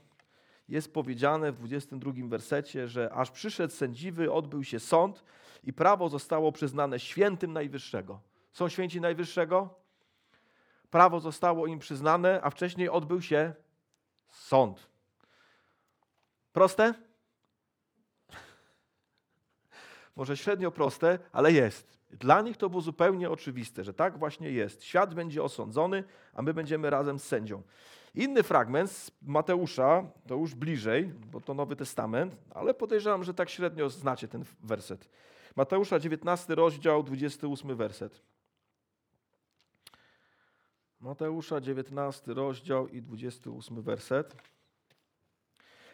jest 0.72 0.94
powiedziane 0.94 1.52
w 1.52 1.56
22 1.56 2.12
wersecie, 2.16 2.88
że 2.88 3.12
aż 3.12 3.30
przyszedł 3.30 3.74
sędziwy, 3.74 4.32
odbył 4.32 4.64
się 4.64 4.80
sąd 4.80 5.24
i 5.64 5.72
prawo 5.72 6.08
zostało 6.08 6.52
przyznane 6.52 7.00
świętym 7.00 7.52
Najwyższego. 7.52 8.20
Są 8.52 8.68
święci 8.68 9.00
Najwyższego? 9.00 9.74
Prawo 10.90 11.20
zostało 11.20 11.66
im 11.66 11.78
przyznane, 11.78 12.40
a 12.42 12.50
wcześniej 12.50 12.88
odbył 12.88 13.22
się 13.22 13.54
sąd. 14.28 14.90
Proste? 16.52 16.94
Może 20.16 20.36
średnio 20.36 20.70
proste, 20.70 21.18
ale 21.32 21.52
jest. 21.52 21.98
Dla 22.12 22.42
nich 22.42 22.56
to 22.56 22.70
było 22.70 22.82
zupełnie 22.82 23.30
oczywiste, 23.30 23.84
że 23.84 23.94
tak 23.94 24.18
właśnie 24.18 24.50
jest. 24.50 24.84
Świat 24.84 25.14
będzie 25.14 25.42
osądzony, 25.42 26.04
a 26.34 26.42
my 26.42 26.54
będziemy 26.54 26.90
razem 26.90 27.18
z 27.18 27.24
sędzią. 27.24 27.62
Inny 28.14 28.42
fragment 28.42 28.90
z 28.90 29.10
Mateusza, 29.22 30.04
to 30.26 30.34
już 30.34 30.54
bliżej, 30.54 31.12
bo 31.32 31.40
to 31.40 31.54
Nowy 31.54 31.76
Testament, 31.76 32.36
ale 32.50 32.74
podejrzewam, 32.74 33.24
że 33.24 33.34
tak 33.34 33.50
średnio 33.50 33.90
znacie 33.90 34.28
ten 34.28 34.44
werset. 34.62 35.08
Mateusza 35.56 35.98
19 35.98 36.54
rozdział, 36.54 37.02
28 37.02 37.76
werset. 37.76 38.22
Mateusza 41.00 41.60
19 41.60 42.34
rozdział 42.34 42.88
i 42.88 43.02
28 43.02 43.82
werset. 43.82 44.36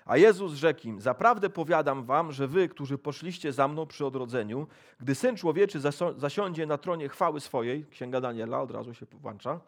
A 0.08 0.16
Jezus 0.16 0.52
rzekł 0.52 0.86
im: 0.88 1.00
Zaprawdę 1.00 1.50
powiadam 1.50 2.04
wam, 2.04 2.32
że 2.32 2.46
wy, 2.46 2.68
którzy 2.68 2.98
poszliście 2.98 3.52
za 3.52 3.68
mną 3.68 3.86
przy 3.86 4.06
odrodzeniu, 4.06 4.66
gdy 5.00 5.14
syn 5.14 5.36
człowieczy 5.36 5.80
zasiądzie 6.16 6.66
na 6.66 6.78
tronie 6.78 7.08
chwały 7.08 7.40
swojej, 7.40 7.86
księga 7.86 8.20
Daniela 8.20 8.60
od 8.60 8.70
razu 8.70 8.94
się 8.94 9.06
włącza, 9.12 9.60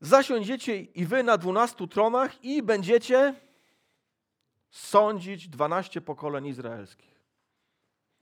zasiądziecie 0.00 0.80
i 0.80 1.06
wy 1.06 1.22
na 1.22 1.38
dwunastu 1.38 1.86
tronach 1.86 2.44
i 2.44 2.62
będziecie 2.62 3.34
sądzić 4.70 5.48
dwanaście 5.48 6.00
pokoleń 6.00 6.46
izraelskich. 6.46 7.20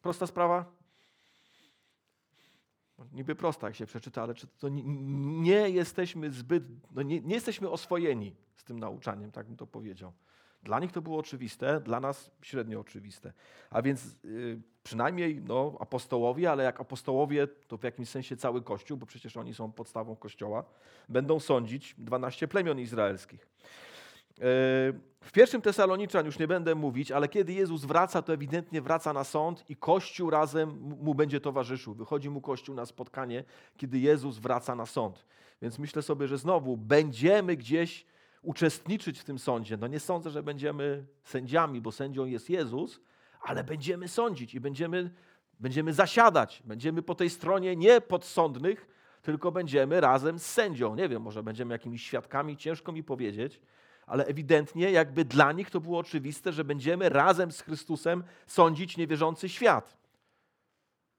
Prosta 0.03 0.27
sprawa? 0.27 0.80
Niby 3.13 3.35
prosta, 3.35 3.67
jak 3.67 3.77
się 3.77 3.87
przeczyta, 3.87 4.23
ale 4.23 4.35
czy 4.35 4.47
to 4.47 4.69
nie, 4.69 4.83
nie 5.43 5.71
jesteśmy 5.71 6.31
zbyt, 6.31 6.65
no 6.91 7.03
nie, 7.03 7.21
nie, 7.21 7.35
jesteśmy 7.35 7.71
oswojeni 7.71 8.37
z 8.57 8.65
tym 8.65 8.79
nauczaniem, 8.79 9.31
tak 9.33 9.47
bym 9.47 9.57
to 9.57 9.67
powiedział. 9.67 10.13
Dla 10.63 10.81
nich 10.81 10.93
to 10.93 11.03
było 11.03 11.19
oczywiste, 11.19 11.81
dla 11.81 12.01
nas 12.01 12.31
średnio 12.43 12.81
oczywiste. 12.81 13.33
A 13.71 13.83
więc 13.83 14.17
yy, 14.25 14.61
przynajmniej 14.83 15.43
no, 15.43 15.77
apostołowie, 15.81 16.51
ale 16.51 16.65
jak 16.65 16.81
apostołowie, 16.81 17.47
to 17.47 17.77
w 17.77 17.83
jakimś 17.83 18.09
sensie 18.09 18.37
cały 18.37 18.63
Kościół, 18.63 18.97
bo 18.97 19.07
przecież 19.07 19.37
oni 19.37 19.55
są 19.55 19.73
podstawą 19.73 20.17
Kościoła, 20.17 20.65
będą 21.09 21.41
sądzić 21.41 21.95
12 21.99 22.49
plemion 22.49 22.81
izraelskich. 22.81 23.47
Yy, 24.41 24.47
w 25.21 25.33
pierwszym 25.33 25.63
Tesaloniczan 25.63 26.27
już 26.27 26.39
nie 26.39 26.49
będę 26.49 26.75
mówić, 26.75 27.13
ale 27.13 27.29
kiedy 27.29 27.53
Jezus 27.53 27.85
wraca, 27.85 28.23
to 28.23 28.33
ewidentnie 28.33 28.83
wraca 28.83 29.13
na 29.13 29.25
sąd 29.25 29.65
i 29.69 29.77
Kościół 29.77 30.31
razem 30.31 30.71
mu 30.81 31.15
będzie 31.15 31.41
towarzyszył. 31.41 31.95
Wychodzi 31.95 32.31
mu 32.31 32.41
Kościół 32.41 32.75
na 32.75 32.87
spotkanie, 32.87 33.45
kiedy 33.77 33.99
Jezus 33.99 34.39
wraca 34.39 34.75
na 34.75 34.87
sąd. 34.87 35.27
Więc 35.63 35.79
myślę 35.79 36.03
sobie, 36.03 36.29
że 36.29 36.39
znowu 36.39 36.77
będziemy 36.77 37.57
gdzieś 37.57 38.07
uczestniczyć 38.43 39.19
w 39.19 39.25
tym 39.25 39.39
sądzie. 39.39 39.77
No 39.77 39.87
nie 39.87 40.01
sądzę, 40.01 40.31
że 40.31 40.43
będziemy 40.43 41.07
sędziami, 41.25 41.81
bo 41.81 41.93
sędzią 41.93 42.27
jest 42.27 42.51
Jezus, 42.51 43.01
ale 43.43 43.65
będziemy 43.65 44.09
sądzić 44.09 44.55
i 44.55 44.61
będziemy, 44.61 45.11
będziemy 45.61 45.93
zasiadać. 45.93 46.63
Będziemy 46.65 47.03
po 47.03 47.15
tej 47.15 47.31
stronie 47.31 47.77
nie 47.77 48.01
podsądnych, 48.01 48.89
tylko 49.23 49.53
będziemy 49.53 50.01
razem 50.01 50.39
z 50.39 50.47
sędzią. 50.47 50.95
Nie 50.95 51.09
wiem, 51.09 51.23
może 51.23 51.43
będziemy 51.43 51.75
jakimiś 51.75 52.03
świadkami, 52.03 52.57
ciężko 52.57 52.93
mi 52.93 53.05
powiedzieć, 53.05 53.61
ale 54.11 54.27
ewidentnie 54.27 54.91
jakby 54.91 55.25
dla 55.25 55.53
nich 55.53 55.71
to 55.71 55.81
było 55.81 55.99
oczywiste, 55.99 56.53
że 56.53 56.65
będziemy 56.65 57.09
razem 57.09 57.53
z 57.53 57.61
Chrystusem 57.61 58.25
sądzić 58.47 58.97
niewierzący 58.97 59.49
świat. 59.49 59.97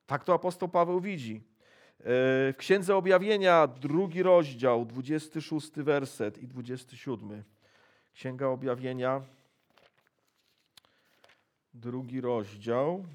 Tak 0.06 0.24
to 0.24 0.34
apostoł 0.34 0.70
Paweł 0.70 1.02
widzi. 1.02 1.36
E, 1.36 2.04
w 2.04 2.54
Księdze 2.58 2.96
Objawienia, 2.96 3.68
drugi 3.68 4.24
rozdział, 4.24 4.86
26 4.86 5.72
werset 5.72 6.38
i 6.38 6.48
27. 6.48 7.44
Księga 8.14 8.48
Objawienia, 8.48 9.22
drugi 11.74 12.22
rozdział 12.22 13.06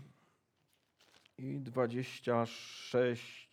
i 1.38 1.60
26 1.60 3.45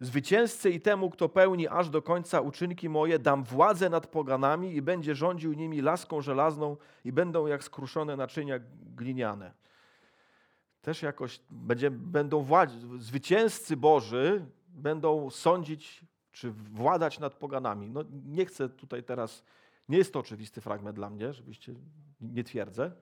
Zwycięzcy 0.00 0.70
i 0.70 0.80
temu, 0.80 1.10
kto 1.10 1.28
pełni 1.28 1.68
aż 1.68 1.90
do 1.90 2.02
końca 2.02 2.40
uczynki 2.40 2.88
moje, 2.88 3.18
dam 3.18 3.44
władzę 3.44 3.90
nad 3.90 4.06
poganami 4.06 4.74
i 4.74 4.82
będzie 4.82 5.14
rządził 5.14 5.52
nimi 5.52 5.80
laską 5.80 6.20
żelazną 6.20 6.76
i 7.04 7.12
będą 7.12 7.46
jak 7.46 7.64
skruszone 7.64 8.16
naczynia 8.16 8.60
gliniane. 8.96 9.52
Też 10.82 11.02
jakoś 11.02 11.40
będzie, 11.50 11.90
będą 11.90 12.42
władz, 12.42 12.70
zwycięzcy 12.98 13.76
Boży 13.76 14.46
będą 14.68 15.30
sądzić 15.30 16.04
czy 16.32 16.50
władać 16.50 17.18
nad 17.18 17.34
poganami. 17.34 17.90
No, 17.90 18.04
nie 18.24 18.46
chcę 18.46 18.68
tutaj 18.68 19.02
teraz, 19.02 19.44
nie 19.88 19.98
jest 19.98 20.12
to 20.12 20.18
oczywisty 20.18 20.60
fragment 20.60 20.96
dla 20.96 21.10
mnie, 21.10 21.32
żebyście 21.32 21.74
nie 22.20 22.44
twierdzę, 22.44 22.92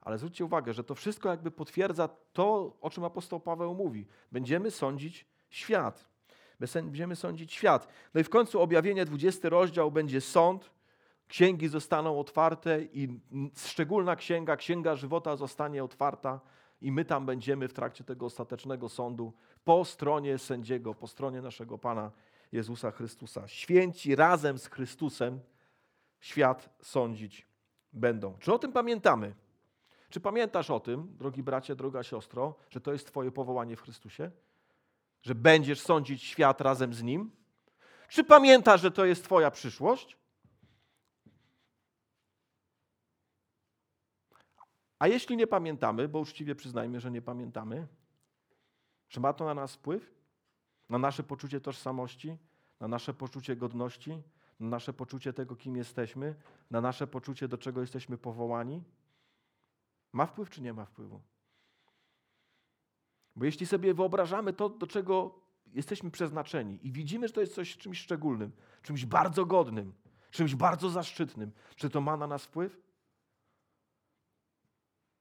ale 0.00 0.18
zwróćcie 0.18 0.44
uwagę, 0.44 0.72
że 0.72 0.84
to 0.84 0.94
wszystko 0.94 1.28
jakby 1.28 1.50
potwierdza 1.50 2.08
to, 2.32 2.76
o 2.80 2.90
czym 2.90 3.04
apostoł 3.04 3.40
Paweł 3.40 3.74
mówi. 3.74 4.06
Będziemy 4.32 4.70
sądzić 4.70 5.26
świat. 5.50 6.08
Będziemy 6.60 7.16
sądzić 7.16 7.52
świat. 7.52 7.88
No 8.14 8.20
i 8.20 8.24
w 8.24 8.30
końcu 8.30 8.60
objawienie 8.60 9.04
20 9.04 9.48
rozdział 9.48 9.90
będzie 9.90 10.20
sąd, 10.20 10.70
księgi 11.28 11.68
zostaną 11.68 12.20
otwarte 12.20 12.82
i 12.82 13.20
szczególna 13.56 14.16
księga, 14.16 14.56
księga 14.56 14.96
żywota 14.96 15.36
zostanie 15.36 15.84
otwarta 15.84 16.40
i 16.80 16.92
my 16.92 17.04
tam 17.04 17.26
będziemy 17.26 17.68
w 17.68 17.72
trakcie 17.72 18.04
tego 18.04 18.26
ostatecznego 18.26 18.88
sądu 18.88 19.32
po 19.64 19.84
stronie 19.84 20.38
sędziego, 20.38 20.94
po 20.94 21.06
stronie 21.06 21.42
naszego 21.42 21.78
Pana 21.78 22.10
Jezusa 22.52 22.90
Chrystusa. 22.90 23.48
Święci 23.48 24.16
razem 24.16 24.58
z 24.58 24.66
Chrystusem 24.66 25.40
świat 26.20 26.70
sądzić 26.82 27.46
będą. 27.92 28.38
Czy 28.38 28.52
o 28.52 28.58
tym 28.58 28.72
pamiętamy? 28.72 29.34
Czy 30.10 30.20
pamiętasz 30.20 30.70
o 30.70 30.80
tym, 30.80 31.16
drogi 31.18 31.42
bracie, 31.42 31.76
droga 31.76 32.02
siostro, 32.02 32.54
że 32.70 32.80
to 32.80 32.92
jest 32.92 33.06
Twoje 33.06 33.30
powołanie 33.30 33.76
w 33.76 33.82
Chrystusie? 33.82 34.30
Że 35.22 35.34
będziesz 35.34 35.80
sądzić 35.80 36.22
świat 36.22 36.60
razem 36.60 36.94
z 36.94 37.02
Nim? 37.02 37.30
Czy 38.08 38.24
pamiętasz, 38.24 38.80
że 38.80 38.90
to 38.90 39.04
jest 39.04 39.24
Twoja 39.24 39.50
przyszłość? 39.50 40.16
A 44.98 45.06
jeśli 45.08 45.36
nie 45.36 45.46
pamiętamy, 45.46 46.08
bo 46.08 46.18
uczciwie 46.18 46.54
przyznajmy, 46.54 47.00
że 47.00 47.10
nie 47.10 47.22
pamiętamy, 47.22 47.86
czy 49.08 49.20
ma 49.20 49.32
to 49.32 49.44
na 49.44 49.54
nas 49.54 49.74
wpływ? 49.74 50.14
Na 50.88 50.98
nasze 50.98 51.22
poczucie 51.22 51.60
tożsamości, 51.60 52.36
na 52.80 52.88
nasze 52.88 53.14
poczucie 53.14 53.56
godności, 53.56 54.22
na 54.60 54.68
nasze 54.68 54.92
poczucie 54.92 55.32
tego, 55.32 55.56
kim 55.56 55.76
jesteśmy, 55.76 56.34
na 56.70 56.80
nasze 56.80 57.06
poczucie, 57.06 57.48
do 57.48 57.58
czego 57.58 57.80
jesteśmy 57.80 58.18
powołani? 58.18 58.82
Ma 60.12 60.26
wpływ, 60.26 60.50
czy 60.50 60.62
nie 60.62 60.72
ma 60.72 60.84
wpływu? 60.84 61.20
Bo 63.38 63.44
jeśli 63.44 63.66
sobie 63.66 63.94
wyobrażamy 63.94 64.52
to, 64.52 64.68
do 64.68 64.86
czego 64.86 65.34
jesteśmy 65.74 66.10
przeznaczeni 66.10 66.86
i 66.86 66.92
widzimy, 66.92 67.28
że 67.28 67.34
to 67.34 67.40
jest 67.40 67.54
coś 67.54 67.76
czymś 67.76 67.98
szczególnym, 67.98 68.52
czymś 68.82 69.04
bardzo 69.04 69.46
godnym, 69.46 69.92
czymś 70.30 70.54
bardzo 70.54 70.90
zaszczytnym, 70.90 71.52
czy 71.76 71.90
to 71.90 72.00
ma 72.00 72.16
na 72.16 72.26
nas 72.26 72.44
wpływ? 72.44 72.80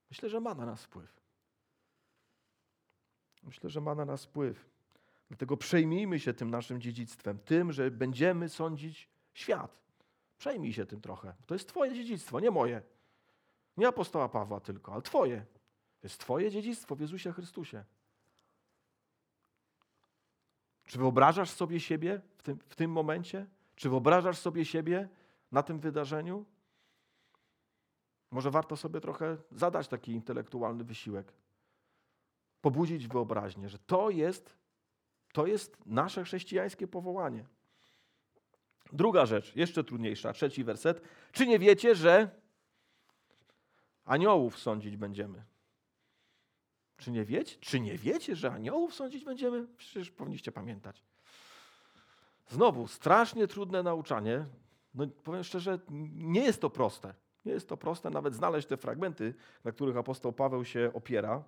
Myślę, 0.10 0.30
że 0.30 0.39
ma 0.39 0.56
na 0.56 0.65
nas 0.65 0.84
wpływ. 0.84 1.21
Myślę, 3.43 3.69
że 3.69 3.82
ma 3.82 3.95
na 3.95 4.06
nas 4.06 4.25
wpływ. 4.25 4.69
Dlatego 5.27 5.58
przejmijmy 5.58 6.19
się 6.19 6.34
tym 6.34 6.51
naszym 6.51 6.82
dziedzictwem, 6.82 7.39
tym, 7.39 7.71
że 7.71 7.91
będziemy 7.91 8.49
sądzić 8.49 9.10
świat. 9.34 9.77
Przejmij 10.38 10.73
się 10.73 10.86
tym 10.86 11.01
trochę. 11.01 11.34
To 11.45 11.56
jest 11.56 11.69
Twoje 11.69 11.95
dziedzictwo, 11.95 12.39
nie 12.39 12.51
moje. 12.51 12.82
Nie 13.77 13.88
apostoła 13.88 14.30
Pawła 14.30 14.60
tylko, 14.60 14.93
ale 14.93 15.01
Twoje. 15.01 15.45
To 15.99 16.08
jest 16.08 16.19
Twoje 16.19 16.51
dziedzictwo 16.51 16.95
w 16.95 16.99
Jezusie 16.99 17.32
Chrystusie. 17.32 17.84
Czy 20.88 20.97
wyobrażasz 20.97 21.50
sobie 21.50 21.80
siebie 21.80 22.21
w 22.38 22.43
tym, 22.43 22.60
w 22.69 22.76
tym 22.76 22.91
momencie? 22.91 23.45
Czy 23.76 23.89
wyobrażasz 23.89 24.38
sobie 24.38 24.65
siebie 24.65 25.10
na 25.52 25.63
tym 25.63 25.80
wydarzeniu? 25.80 26.45
Może 28.32 28.52
warto 28.52 28.78
sobie 28.78 29.02
trochę 29.02 29.38
zadać 29.52 29.88
taki 29.88 30.12
intelektualny 30.12 30.84
wysiłek. 30.84 31.34
Pobudzić 32.62 33.08
wyobraźnię, 33.08 33.69
że 33.69 33.80
to 33.80 34.10
jest, 34.10 34.58
to 35.34 35.47
jest 35.47 35.78
nasze 35.86 36.23
chrześcijańskie 36.23 36.88
powołanie. 36.88 37.45
Druga 38.93 39.26
rzecz, 39.26 39.56
jeszcze 39.56 39.84
trudniejsza, 39.84 40.34
trzeci 40.34 40.63
werset. 40.63 41.02
Czy 41.32 41.47
nie 41.47 41.60
wiecie, 41.60 41.95
że 41.95 42.30
aniołów 44.06 44.60
sądzić 44.60 44.97
będziemy? 44.97 45.43
Czy 46.97 47.12
nie 47.12 47.25
wiecie? 47.25 47.55
Czy 47.60 47.79
nie 47.79 47.97
wiecie, 47.97 48.36
że 48.36 48.51
aniołów 48.51 48.95
sądzić 48.95 49.25
będziemy? 49.25 49.67
Przecież 49.77 50.12
powinniście 50.12 50.51
pamiętać. 50.51 51.03
Znowu, 52.49 52.88
strasznie 52.88 53.47
trudne 53.47 53.83
nauczanie. 53.83 54.45
No, 54.93 55.07
powiem 55.23 55.43
szczerze, 55.43 55.79
nie 56.15 56.41
jest 56.41 56.62
to 56.62 56.69
proste. 56.69 57.13
Nie 57.45 57.51
jest 57.51 57.69
to 57.69 57.77
proste 57.77 58.10
nawet 58.10 58.36
znaleźć 58.36 58.67
te 58.67 58.77
fragmenty, 58.77 59.33
na 59.63 59.71
których 59.71 59.97
apostoł 59.97 60.33
Paweł 60.33 60.65
się 60.65 60.91
opiera. 60.93 61.43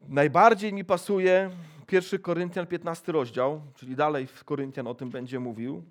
Najbardziej 0.00 0.72
mi 0.72 0.84
pasuje 0.84 1.50
1 1.92 2.20
Koryntian 2.20 2.66
15 2.66 3.12
rozdział, 3.12 3.62
czyli 3.74 3.96
dalej 3.96 4.26
w 4.26 4.44
Koryntian 4.44 4.86
o 4.86 4.94
tym 4.94 5.10
będzie 5.10 5.40
mówił. 5.40 5.84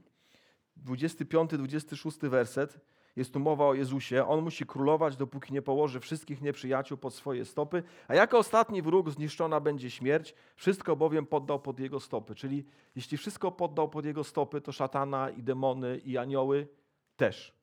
25-26 0.85 2.29
werset. 2.29 2.79
Jest 3.17 3.33
tu 3.33 3.39
mowa 3.39 3.65
o 3.65 3.73
Jezusie. 3.73 4.27
On 4.27 4.41
musi 4.41 4.65
królować, 4.65 5.17
dopóki 5.17 5.53
nie 5.53 5.61
położy 5.61 5.99
wszystkich 5.99 6.41
nieprzyjaciół 6.41 6.97
pod 6.97 7.13
swoje 7.13 7.45
stopy, 7.45 7.83
a 8.07 8.15
jako 8.15 8.37
ostatni 8.37 8.81
wróg 8.81 9.09
zniszczona 9.09 9.59
będzie 9.59 9.91
śmierć. 9.91 10.35
Wszystko 10.55 10.95
bowiem 10.95 11.25
poddał 11.25 11.59
pod 11.59 11.79
jego 11.79 11.99
stopy. 11.99 12.35
Czyli 12.35 12.65
jeśli 12.95 13.17
wszystko 13.17 13.51
poddał 13.51 13.89
pod 13.89 14.05
jego 14.05 14.23
stopy, 14.23 14.61
to 14.61 14.71
szatana 14.71 15.29
i 15.29 15.43
demony 15.43 15.97
i 15.97 16.17
anioły 16.17 16.67
też. 17.15 17.53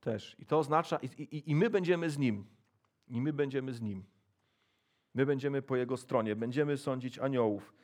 Też. 0.00 0.36
I 0.38 0.46
to 0.46 0.58
oznacza, 0.58 0.98
i, 1.02 1.06
i, 1.06 1.50
i 1.50 1.54
my 1.54 1.70
będziemy 1.70 2.10
z 2.10 2.18
nim. 2.18 2.46
I 3.08 3.20
my 3.20 3.32
będziemy 3.32 3.72
z 3.72 3.80
nim. 3.80 4.04
My 5.14 5.26
będziemy 5.26 5.62
po 5.62 5.76
jego 5.76 5.96
stronie, 5.96 6.36
będziemy 6.36 6.76
sądzić 6.76 7.18
aniołów. 7.18 7.74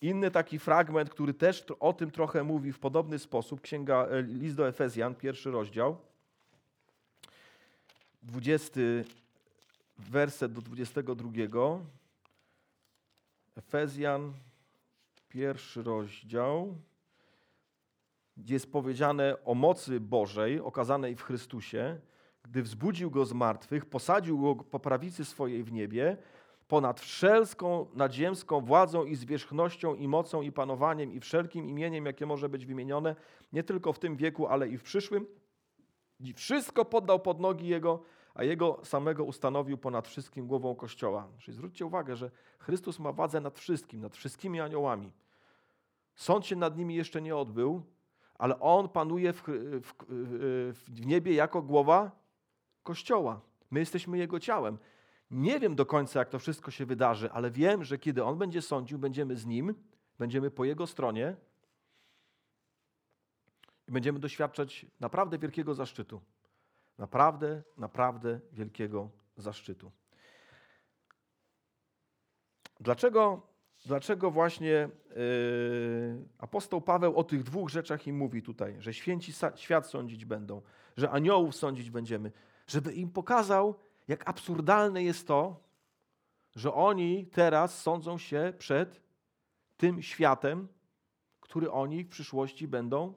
Inny 0.00 0.30
taki 0.30 0.58
fragment, 0.58 1.10
który 1.10 1.34
też 1.34 1.64
o 1.80 1.92
tym 1.92 2.10
trochę 2.10 2.44
mówi 2.44 2.72
w 2.72 2.78
podobny 2.78 3.18
sposób, 3.18 3.60
księga 3.60 4.06
List 4.22 4.56
do 4.56 4.68
Efezjan, 4.68 5.14
pierwszy 5.14 5.50
rozdział, 5.50 5.96
20 8.22 8.80
werset 9.98 10.52
do 10.52 10.62
22. 10.62 11.30
Efezjan, 13.56 14.32
pierwszy 15.28 15.82
rozdział, 15.82 16.76
gdzie 18.36 18.54
jest 18.54 18.72
powiedziane 18.72 19.44
o 19.44 19.54
mocy 19.54 20.00
Bożej 20.00 20.60
okazanej 20.60 21.16
w 21.16 21.22
Chrystusie, 21.22 22.00
gdy 22.42 22.62
wzbudził 22.62 23.10
go 23.10 23.24
z 23.24 23.32
martwych, 23.32 23.86
posadził 23.86 24.40
go 24.40 24.64
po 24.64 24.80
prawicy 24.80 25.24
swojej 25.24 25.64
w 25.64 25.72
niebie, 25.72 26.16
ponad 26.70 27.00
wszelką 27.00 27.86
nadziemską 27.94 28.60
władzą 28.60 29.04
i 29.04 29.16
zwierzchnością 29.16 29.94
i 29.94 30.08
mocą 30.08 30.42
i 30.42 30.52
panowaniem 30.52 31.12
i 31.12 31.20
wszelkim 31.20 31.68
imieniem, 31.68 32.06
jakie 32.06 32.26
może 32.26 32.48
być 32.48 32.66
wymienione, 32.66 33.16
nie 33.52 33.62
tylko 33.62 33.92
w 33.92 33.98
tym 33.98 34.16
wieku, 34.16 34.46
ale 34.46 34.68
i 34.68 34.78
w 34.78 34.82
przyszłym. 34.82 35.26
I 36.20 36.32
wszystko 36.32 36.84
poddał 36.84 37.20
pod 37.20 37.40
nogi 37.40 37.68
Jego, 37.68 38.02
a 38.34 38.44
Jego 38.44 38.80
samego 38.84 39.24
ustanowił 39.24 39.78
ponad 39.78 40.08
wszystkim 40.08 40.46
głową 40.46 40.74
Kościoła. 40.74 41.28
Czyli 41.38 41.56
zwróćcie 41.56 41.86
uwagę, 41.86 42.16
że 42.16 42.30
Chrystus 42.58 42.98
ma 42.98 43.12
władzę 43.12 43.40
nad 43.40 43.58
wszystkim, 43.58 44.00
nad 44.00 44.16
wszystkimi 44.16 44.60
aniołami. 44.60 45.12
Sąd 46.14 46.46
się 46.46 46.56
nad 46.56 46.76
nimi 46.76 46.94
jeszcze 46.94 47.22
nie 47.22 47.36
odbył, 47.36 47.82
ale 48.38 48.60
On 48.60 48.88
panuje 48.88 49.32
w, 49.32 49.42
w, 49.82 49.92
w 50.90 51.06
niebie 51.06 51.34
jako 51.34 51.62
głowa 51.62 52.10
Kościoła. 52.82 53.40
My 53.70 53.80
jesteśmy 53.80 54.18
Jego 54.18 54.40
ciałem. 54.40 54.78
Nie 55.30 55.60
wiem 55.60 55.74
do 55.74 55.86
końca, 55.86 56.18
jak 56.18 56.28
to 56.28 56.38
wszystko 56.38 56.70
się 56.70 56.86
wydarzy, 56.86 57.32
ale 57.32 57.50
wiem, 57.50 57.84
że 57.84 57.98
kiedy 57.98 58.24
On 58.24 58.38
będzie 58.38 58.62
sądził, 58.62 58.98
będziemy 58.98 59.36
z 59.36 59.46
Nim, 59.46 59.74
będziemy 60.18 60.50
po 60.50 60.64
Jego 60.64 60.86
stronie 60.86 61.36
i 63.88 63.92
będziemy 63.92 64.18
doświadczać 64.18 64.86
naprawdę 65.00 65.38
wielkiego 65.38 65.74
zaszczytu. 65.74 66.20
Naprawdę, 66.98 67.62
naprawdę 67.76 68.40
wielkiego 68.52 69.10
zaszczytu. 69.36 69.92
Dlaczego, 72.80 73.42
dlaczego 73.86 74.30
właśnie 74.30 74.70
yy, 74.70 76.28
apostoł 76.38 76.80
Paweł 76.80 77.16
o 77.16 77.24
tych 77.24 77.42
dwóch 77.42 77.68
rzeczach 77.68 78.06
im 78.06 78.16
mówi 78.16 78.42
tutaj, 78.42 78.76
że 78.78 78.94
święci 78.94 79.32
świat 79.56 79.86
sądzić 79.86 80.24
będą, 80.24 80.62
że 80.96 81.10
aniołów 81.10 81.56
sądzić 81.56 81.90
będziemy, 81.90 82.32
żeby 82.66 82.92
im 82.92 83.10
pokazał, 83.10 83.74
jak 84.10 84.28
absurdalne 84.28 85.02
jest 85.02 85.26
to, 85.26 85.56
że 86.56 86.74
oni 86.74 87.26
teraz 87.26 87.82
sądzą 87.82 88.18
się 88.18 88.52
przed 88.58 89.00
tym 89.76 90.02
światem, 90.02 90.68
który 91.40 91.70
oni 91.70 92.04
w 92.04 92.08
przyszłości 92.08 92.68
będą 92.68 93.14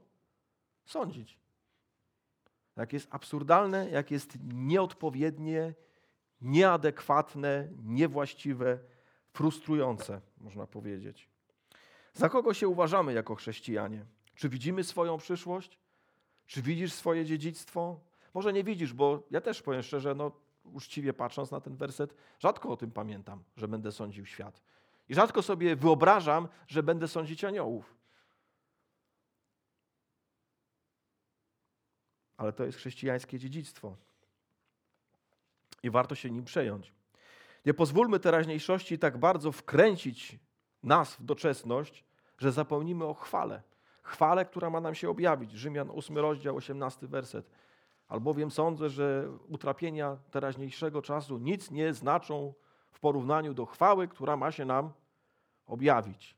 sądzić. 0.86 1.40
Jak 2.76 2.94
jest 2.94 3.08
absurdalne, 3.12 3.90
jak 3.90 4.12
jest 4.12 4.38
nieodpowiednie, 4.54 5.74
nieadekwatne, 6.42 7.70
niewłaściwe, 7.84 8.80
frustrujące, 9.34 10.22
można 10.38 10.68
powiedzieć. 10.68 11.30
Za 12.14 12.30
kogo 12.30 12.54
się 12.54 12.68
uważamy 12.68 13.14
jako 13.14 13.36
chrześcijanie? 13.36 14.06
Czy 14.36 14.50
widzimy 14.50 14.84
swoją 14.84 15.18
przyszłość? 15.18 15.80
Czy 16.46 16.62
widzisz 16.62 16.94
swoje 16.94 17.26
dziedzictwo? 17.26 18.00
Może 18.34 18.54
nie 18.54 18.64
widzisz, 18.64 18.94
bo 18.94 19.24
ja 19.32 19.42
też 19.42 19.62
powiem 19.62 19.84
szczerze, 19.84 20.16
no 20.16 20.43
uczciwie 20.64 21.14
patrząc 21.14 21.52
na 21.52 21.62
ten 21.62 21.76
werset, 21.76 22.16
rzadko 22.40 22.70
o 22.70 22.78
tym 22.78 22.92
pamiętam, 22.92 23.44
że 23.58 23.68
będę 23.68 23.92
sądził 23.92 24.26
świat. 24.26 24.62
I 25.10 25.16
rzadko 25.16 25.42
sobie 25.42 25.76
wyobrażam, 25.76 26.48
że 26.68 26.84
będę 26.84 27.08
sądzić 27.08 27.44
aniołów. 27.44 27.96
Ale 32.38 32.54
to 32.54 32.64
jest 32.64 32.78
chrześcijańskie 32.78 33.40
dziedzictwo. 33.40 33.96
I 35.84 35.90
warto 35.90 36.16
się 36.16 36.32
nim 36.32 36.46
przejąć. 36.46 36.94
Nie 37.66 37.74
pozwólmy 37.74 38.20
teraźniejszości 38.20 39.00
tak 39.00 39.18
bardzo 39.18 39.52
wkręcić 39.52 40.40
nas 40.84 41.16
w 41.16 41.24
doczesność, 41.24 42.04
że 42.38 42.52
zapomnimy 42.52 43.06
o 43.06 43.14
chwale. 43.14 43.62
Chwale, 44.02 44.46
która 44.46 44.70
ma 44.70 44.82
nam 44.82 44.96
się 44.96 45.10
objawić. 45.10 45.52
Rzymian 45.52 45.90
8 45.94 46.18
rozdział, 46.18 46.56
18 46.56 47.08
werset. 47.08 47.50
Albowiem 48.08 48.52
sądzę, 48.52 48.90
że 48.90 49.30
utrapienia 49.48 50.18
teraźniejszego 50.32 51.02
czasu 51.02 51.38
nic 51.38 51.72
nie 51.72 51.94
znaczą 51.94 52.54
w 52.92 53.00
porównaniu 53.00 53.54
do 53.54 53.66
chwały, 53.66 54.08
która 54.08 54.38
ma 54.38 54.52
się 54.52 54.66
nam 54.66 54.92
objawić. 55.66 56.36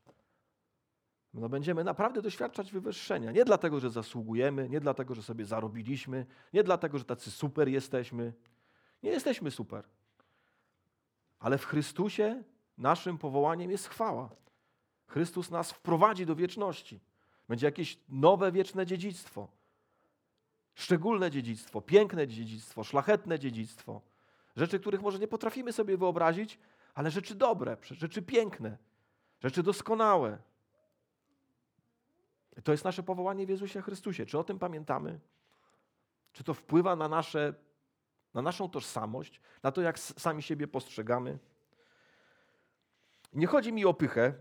No 1.34 1.48
będziemy 1.48 1.84
naprawdę 1.84 2.22
doświadczać 2.22 2.72
wywyższenia. 2.72 3.32
Nie 3.32 3.44
dlatego, 3.44 3.80
że 3.80 3.90
zasługujemy, 3.90 4.68
nie 4.68 4.80
dlatego, 4.80 5.14
że 5.14 5.22
sobie 5.22 5.44
zarobiliśmy, 5.44 6.26
nie 6.52 6.62
dlatego, 6.62 6.98
że 6.98 7.04
tacy 7.04 7.30
super 7.30 7.68
jesteśmy. 7.68 8.32
Nie 9.02 9.10
jesteśmy 9.10 9.50
super. 9.50 9.84
Ale 11.38 11.58
w 11.58 11.64
Chrystusie 11.64 12.42
naszym 12.78 13.18
powołaniem 13.18 13.70
jest 13.70 13.88
chwała. 13.88 14.30
Chrystus 15.06 15.50
nas 15.50 15.72
wprowadzi 15.72 16.26
do 16.26 16.36
wieczności. 16.36 17.00
Będzie 17.48 17.66
jakieś 17.66 17.98
nowe 18.08 18.52
wieczne 18.52 18.86
dziedzictwo. 18.86 19.48
Szczególne 20.76 21.30
dziedzictwo, 21.30 21.80
piękne 21.80 22.28
dziedzictwo, 22.28 22.84
szlachetne 22.84 23.38
dziedzictwo. 23.38 24.00
Rzeczy, 24.56 24.80
których 24.80 25.02
może 25.02 25.18
nie 25.18 25.28
potrafimy 25.28 25.72
sobie 25.72 25.96
wyobrazić, 25.96 26.58
ale 26.94 27.10
rzeczy 27.10 27.34
dobre, 27.34 27.76
rzeczy 27.82 28.22
piękne, 28.22 28.78
rzeczy 29.40 29.62
doskonałe. 29.62 30.38
To 32.64 32.72
jest 32.72 32.84
nasze 32.84 33.02
powołanie 33.02 33.46
w 33.46 33.48
Jezusie 33.48 33.82
Chrystusie. 33.82 34.26
Czy 34.26 34.38
o 34.38 34.44
tym 34.44 34.58
pamiętamy? 34.58 35.20
Czy 36.32 36.44
to 36.44 36.54
wpływa 36.54 36.96
na, 36.96 37.08
nasze, 37.08 37.54
na 38.34 38.42
naszą 38.42 38.68
tożsamość, 38.70 39.40
na 39.62 39.72
to, 39.72 39.80
jak 39.80 39.98
sami 39.98 40.42
siebie 40.42 40.68
postrzegamy? 40.68 41.38
Nie 43.32 43.46
chodzi 43.46 43.72
mi 43.72 43.84
o 43.84 43.94
pychę. 43.94 44.34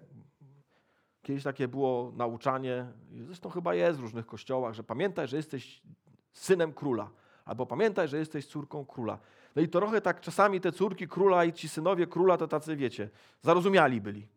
Kiedyś 1.21 1.43
takie 1.43 1.67
było 1.67 2.11
nauczanie, 2.15 2.91
zresztą 3.25 3.49
chyba 3.49 3.75
jest 3.75 3.99
w 3.99 4.01
różnych 4.01 4.25
kościołach, 4.25 4.73
że 4.73 4.83
pamiętaj, 4.83 5.27
że 5.27 5.37
jesteś 5.37 5.81
synem 6.39 6.73
króla. 6.73 7.09
Albo 7.45 7.65
pamiętaj, 7.65 8.07
że 8.07 8.17
jesteś 8.17 8.45
córką 8.45 8.85
króla. 8.85 9.17
No 9.55 9.61
i 9.61 9.67
trochę 9.67 10.01
tak 10.01 10.21
czasami 10.21 10.61
te 10.61 10.71
córki 10.71 11.07
króla 11.07 11.45
i 11.45 11.53
ci 11.53 11.69
synowie 11.69 12.07
króla 12.07 12.37
to 12.37 12.47
tacy, 12.47 12.75
wiecie, 12.75 13.09
zarozumiali 13.41 14.01
byli. 14.01 14.27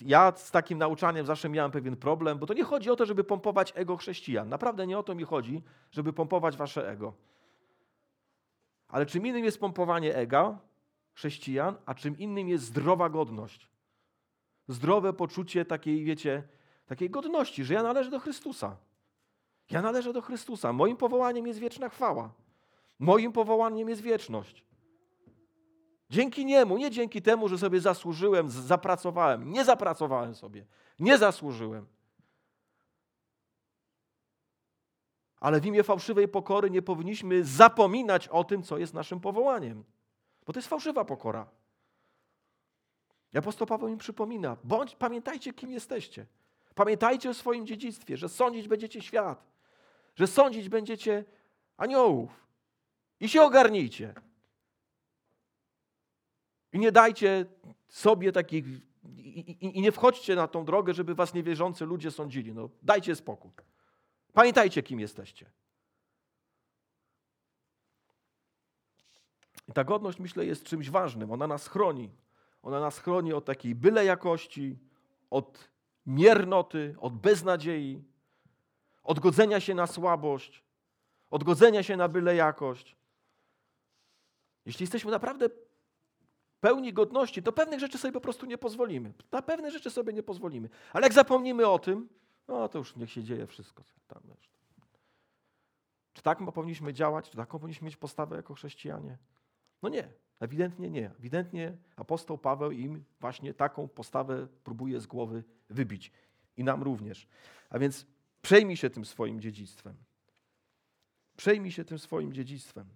Ja 0.00 0.32
z 0.36 0.50
takim 0.50 0.78
nauczaniem 0.78 1.26
zawsze 1.26 1.48
miałem 1.48 1.70
pewien 1.70 1.96
problem, 1.96 2.38
bo 2.38 2.46
to 2.46 2.54
nie 2.54 2.64
chodzi 2.64 2.90
o 2.90 2.96
to, 2.96 3.06
żeby 3.06 3.24
pompować 3.24 3.72
ego 3.76 3.96
chrześcijan. 3.96 4.48
Naprawdę 4.48 4.86
nie 4.86 4.98
o 4.98 5.02
to 5.02 5.14
mi 5.14 5.24
chodzi, 5.24 5.62
żeby 5.90 6.12
pompować 6.12 6.56
wasze 6.56 6.90
ego. 6.90 7.12
Ale 8.88 9.06
czym 9.06 9.26
innym 9.26 9.44
jest 9.44 9.60
pompowanie 9.60 10.16
ego 10.16 10.58
chrześcijan, 11.14 11.76
a 11.86 11.94
czym 11.94 12.18
innym 12.18 12.48
jest 12.48 12.64
zdrowa 12.64 13.08
godność. 13.08 13.68
Zdrowe 14.68 15.12
poczucie 15.12 15.64
takiej, 15.64 16.04
wiecie, 16.04 16.42
takiej 16.86 17.10
godności, 17.10 17.64
że 17.64 17.74
ja 17.74 17.82
należę 17.82 18.10
do 18.10 18.20
Chrystusa. 18.20 18.76
Ja 19.70 19.82
należę 19.82 20.12
do 20.12 20.22
Chrystusa. 20.22 20.72
Moim 20.72 20.96
powołaniem 20.96 21.46
jest 21.46 21.58
wieczna 21.58 21.88
chwała. 21.88 22.30
Moim 22.98 23.32
powołaniem 23.32 23.88
jest 23.88 24.02
wieczność. 24.02 24.64
Dzięki 26.10 26.44
Niemu, 26.44 26.76
nie 26.76 26.90
dzięki 26.90 27.22
temu, 27.22 27.48
że 27.48 27.58
sobie 27.58 27.80
zasłużyłem, 27.80 28.50
zapracowałem. 28.50 29.52
Nie 29.52 29.64
zapracowałem 29.64 30.34
sobie. 30.34 30.66
Nie 30.98 31.18
zasłużyłem. 31.18 31.86
Ale 35.40 35.60
w 35.60 35.66
imię 35.66 35.82
fałszywej 35.82 36.28
pokory 36.28 36.70
nie 36.70 36.82
powinniśmy 36.82 37.44
zapominać 37.44 38.28
o 38.28 38.44
tym, 38.44 38.62
co 38.62 38.78
jest 38.78 38.94
naszym 38.94 39.20
powołaniem. 39.20 39.84
Bo 40.46 40.52
to 40.52 40.58
jest 40.58 40.68
fałszywa 40.68 41.04
pokora. 41.04 41.46
I 43.34 43.38
apostoł 43.38 43.66
Paweł 43.66 43.88
mi 43.88 43.96
przypomina, 43.96 44.56
bądź, 44.64 44.96
pamiętajcie, 44.96 45.52
kim 45.52 45.70
jesteście. 45.70 46.26
Pamiętajcie 46.74 47.30
o 47.30 47.34
swoim 47.34 47.66
dziedzictwie, 47.66 48.16
że 48.16 48.28
sądzić 48.28 48.68
będziecie 48.68 49.02
świat 49.02 49.55
że 50.16 50.26
sądzić 50.26 50.68
będziecie 50.68 51.24
aniołów. 51.76 52.46
I 53.20 53.28
się 53.28 53.42
ogarnijcie. 53.42 54.14
I 56.72 56.78
nie 56.78 56.92
dajcie 56.92 57.46
sobie 57.88 58.32
takich, 58.32 58.64
i, 59.16 59.40
i, 59.40 59.78
i, 59.78 59.80
nie 59.80 59.92
wchodźcie 59.92 60.34
na 60.34 60.48
tą 60.48 60.64
drogę, 60.64 60.94
żeby 60.94 61.14
was 61.14 61.34
niewierzący 61.34 61.84
ludzie 61.84 62.10
sądzili. 62.10 62.54
No, 62.54 62.68
dajcie 62.82 63.16
spokój. 63.16 63.50
Pamiętajcie, 64.32 64.82
kim 64.82 65.00
jesteście. 65.00 65.50
I 69.68 69.72
ta 69.72 69.84
godność, 69.84 70.18
myślę, 70.18 70.46
jest 70.46 70.64
czymś 70.64 70.90
ważnym. 70.90 71.32
Ona 71.32 71.46
nas 71.46 71.68
chroni. 71.68 72.10
Ona 72.62 72.80
nas 72.80 72.98
chroni 72.98 73.32
od 73.32 73.44
takiej 73.44 73.74
byle 73.74 74.04
jakości, 74.04 74.78
od 75.30 75.70
miernoty, 76.06 76.94
od 76.98 77.14
beznadziei 77.20 78.04
odgodzenia 79.06 79.60
się 79.60 79.74
na 79.74 79.86
słabość, 79.86 80.64
odgodzenia 81.30 81.82
się 81.82 81.96
na 81.96 82.08
byle 82.08 82.36
jakość. 82.36 82.96
Jeśli 84.66 84.82
jesteśmy 84.82 85.10
naprawdę 85.10 85.48
pełni 86.60 86.92
godności, 86.92 87.42
to 87.42 87.52
pewnych 87.52 87.80
rzeczy 87.80 87.98
sobie 87.98 88.12
po 88.12 88.20
prostu 88.20 88.46
nie 88.46 88.58
pozwolimy. 88.58 89.12
Na 89.32 89.42
pewne 89.42 89.70
rzeczy 89.70 89.90
sobie 89.90 90.12
nie 90.12 90.22
pozwolimy. 90.22 90.68
Ale 90.92 91.06
jak 91.06 91.12
zapomnimy 91.12 91.66
o 91.66 91.78
tym, 91.78 92.08
no 92.48 92.68
to 92.68 92.78
już 92.78 92.96
niech 92.96 93.12
się 93.12 93.22
dzieje 93.22 93.46
wszystko. 93.46 93.84
Tam 94.06 94.22
Czy 96.12 96.22
tak 96.22 96.38
powinniśmy 96.54 96.94
działać? 96.94 97.30
Czy 97.30 97.36
taką 97.36 97.58
powinniśmy 97.58 97.84
mieć 97.84 97.96
postawę 97.96 98.36
jako 98.36 98.54
chrześcijanie? 98.54 99.18
No 99.82 99.88
nie, 99.88 100.08
ewidentnie 100.40 100.90
nie. 100.90 101.10
Ewidentnie 101.18 101.76
apostoł 101.96 102.38
Paweł 102.38 102.70
im 102.70 103.04
właśnie 103.20 103.54
taką 103.54 103.88
postawę 103.88 104.46
próbuje 104.64 105.00
z 105.00 105.06
głowy 105.06 105.44
wybić. 105.70 106.12
I 106.56 106.64
nam 106.64 106.82
również. 106.82 107.28
A 107.70 107.78
więc 107.78 108.06
przejmij 108.46 108.76
się 108.76 108.90
tym 108.90 109.04
swoim 109.04 109.40
dziedzictwem. 109.40 109.94
Przejmij 111.36 111.72
się 111.72 111.84
tym 111.84 111.98
swoim 111.98 112.32
dziedzictwem. 112.32 112.88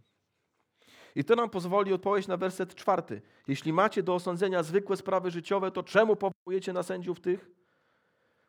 I 1.15 1.25
to 1.25 1.37
nam 1.37 1.51
pozwoli 1.51 1.93
odpowiedzieć 1.93 2.29
na 2.29 2.37
werset 2.37 2.75
czwarty. 2.75 3.23
Jeśli 3.49 3.73
macie 3.73 4.03
do 4.03 4.15
osądzenia 4.15 4.63
zwykłe 4.63 4.97
sprawy 4.97 5.31
życiowe, 5.31 5.71
to 5.71 5.83
czemu 5.83 6.17
powołujecie 6.17 6.73
na 6.73 6.83
sędziów 6.83 7.21
tych, 7.21 7.51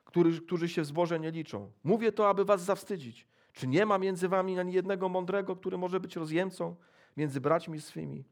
którzy, 0.06 0.42
którzy 0.42 0.70
się 0.70 0.82
w 0.82 0.86
zboże 0.86 1.20
nie 1.20 1.32
liczą? 1.32 1.72
Mówię 1.84 2.12
to, 2.12 2.30
aby 2.30 2.46
was 2.46 2.64
zawstydzić. 2.64 3.28
Czy 3.54 3.68
nie 3.68 3.86
ma 3.86 3.98
między 3.98 4.28
wami 4.28 4.60
ani 4.60 4.74
jednego 4.74 5.10
mądrego, 5.10 5.56
który 5.56 5.78
może 5.78 6.00
być 6.00 6.16
rozjemcą 6.16 6.76
między 7.18 7.42
braćmi 7.42 7.82
swymi? 7.82 8.24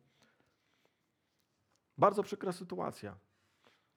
Bardzo 1.98 2.24
przykra 2.24 2.52
sytuacja. 2.52 3.18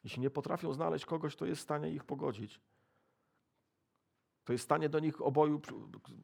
Jeśli 0.04 0.22
nie 0.22 0.30
potrafią 0.30 0.72
znaleźć 0.72 1.06
kogoś, 1.06 1.36
kto 1.36 1.46
jest 1.46 1.60
w 1.60 1.64
stanie 1.64 1.90
ich 1.90 2.04
pogodzić, 2.04 2.60
to 4.44 4.52
jest 4.52 4.62
w 4.62 4.64
stanie 4.64 4.88
do 4.88 4.98
nich 4.98 5.22
oboju, 5.22 5.60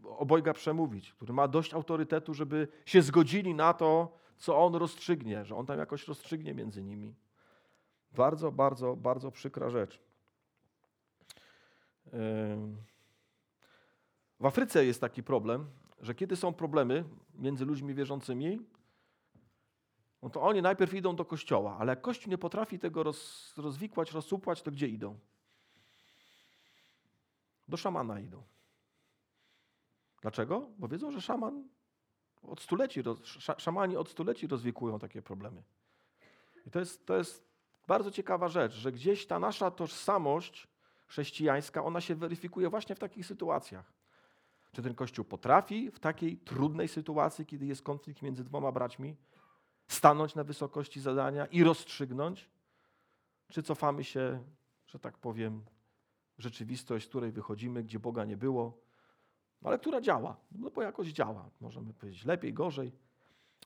obojga 0.05 0.53
przemówić, 0.53 1.13
który 1.13 1.33
ma 1.33 1.49
dość 1.49 1.75
autorytetu, 1.75 2.35
żeby 2.35 2.69
się 2.87 3.03
zgodzili 3.03 3.55
na 3.55 3.75
to, 3.75 4.19
co 4.37 4.59
on 4.59 4.75
rozstrzygnie, 4.75 5.45
że 5.45 5.57
on 5.57 5.67
tam 5.67 5.79
jakoś 5.79 6.09
rozstrzygnie 6.09 6.55
między 6.55 6.83
nimi. 6.83 7.15
Bardzo, 8.13 8.53
bardzo, 8.53 8.97
bardzo 8.97 9.31
przykra 9.31 9.71
rzecz. 9.71 10.03
W 14.41 14.47
Afryce 14.47 14.85
jest 14.85 15.01
taki 15.01 15.23
problem, 15.23 15.67
że 16.01 16.15
kiedy 16.15 16.37
są 16.37 16.53
problemy 16.53 17.05
między 17.35 17.65
ludźmi 17.65 17.95
wierzącymi, 17.95 18.61
no 20.23 20.31
to 20.31 20.43
oni 20.43 20.63
najpierw 20.63 20.95
idą 20.95 21.17
do 21.17 21.25
kościoła, 21.25 21.77
ale 21.79 21.93
jak 21.93 22.01
kościół 22.01 22.31
nie 22.31 22.39
potrafi 22.39 22.79
tego 22.79 23.03
roz, 23.03 23.55
rozwikłać, 23.57 24.13
rozsupłać, 24.13 24.63
to 24.63 24.71
gdzie 24.71 24.89
idą? 24.89 25.19
Do 27.69 27.77
szamana 27.77 28.21
idą. 28.21 28.43
Dlaczego? 30.23 30.71
Bo 30.79 30.89
wiedzą, 30.89 31.11
że 31.11 31.21
szaman 31.21 31.69
od 32.43 32.61
stuleci, 32.61 33.03
szamani 33.59 33.97
od 33.97 34.09
stuleci 34.09 34.47
rozwikują 34.47 34.99
takie 34.99 35.23
problemy. 35.23 35.63
I 36.67 36.71
to 36.71 36.79
jest, 36.79 37.07
to 37.07 37.17
jest 37.17 37.49
bardzo 37.87 38.11
ciekawa 38.11 38.49
rzecz, 38.49 38.73
że 38.73 38.93
gdzieś 38.93 39.27
ta 39.27 39.39
nasza 39.39 39.71
tożsamość 39.71 40.69
chrześcijańska, 41.07 41.85
ona 41.85 42.01
się 42.01 42.15
weryfikuje 42.15 42.71
właśnie 42.71 42.95
w 42.95 42.99
takich 42.99 43.27
sytuacjach. 43.27 43.93
Czy 44.73 44.83
ten 44.83 44.95
Kościół 44.95 45.25
potrafi 45.25 45.91
w 45.91 45.99
takiej 45.99 46.37
trudnej 46.37 46.89
sytuacji, 46.89 47.47
kiedy 47.47 47.67
jest 47.67 47.83
konflikt 47.83 48.23
między 48.23 48.45
dwoma 48.45 48.73
braćmi, 48.73 49.17
stanąć 49.89 50.35
na 50.35 50.45
wysokości 50.45 51.01
zadania 51.01 51.47
i 51.47 51.65
rozstrzygnąć? 51.65 52.51
Czy 53.53 53.63
cofamy 53.63 54.05
się, 54.05 54.45
że 54.87 54.99
tak 54.99 55.19
powiem, 55.19 55.65
rzeczywistość, 56.39 57.07
z 57.07 57.09
której 57.09 57.33
wychodzimy, 57.33 57.83
gdzie 57.83 57.99
Boga 57.99 58.25
nie 58.25 58.37
było, 58.37 58.79
ale 59.65 59.79
która 59.79 60.01
działa? 60.01 60.37
No 60.53 60.71
bo 60.71 60.83
jakoś 60.83 61.09
działa. 61.09 61.51
Możemy 61.61 61.95
powiedzieć 61.95 62.25
lepiej, 62.25 62.55
gorzej, 62.55 62.93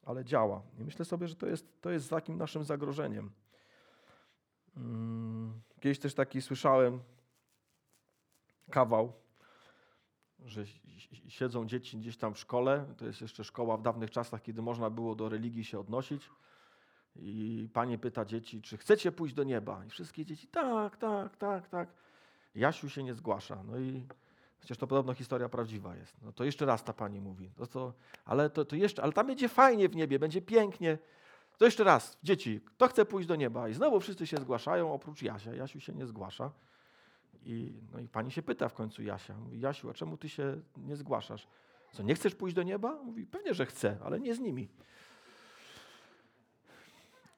ale 0.06 0.24
działa. 0.24 0.62
I 0.78 0.84
myślę 0.84 1.04
sobie, 1.04 1.28
że 1.28 1.36
to 1.36 1.46
jest, 1.46 1.80
to 1.80 1.90
jest 1.90 2.10
takim 2.10 2.36
naszym 2.36 2.64
zagrożeniem. 2.64 3.30
Hmm, 4.74 5.60
kiedyś 5.80 5.98
też 5.98 6.14
taki 6.14 6.42
słyszałem 6.42 7.00
kawał, 8.70 9.12
że 10.44 10.64
siedzą 11.28 11.66
dzieci 11.66 11.98
gdzieś 11.98 12.16
tam 12.16 12.34
w 12.34 12.38
szkole. 12.38 12.94
To 12.96 13.06
jest 13.06 13.20
jeszcze 13.20 13.44
szkoła 13.44 13.76
w 13.76 13.82
dawnych 13.82 14.10
czasach, 14.10 14.42
kiedy 14.42 14.62
można 14.62 14.90
było 14.90 15.14
do 15.14 15.28
religii 15.28 15.64
się 15.64 15.80
odnosić. 15.80 16.30
I 17.16 17.68
panie 17.72 17.98
pyta 17.98 18.24
dzieci, 18.24 18.62
czy 18.62 18.76
chcecie 18.76 19.12
pójść 19.12 19.34
do 19.34 19.44
nieba? 19.44 19.84
I 19.84 19.90
wszystkie 19.90 20.24
dzieci, 20.24 20.48
tak, 20.48 20.96
tak, 20.96 21.36
tak, 21.36 21.68
tak. 21.68 21.88
Jasiu 22.54 22.88
się 22.88 23.02
nie 23.02 23.14
zgłasza. 23.14 23.62
No 23.64 23.78
i 23.78 24.06
chociaż 24.60 24.78
to 24.78 24.86
podobno 24.86 25.14
historia 25.14 25.48
prawdziwa 25.48 25.96
jest. 25.96 26.16
No 26.22 26.32
to 26.32 26.44
jeszcze 26.44 26.66
raz 26.66 26.84
ta 26.84 26.92
pani 26.92 27.20
mówi. 27.20 27.50
No 27.58 27.66
to, 27.66 27.92
ale, 28.24 28.50
to, 28.50 28.64
to 28.64 28.76
jeszcze, 28.76 29.02
ale 29.02 29.12
tam 29.12 29.26
będzie 29.26 29.48
fajnie 29.48 29.88
w 29.88 29.96
niebie, 29.96 30.18
będzie 30.18 30.42
pięknie. 30.42 30.98
To 31.58 31.64
jeszcze 31.64 31.84
raz, 31.84 32.18
dzieci, 32.22 32.60
kto 32.64 32.88
chce 32.88 33.04
pójść 33.04 33.28
do 33.28 33.36
nieba? 33.36 33.68
I 33.68 33.74
znowu 33.74 34.00
wszyscy 34.00 34.26
się 34.26 34.36
zgłaszają, 34.36 34.94
oprócz 34.94 35.22
Jasia. 35.22 35.54
Jasiu 35.54 35.80
się 35.80 35.92
nie 35.92 36.06
zgłasza. 36.06 36.50
I, 37.44 37.72
no 37.92 38.00
i 38.00 38.08
pani 38.08 38.30
się 38.30 38.42
pyta 38.42 38.68
w 38.68 38.74
końcu 38.74 39.02
Jasia. 39.02 39.36
Mówi, 39.36 39.60
Jasiu, 39.60 39.90
a 39.90 39.94
czemu 39.94 40.16
ty 40.16 40.28
się 40.28 40.60
nie 40.76 40.96
zgłaszasz? 40.96 41.48
Co, 41.92 42.02
nie 42.02 42.14
chcesz 42.14 42.34
pójść 42.34 42.56
do 42.56 42.62
nieba? 42.62 43.02
Mówi, 43.02 43.26
pewnie, 43.26 43.54
że 43.54 43.66
chcę, 43.66 43.96
ale 44.04 44.20
nie 44.20 44.34
z 44.34 44.40
nimi. 44.40 44.68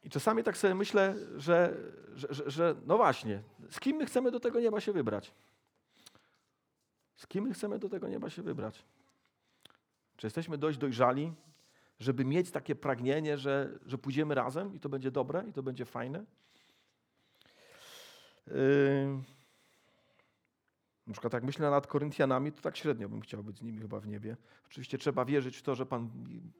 I 0.04 0.10
czasami 0.10 0.42
tak 0.42 0.56
sobie 0.56 0.74
myślę, 0.74 1.14
że, 1.36 1.76
że, 2.14 2.28
że, 2.30 2.50
że, 2.50 2.74
no 2.86 2.96
właśnie, 2.96 3.42
z 3.70 3.80
kim 3.80 3.96
my 3.96 4.06
chcemy 4.06 4.30
do 4.30 4.40
tego 4.40 4.60
nieba 4.60 4.80
się 4.80 4.92
wybrać? 4.92 5.32
Z 7.16 7.26
kim 7.26 7.44
my 7.44 7.54
chcemy 7.54 7.78
do 7.78 7.88
tego 7.88 8.08
nieba 8.08 8.30
się 8.30 8.42
wybrać? 8.42 8.84
Czy 10.16 10.26
jesteśmy 10.26 10.58
dość 10.58 10.78
dojrzali, 10.78 11.32
żeby 12.00 12.24
mieć 12.24 12.50
takie 12.50 12.74
pragnienie, 12.74 13.38
że, 13.38 13.78
że 13.86 13.98
pójdziemy 13.98 14.34
razem 14.34 14.74
i 14.74 14.80
to 14.80 14.88
będzie 14.88 15.10
dobre 15.10 15.44
i 15.48 15.52
to 15.52 15.62
będzie 15.62 15.84
fajne? 15.84 16.24
Yy, 18.46 18.54
na 21.06 21.12
przykład 21.12 21.32
jak 21.32 21.44
myślę 21.44 21.70
nad 21.70 21.86
Koryntianami, 21.86 22.52
to 22.52 22.62
tak 22.62 22.76
średnio 22.76 23.08
bym 23.08 23.20
chciał 23.20 23.42
być 23.44 23.58
z 23.58 23.62
nimi 23.62 23.80
chyba 23.80 24.00
w 24.00 24.06
niebie. 24.06 24.36
Oczywiście 24.66 24.98
trzeba 24.98 25.24
wierzyć 25.24 25.56
w 25.56 25.62
to, 25.62 25.74
że 25.74 25.86
Pan 25.86 26.10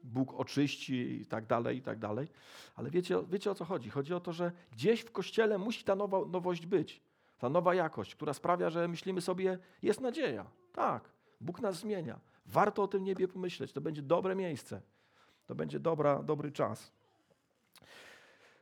Bóg 0.03 0.33
oczyści 0.33 1.21
i 1.21 1.25
tak 1.25 1.45
dalej, 1.45 1.77
i 1.77 1.81
tak 1.81 1.99
dalej. 1.99 2.27
Ale 2.75 2.89
wiecie, 2.89 3.23
wiecie 3.29 3.51
o 3.51 3.55
co 3.55 3.65
chodzi? 3.65 3.89
Chodzi 3.89 4.13
o 4.13 4.19
to, 4.19 4.33
że 4.33 4.51
gdzieś 4.71 5.01
w 5.01 5.11
Kościele 5.11 5.57
musi 5.57 5.83
ta 5.83 5.95
nowa, 5.95 6.25
nowość 6.25 6.65
być. 6.65 7.01
Ta 7.37 7.49
nowa 7.49 7.75
jakość, 7.75 8.15
która 8.15 8.33
sprawia, 8.33 8.69
że 8.69 8.87
myślimy 8.87 9.21
sobie, 9.21 9.59
jest 9.81 10.01
nadzieja. 10.01 10.45
Tak, 10.73 11.09
Bóg 11.41 11.61
nas 11.61 11.79
zmienia. 11.79 12.19
Warto 12.45 12.83
o 12.83 12.87
tym 12.87 13.03
niebie 13.03 13.27
pomyśleć. 13.27 13.73
To 13.73 13.81
będzie 13.81 14.01
dobre 14.01 14.35
miejsce. 14.35 14.81
To 15.45 15.55
będzie 15.55 15.79
dobra, 15.79 16.23
dobry 16.23 16.51
czas. 16.51 16.91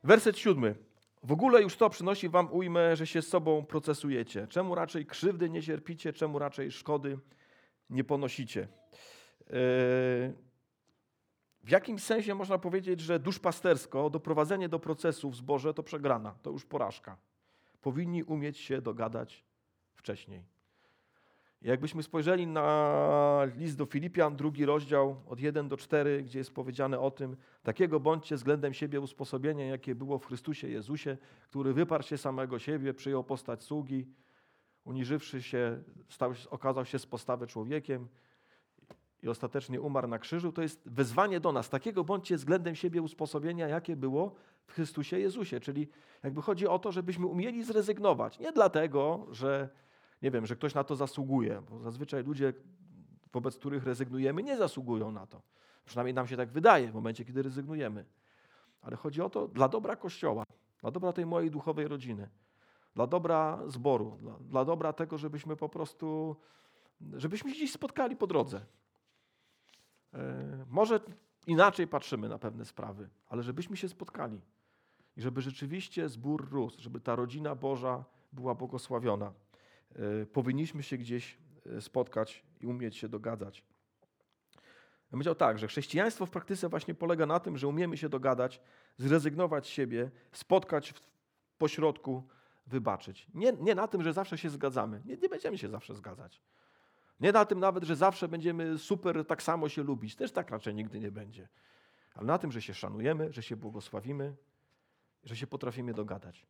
Werset 0.03 0.37
siódmy. 0.37 0.75
W 1.23 1.31
ogóle 1.31 1.61
już 1.61 1.75
to 1.75 1.89
przynosi 1.89 2.29
wam 2.29 2.53
ujmę, 2.53 2.95
że 2.95 3.07
się 3.07 3.21
z 3.21 3.27
sobą 3.27 3.65
procesujecie. 3.65 4.47
Czemu 4.47 4.75
raczej 4.75 5.05
krzywdy 5.05 5.49
nie 5.49 5.61
cierpicie, 5.61 6.13
czemu 6.13 6.39
raczej 6.39 6.71
szkody 6.71 7.17
nie 7.89 8.03
ponosicie? 8.03 8.59
Yy, 8.59 9.55
w 11.63 11.69
jakimś 11.69 12.03
sensie 12.03 12.35
można 12.35 12.57
powiedzieć, 12.57 12.99
że 12.99 13.19
duszpastersko 13.19 14.09
doprowadzenie 14.09 14.69
do 14.69 14.79
procesu 14.79 15.29
w 15.29 15.35
zborze 15.35 15.73
to 15.73 15.83
przegrana, 15.83 16.35
to 16.41 16.49
już 16.49 16.65
porażka. 16.65 17.17
Powinni 17.81 18.23
umieć 18.23 18.57
się 18.57 18.81
dogadać 18.81 19.45
wcześniej. 19.95 20.52
Jakbyśmy 21.63 22.03
spojrzeli 22.03 22.47
na 22.47 23.47
list 23.57 23.77
do 23.77 23.85
Filipian, 23.85 24.35
drugi 24.35 24.65
rozdział 24.65 25.15
od 25.27 25.39
1 25.39 25.67
do 25.67 25.77
4, 25.77 26.23
gdzie 26.23 26.39
jest 26.39 26.53
powiedziane 26.53 26.99
o 26.99 27.11
tym, 27.11 27.35
takiego 27.63 27.99
bądźcie 27.99 28.35
względem 28.35 28.73
siebie 28.73 29.01
usposobienia, 29.01 29.65
jakie 29.65 29.95
było 29.95 30.19
w 30.19 30.25
Chrystusie 30.25 30.69
Jezusie, 30.69 31.17
który 31.43 31.73
wyparł 31.73 32.03
się 32.03 32.17
samego 32.17 32.59
siebie, 32.59 32.93
przyjął 32.93 33.23
postać 33.23 33.63
sługi, 33.63 34.07
uniżywszy 34.83 35.41
się, 35.41 35.83
stał, 36.09 36.33
okazał 36.49 36.85
się 36.85 36.99
z 36.99 37.05
postawy 37.05 37.47
człowiekiem 37.47 38.07
i 39.23 39.29
ostatecznie 39.29 39.81
umarł 39.81 40.07
na 40.07 40.19
krzyżu. 40.19 40.51
To 40.51 40.61
jest 40.61 40.89
wezwanie 40.89 41.39
do 41.39 41.51
nas. 41.51 41.69
Takiego 41.69 42.03
bądźcie 42.03 42.35
względem 42.35 42.75
siebie 42.75 43.01
usposobienia, 43.01 43.67
jakie 43.67 43.95
było 43.95 44.35
w 44.65 44.73
Chrystusie 44.73 45.19
Jezusie. 45.19 45.59
Czyli 45.59 45.87
jakby 46.23 46.41
chodzi 46.41 46.67
o 46.67 46.79
to, 46.79 46.91
żebyśmy 46.91 47.25
umieli 47.25 47.63
zrezygnować. 47.63 48.39
Nie 48.39 48.51
dlatego, 48.51 49.27
że 49.31 49.69
nie 50.23 50.31
wiem, 50.31 50.45
że 50.45 50.55
ktoś 50.55 50.73
na 50.73 50.83
to 50.83 50.95
zasługuje, 50.95 51.61
bo 51.69 51.79
zazwyczaj 51.79 52.23
ludzie, 52.23 52.53
wobec 53.33 53.57
których 53.57 53.83
rezygnujemy, 53.83 54.43
nie 54.43 54.57
zasługują 54.57 55.11
na 55.11 55.27
to. 55.27 55.41
Przynajmniej 55.85 56.13
nam 56.13 56.27
się 56.27 56.37
tak 56.37 56.51
wydaje 56.51 56.91
w 56.91 56.93
momencie, 56.93 57.25
kiedy 57.25 57.43
rezygnujemy. 57.43 58.05
Ale 58.81 58.95
chodzi 58.95 59.21
o 59.21 59.29
to 59.29 59.47
dla 59.47 59.69
dobra 59.69 59.95
Kościoła, 59.95 60.43
dla 60.81 60.91
dobra 60.91 61.13
tej 61.13 61.25
mojej 61.25 61.51
duchowej 61.51 61.87
rodziny, 61.87 62.29
dla 62.95 63.07
dobra 63.07 63.59
zboru, 63.67 64.17
dla, 64.21 64.33
dla 64.39 64.65
dobra 64.65 64.93
tego, 64.93 65.17
żebyśmy 65.17 65.55
po 65.55 65.69
prostu, 65.69 66.35
żebyśmy 67.13 67.49
się 67.49 67.55
gdzieś 67.55 67.71
spotkali 67.71 68.15
po 68.15 68.27
drodze. 68.27 68.65
E, 70.13 70.65
może 70.69 70.99
inaczej 71.47 71.87
patrzymy 71.87 72.29
na 72.29 72.39
pewne 72.39 72.65
sprawy, 72.65 73.09
ale 73.27 73.43
żebyśmy 73.43 73.77
się 73.77 73.89
spotkali 73.89 74.41
i 75.17 75.21
żeby 75.21 75.41
rzeczywiście 75.41 76.09
zbór 76.09 76.49
rósł, 76.51 76.81
żeby 76.81 76.99
ta 76.99 77.15
rodzina 77.15 77.55
Boża 77.55 78.03
była 78.33 78.55
błogosławiona. 78.55 79.33
E, 79.95 80.25
powinniśmy 80.25 80.83
się 80.83 80.97
gdzieś 80.97 81.37
e, 81.65 81.81
spotkać 81.81 82.43
i 82.61 82.67
umieć 82.67 82.97
się 82.97 83.09
dogadać. 83.09 83.63
Ja 84.55 85.11
powiedział 85.11 85.35
tak, 85.35 85.59
że 85.59 85.67
chrześcijaństwo 85.67 86.25
w 86.25 86.29
praktyce 86.29 86.69
właśnie 86.69 86.95
polega 86.95 87.25
na 87.25 87.39
tym, 87.39 87.57
że 87.57 87.67
umiemy 87.67 87.97
się 87.97 88.09
dogadać, 88.09 88.61
zrezygnować 88.97 89.65
z 89.65 89.69
siebie, 89.69 90.11
spotkać 90.31 90.91
w 90.91 91.01
pośrodku, 91.57 92.23
wybaczyć. 92.67 93.27
Nie, 93.33 93.53
nie 93.53 93.75
na 93.75 93.87
tym, 93.87 94.03
że 94.03 94.13
zawsze 94.13 94.37
się 94.37 94.49
zgadzamy. 94.49 95.01
Nie, 95.05 95.17
nie 95.17 95.29
będziemy 95.29 95.57
się 95.57 95.69
zawsze 95.69 95.95
zgadzać. 95.95 96.41
Nie 97.19 97.31
na 97.31 97.45
tym 97.45 97.59
nawet, 97.59 97.83
że 97.83 97.95
zawsze 97.95 98.27
będziemy 98.27 98.77
super 98.77 99.25
tak 99.25 99.43
samo 99.43 99.69
się 99.69 99.83
lubić. 99.83 100.15
Też 100.15 100.31
tak 100.31 100.49
raczej 100.49 100.75
nigdy 100.75 100.99
nie 100.99 101.11
będzie. 101.11 101.47
Ale 102.15 102.25
na 102.25 102.37
tym, 102.37 102.51
że 102.51 102.61
się 102.61 102.73
szanujemy, 102.73 103.33
że 103.33 103.43
się 103.43 103.55
błogosławimy, 103.55 104.35
że 105.23 105.35
się 105.35 105.47
potrafimy 105.47 105.93
dogadać. 105.93 106.45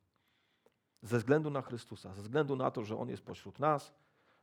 Ze 1.04 1.18
względu 1.18 1.50
na 1.50 1.62
Chrystusa, 1.62 2.14
ze 2.14 2.22
względu 2.22 2.56
na 2.56 2.72
to, 2.72 2.84
że 2.84 2.98
On 2.98 3.10
jest 3.10 3.24
pośród 3.24 3.60
nas, 3.60 3.94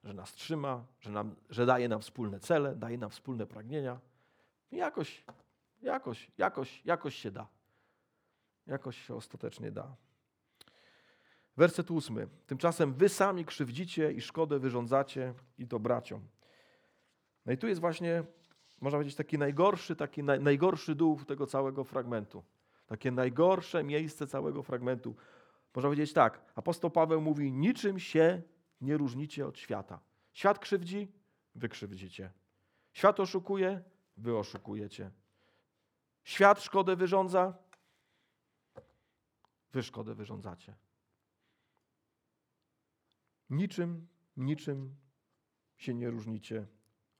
że 0.05 0.15
nas 0.15 0.33
trzyma, 0.33 0.85
że, 1.01 1.11
nam, 1.11 1.35
że 1.51 1.67
daje 1.67 1.89
nam 1.89 2.01
wspólne 2.01 2.41
cele, 2.41 2.77
daje 2.77 2.99
nam 2.99 3.11
wspólne 3.11 3.47
pragnienia. 3.47 4.01
I 4.71 4.77
jakoś, 4.77 5.25
jakoś, 5.83 6.31
jakoś, 6.39 6.85
jakoś 6.85 7.15
się 7.17 7.31
da. 7.31 7.47
Jakoś 8.67 9.07
się 9.07 9.15
ostatecznie 9.15 9.71
da. 9.71 9.97
Werset 11.57 11.91
ósmy. 11.91 12.29
Tymczasem 12.47 12.95
wy 12.95 13.09
sami 13.09 13.45
krzywdzicie 13.45 14.13
i 14.13 14.21
szkodę 14.21 14.59
wyrządzacie 14.59 15.35
i 15.59 15.67
to 15.67 15.79
braciom. 15.79 16.21
No 17.47 17.53
i 17.53 17.59
tu 17.59 17.69
jest 17.69 17.81
właśnie, 17.81 18.25
można 18.81 18.99
powiedzieć, 18.99 19.17
taki 19.17 19.39
najgorszy, 19.39 19.97
taki 19.97 20.23
naj, 20.23 20.41
najgorszy 20.41 20.95
dół 20.95 21.25
tego 21.25 21.47
całego 21.47 21.85
fragmentu. 21.85 22.43
Takie 22.87 23.11
najgorsze 23.11 23.85
miejsce 23.85 24.27
całego 24.27 24.63
fragmentu. 24.63 25.15
Można 25.75 25.89
powiedzieć 25.89 26.13
tak, 26.13 26.53
apostoł 26.55 26.91
Paweł 26.91 27.21
mówi, 27.21 27.53
niczym 27.53 27.99
się 27.99 28.43
nie 28.81 28.97
różnicie 28.97 29.47
od 29.47 29.59
świata. 29.59 30.01
Świat 30.33 30.59
krzywdzi, 30.59 31.13
wy 31.55 31.69
krzywdzicie. 31.69 32.33
Świat 32.93 33.21
oszukuje, 33.21 33.83
wy 34.17 34.39
oszukujecie. 34.39 35.11
Świat 36.25 36.63
szkodę 36.63 36.97
wyrządza, 36.97 37.55
wy 39.73 39.83
szkodę 39.83 40.15
wyrządzacie. 40.15 40.77
Niczym, 43.51 44.07
niczym 44.37 44.97
się 45.77 45.95
nie 45.95 46.11
różnicie 46.11 46.67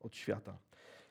od 0.01 0.17
świata. 0.17 0.59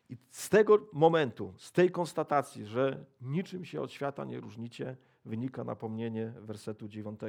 I 0.10 0.18
z 0.30 0.50
tego 0.50 0.88
momentu, 0.94 1.54
z 1.58 1.72
tej 1.72 1.92
konstatacji, 1.92 2.66
że 2.66 3.06
niczym 3.22 3.66
się 3.66 3.82
od 3.82 3.92
świata 3.92 4.26
nie 4.26 4.40
różnicie, 4.40 4.98
wynika 5.30 5.64
napomnienie 5.64 6.34
wersetu 6.42 6.88
9 6.88 7.20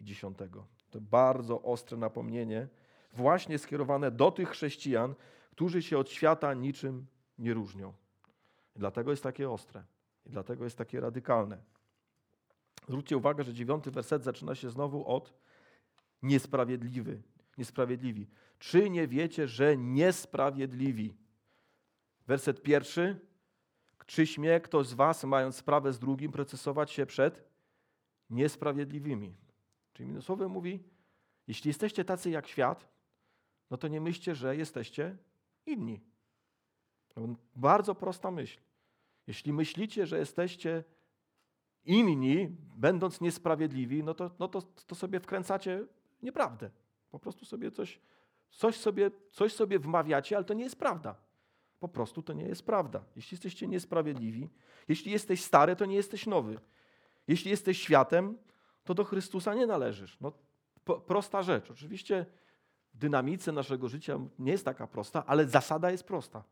i 0.00 0.04
10. 0.04 0.38
To 0.90 1.00
bardzo 1.00 1.62
ostre 1.62 1.96
napomnienie, 1.96 2.68
właśnie 3.12 3.58
skierowane 3.58 4.10
do 4.10 4.30
tych 4.30 4.48
chrześcijan, 4.48 5.14
którzy 5.50 5.82
się 5.82 5.98
od 5.98 6.10
świata 6.10 6.54
niczym 6.54 7.06
nie 7.38 7.54
różnią. 7.54 7.92
I 8.76 8.78
dlatego 8.78 9.10
jest 9.10 9.22
takie 9.22 9.50
ostre. 9.50 9.84
I 10.26 10.30
dlatego 10.30 10.64
jest 10.64 10.78
takie 10.78 11.00
radykalne. 11.00 11.58
Zwróćcie 12.88 13.16
uwagę, 13.16 13.44
że 13.44 13.54
dziewiąty 13.54 13.90
werset 13.90 14.24
zaczyna 14.24 14.54
się 14.54 14.70
znowu 14.70 15.06
od 15.06 15.34
niesprawiedliwy, 16.22 17.22
niesprawiedliwi. 17.58 18.28
Czy 18.58 18.90
nie 18.90 19.08
wiecie, 19.08 19.48
że 19.48 19.76
niesprawiedliwi? 19.76 21.14
Werset 22.26 22.62
pierwszy. 22.62 23.31
Czy 24.12 24.26
śmie 24.26 24.60
ktoś 24.60 24.86
z 24.86 24.94
was, 24.94 25.24
mając 25.24 25.56
sprawę 25.56 25.92
z 25.92 25.98
drugim, 25.98 26.32
procesować 26.32 26.90
się 26.90 27.06
przed 27.06 27.44
niesprawiedliwymi? 28.30 29.34
Czyli 29.92 30.08
minusowy 30.08 30.48
mówi, 30.48 30.82
jeśli 31.46 31.68
jesteście 31.68 32.04
tacy 32.04 32.30
jak 32.30 32.48
świat, 32.48 32.88
no 33.70 33.76
to 33.76 33.88
nie 33.88 34.00
myślcie, 34.00 34.34
że 34.34 34.56
jesteście 34.56 35.16
inni. 35.66 36.00
Bardzo 37.56 37.94
prosta 37.94 38.30
myśl. 38.30 38.60
Jeśli 39.26 39.52
myślicie, 39.52 40.06
że 40.06 40.18
jesteście 40.18 40.84
inni, 41.84 42.56
będąc 42.76 43.20
niesprawiedliwi, 43.20 44.04
no 44.04 44.14
to, 44.14 44.30
no 44.38 44.48
to, 44.48 44.62
to 44.62 44.94
sobie 44.94 45.20
wkręcacie 45.20 45.86
nieprawdę. 46.22 46.70
Po 47.10 47.18
prostu 47.18 47.44
sobie 47.44 47.70
coś, 47.70 48.00
coś, 48.50 48.76
sobie, 48.76 49.10
coś 49.30 49.52
sobie 49.52 49.78
wmawiacie, 49.78 50.36
ale 50.36 50.44
to 50.44 50.54
nie 50.54 50.64
jest 50.64 50.78
prawda. 50.78 51.31
Po 51.82 51.88
prostu 51.88 52.22
to 52.22 52.32
nie 52.32 52.44
jest 52.44 52.66
prawda. 52.66 53.04
Jeśli 53.16 53.34
jesteście 53.34 53.68
niesprawiedliwi, 53.68 54.48
jeśli 54.88 55.12
jesteś 55.12 55.42
stary, 55.44 55.76
to 55.76 55.84
nie 55.86 55.96
jesteś 55.96 56.26
nowy. 56.26 56.60
Jeśli 57.28 57.50
jesteś 57.50 57.82
światem, 57.82 58.38
to 58.84 58.94
do 58.94 59.04
Chrystusa 59.04 59.54
nie 59.54 59.66
należysz. 59.66 60.16
No, 60.20 60.32
prosta 61.06 61.42
rzecz. 61.42 61.70
Oczywiście 61.70 62.26
w 62.94 62.98
dynamice 62.98 63.52
naszego 63.52 63.88
życia 63.88 64.18
nie 64.38 64.52
jest 64.52 64.64
taka 64.64 64.86
prosta, 64.86 65.26
ale 65.26 65.46
zasada 65.46 65.90
jest 65.90 66.04
prosta. 66.04 66.44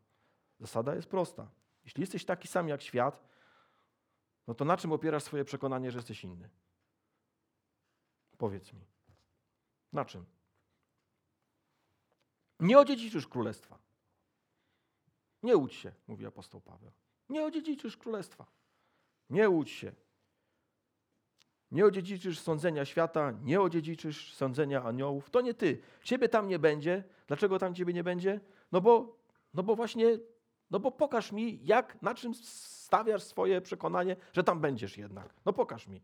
Zasada 0.59 0.95
jest 0.95 1.07
prosta. 1.07 1.47
Jeśli 1.83 2.01
jesteś 2.01 2.25
taki 2.25 2.47
sam 2.47 2.67
jak 2.67 2.81
świat, 2.81 3.23
no 4.47 4.53
to 4.53 4.65
na 4.65 4.77
czym 4.77 4.91
opierasz 4.91 5.23
swoje 5.23 5.45
przekonanie, 5.45 5.91
że 5.91 5.97
jesteś 5.97 6.23
inny? 6.23 6.49
Powiedz 8.37 8.73
mi. 8.73 8.85
Na 9.93 10.05
czym? 10.05 10.25
Nie 12.59 12.79
odziedziczysz 12.79 13.27
królestwa. 13.27 13.90
Nie 15.43 15.57
łudź 15.57 15.73
się, 15.73 15.91
mówi 16.07 16.25
apostoł 16.25 16.61
Paweł. 16.61 16.91
Nie 17.29 17.43
odziedziczysz 17.43 17.97
królestwa. 17.97 18.45
Nie 19.29 19.49
łudź 19.49 19.69
się. 19.71 19.91
Nie 21.71 21.85
odziedziczysz 21.85 22.39
sądzenia 22.39 22.85
świata, 22.85 23.33
nie 23.43 23.61
odziedziczysz 23.61 24.33
sądzenia 24.33 24.83
aniołów. 24.83 25.29
To 25.29 25.41
nie 25.41 25.53
ty. 25.53 25.81
Ciebie 26.03 26.29
tam 26.29 26.47
nie 26.47 26.59
będzie. 26.59 27.03
Dlaczego 27.27 27.59
tam 27.59 27.75
ciebie 27.75 27.93
nie 27.93 28.03
będzie? 28.03 28.39
No 28.71 28.81
bo, 28.81 29.17
no 29.53 29.63
bo 29.63 29.75
właśnie, 29.75 30.19
no 30.71 30.79
bo 30.79 30.91
pokaż 30.91 31.31
mi, 31.31 31.59
jak, 31.63 32.01
na 32.01 32.15
czym 32.15 32.33
stawiasz 32.35 33.23
swoje 33.23 33.61
przekonanie, 33.61 34.15
że 34.33 34.43
tam 34.43 34.59
będziesz 34.59 34.97
jednak. 34.97 35.33
No 35.45 35.53
pokaż 35.53 35.87
mi. 35.87 36.01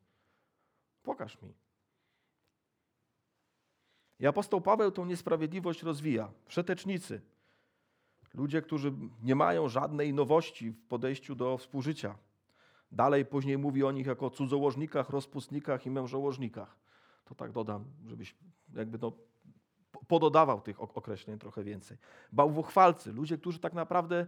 Pokaż 1.04 1.42
mi. 1.42 1.54
I 4.20 4.28
apostoł 4.28 4.62
Paweł 4.62 4.92
tą 4.92 5.06
niesprawiedliwość 5.06 5.84
rozwija. 5.84 6.32
Wszetecznicy, 6.46 7.22
ludzie, 8.38 8.62
którzy 8.62 8.94
nie 9.24 9.36
mają 9.36 9.68
żadnej 9.68 10.14
nowości 10.14 10.72
w 10.72 10.88
podejściu 10.88 11.36
do 11.36 11.58
współżycia. 11.58 12.16
Dalej 12.92 13.26
później 13.26 13.58
mówi 13.58 13.84
o 13.84 13.92
nich 13.92 14.08
jako 14.08 14.30
cudzołożnikach, 14.30 15.10
rozpustnikach 15.10 15.86
i 15.86 15.92
mężołożnikach. 15.92 16.78
To 17.26 17.36
tak 17.36 17.52
dodam, 17.52 17.86
żebyś 18.06 18.36
jakby 18.74 18.98
no, 18.98 19.12
pododawał 20.08 20.62
tych 20.62 20.82
określeń 20.82 21.40
trochę 21.40 21.64
więcej. 21.64 21.98
Bałwochwalcy, 22.32 23.14
ludzie, 23.14 23.38
którzy 23.38 23.60
tak 23.60 23.74
naprawdę 23.74 24.28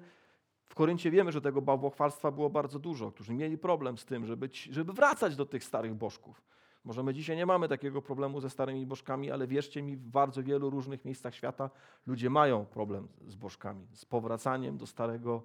w 0.70 0.76
Koryncie 0.76 1.12
wiemy, 1.12 1.32
że 1.32 1.42
tego 1.42 1.62
bałwochwalstwa 1.62 2.32
było 2.32 2.50
bardzo 2.50 2.80
dużo, 2.80 3.12
którzy 3.12 3.34
mieli 3.34 3.58
problem 3.58 3.98
z 3.98 4.06
tym, 4.06 4.26
żeby, 4.26 4.50
żeby 4.54 4.94
wracać 4.94 5.36
do 5.36 5.46
tych 5.46 5.64
starych 5.64 5.96
bożków. 5.96 6.42
Może 6.90 7.04
my 7.04 7.14
dzisiaj 7.14 7.38
nie 7.38 7.46
mamy 7.46 7.68
takiego 7.68 8.02
problemu 8.02 8.42
ze 8.42 8.50
starymi 8.50 8.86
bożkami, 8.86 9.32
ale 9.32 9.48
wierzcie 9.48 9.82
mi, 9.82 9.98
w 9.98 10.08
bardzo 10.08 10.44
wielu 10.44 10.70
różnych 10.70 11.06
miejscach 11.06 11.36
świata 11.36 11.70
ludzie 12.08 12.30
mają 12.30 12.66
problem 12.66 13.08
z 13.28 13.36
bożkami, 13.36 13.88
z 13.94 14.06
powracaniem 14.06 14.78
do 14.78 14.88
starego, 14.88 15.44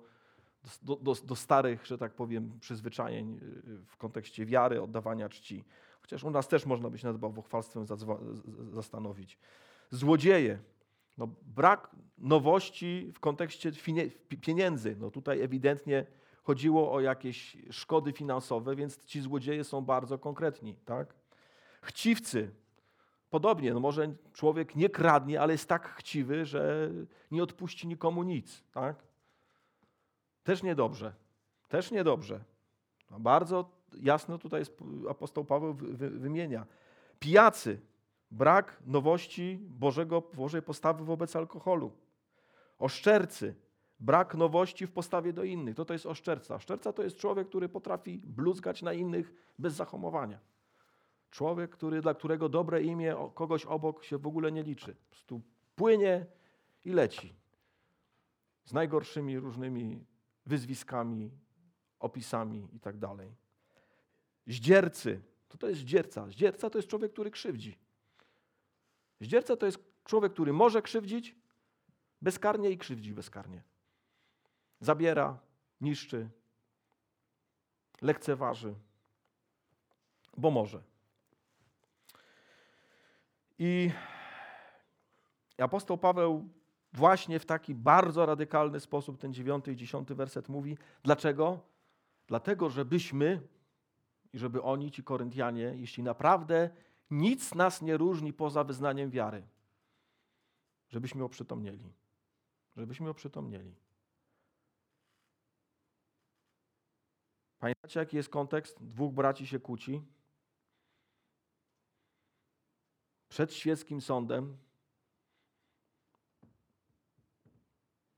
do, 0.83 0.97
do, 0.97 1.15
do 1.15 1.37
starych, 1.37 1.87
że 1.87 1.99
tak 1.99 2.15
powiem, 2.15 2.59
przyzwyczajeń 2.61 3.41
y, 3.67 3.87
w 3.87 3.97
kontekście 3.97 4.47
wiary, 4.47 4.83
oddawania 4.83 5.29
czci. 5.29 5.65
Chociaż 6.03 6.25
u 6.25 6.31
nas 6.31 6.49
też 6.49 6.67
można 6.67 6.91
by 6.91 6.99
się 6.99 7.07
nad 7.07 7.19
bałwochwalstwem 7.19 7.87
zastanowić. 8.73 9.39
Złodzieje. 9.91 10.59
No, 11.19 11.29
brak 11.43 11.91
nowości 12.19 13.13
w 13.15 13.21
kontekście 13.21 13.73
pieniędzy. 14.41 14.97
No, 15.01 15.11
tutaj 15.11 15.41
ewidentnie 15.41 16.07
chodziło 16.43 16.93
o 16.93 17.01
jakieś 17.01 17.57
szkody 17.71 18.13
finansowe, 18.13 18.77
więc 18.77 19.05
ci 19.05 19.21
złodzieje 19.21 19.65
są 19.65 19.81
bardzo 19.81 20.19
konkretni. 20.19 20.75
Tak? 20.85 21.24
Chciwcy. 21.85 22.51
Podobnie, 23.31 23.75
no 23.75 23.81
może 23.81 24.15
człowiek 24.33 24.77
nie 24.77 24.89
kradnie, 24.89 25.41
ale 25.41 25.53
jest 25.53 25.69
tak 25.69 25.89
chciwy, 25.89 26.47
że 26.47 26.91
nie 27.31 27.43
odpuści 27.43 27.89
nikomu 27.89 28.23
nic. 28.23 28.65
Tak? 28.73 28.97
Też 30.45 30.63
niedobrze. 30.63 31.13
Też 31.69 31.91
niedobrze. 31.91 32.41
No 33.11 33.21
bardzo 33.21 33.71
jasno 34.01 34.39
tutaj 34.39 34.63
apostoł 35.11 35.45
Paweł 35.45 35.75
wymienia. 35.95 36.67
Pijacy. 37.19 37.81
Brak 38.31 38.83
nowości 38.87 39.59
Bożego, 39.63 40.23
Bożej 40.35 40.63
postawy 40.63 41.05
wobec 41.05 41.37
alkoholu. 41.37 41.93
Oszczercy. 42.79 43.55
Brak 44.01 44.35
nowości 44.35 44.87
w 44.87 44.93
postawie 44.93 45.33
do 45.33 45.45
innych. 45.45 45.75
To 45.75 45.85
to 45.85 45.93
jest 45.93 46.07
oszczerca. 46.07 46.55
Oszczerca 46.55 46.93
to 46.93 47.03
jest 47.03 47.17
człowiek, 47.17 47.49
który 47.49 47.69
potrafi 47.69 48.19
bluzgać 48.25 48.83
na 48.83 48.93
innych 48.93 49.35
bez 49.59 49.75
zahamowania. 49.75 50.39
Człowiek, 51.35 51.71
który, 51.71 52.01
dla 52.01 52.15
którego 52.15 52.49
dobre 52.49 52.83
imię 52.83 53.17
kogoś 53.35 53.65
obok 53.65 54.05
się 54.05 54.19
w 54.19 54.27
ogóle 54.27 54.53
nie 54.53 54.63
liczy. 54.63 54.95
Po 54.95 55.11
prostu 55.11 55.43
płynie 55.77 56.27
i 56.85 56.91
leci. 56.91 57.35
Z 58.65 58.73
najgorszymi 58.73 59.39
różnymi 59.39 60.05
wyzwiskami, 60.47 61.31
opisami 61.99 62.69
i 62.73 62.81
tak 62.81 62.99
dalej. 62.99 63.35
Zdziercy. 64.47 65.23
To 65.49 65.59
to 65.59 65.69
jest 65.69 65.81
zdzierca. 65.81 66.31
Zdzierca 66.31 66.71
to 66.71 66.79
jest 66.79 66.89
człowiek, 66.89 67.13
który 67.13 67.31
krzywdzi. 67.31 67.79
Zdzierca 69.21 69.57
to 69.57 69.67
jest 69.67 69.79
człowiek, 70.05 70.33
który 70.33 70.53
może 70.53 70.83
krzywdzić 70.83 71.37
bezkarnie 72.23 72.71
i 72.71 72.79
krzywdzi 72.79 73.13
bezkarnie. 73.13 73.63
zabiera, 74.81 75.39
niszczy, 75.81 76.29
lekceważy, 78.03 78.75
bo 80.37 80.51
może. 80.51 80.94
I 83.59 83.91
apostoł 85.59 85.99
Paweł 85.99 86.49
właśnie 86.93 87.39
w 87.39 87.47
taki 87.47 87.75
bardzo 87.75 88.27
radykalny 88.27 88.81
sposób 88.81 89.19
ten 89.19 89.35
dziewiąty 89.35 89.73
i 89.73 89.77
dziesiąty 89.77 90.15
werset 90.15 90.49
mówi. 90.49 90.79
Dlaczego? 91.03 91.61
Dlatego, 92.27 92.71
żebyśmy 92.71 93.41
i 94.33 94.39
żeby 94.39 94.63
oni, 94.63 94.91
ci 94.91 95.05
Koryntianie, 95.05 95.75
jeśli 95.77 96.03
naprawdę 96.03 96.71
nic 97.11 97.55
nas 97.55 97.83
nie 97.83 97.97
różni 97.97 98.33
poza 98.33 98.65
wyznaniem 98.65 99.11
wiary, 99.11 99.43
żebyśmy 100.89 101.25
oprzytomnieli. 101.25 101.93
Żebyśmy 102.77 103.09
oprzytomnieli. 103.09 103.75
Pamiętacie, 107.59 108.01
jaki 108.01 108.17
jest 108.17 108.29
kontekst? 108.29 108.85
Dwóch 108.85 109.15
braci 109.15 109.47
się 109.47 109.61
kłóci. 109.61 110.03
Przed 113.35 113.55
świeckim 113.55 114.01
sądem 114.01 114.57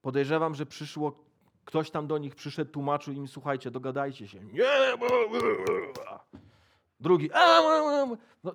Podejrzewam, 0.03 0.55
że 0.55 0.67
przyszło, 0.67 1.25
ktoś 1.65 1.91
tam 1.91 2.07
do 2.07 2.19
nich 2.19 2.35
przyszedł, 2.35 2.71
tłumaczył 2.71 3.15
im, 3.15 3.29
słuchajcie, 3.29 3.71
dogadajcie 3.71 4.29
się. 4.29 4.45
Nie, 4.45 4.97
Drugi, 7.01 7.31
no, 8.45 8.55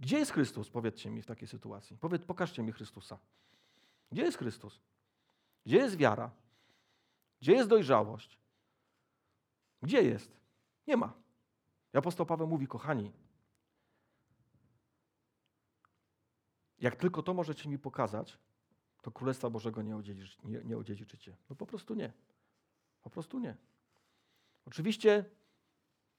gdzie 0.00 0.18
jest 0.18 0.32
Chrystus? 0.32 0.70
Powiedzcie 0.70 1.10
mi 1.10 1.22
w 1.22 1.26
takiej 1.26 1.48
sytuacji. 1.48 1.98
Powiedz, 1.98 2.24
pokażcie 2.24 2.62
mi 2.62 2.72
Chrystusa. 2.72 3.18
Gdzie 4.12 4.22
jest 4.22 4.38
Chrystus? 4.38 4.80
Gdzie 5.66 5.76
jest 5.76 5.96
wiara? 5.96 6.30
Gdzie 7.40 7.52
jest 7.52 7.68
dojrzałość? 7.68 8.38
Gdzie 9.82 10.02
jest? 10.02 10.36
Nie 10.86 10.96
ma. 10.96 11.12
I 11.94 11.98
apostoł 11.98 12.26
Paweł 12.26 12.46
mówi, 12.46 12.66
kochani, 12.66 13.12
jak 16.80 16.96
tylko 16.96 17.22
to 17.22 17.34
możecie 17.34 17.68
mi 17.68 17.78
pokazać, 17.78 18.38
to 19.02 19.10
Królestwa 19.10 19.50
Bożego 19.50 19.82
nie, 19.82 19.96
odziedziczy, 19.96 20.38
nie, 20.44 20.60
nie 20.64 20.78
odziedziczycie. 20.78 21.36
No 21.50 21.56
po 21.56 21.66
prostu 21.66 21.94
nie. 21.94 22.12
Po 23.02 23.10
prostu 23.10 23.38
nie. 23.38 23.56
Oczywiście 24.66 25.24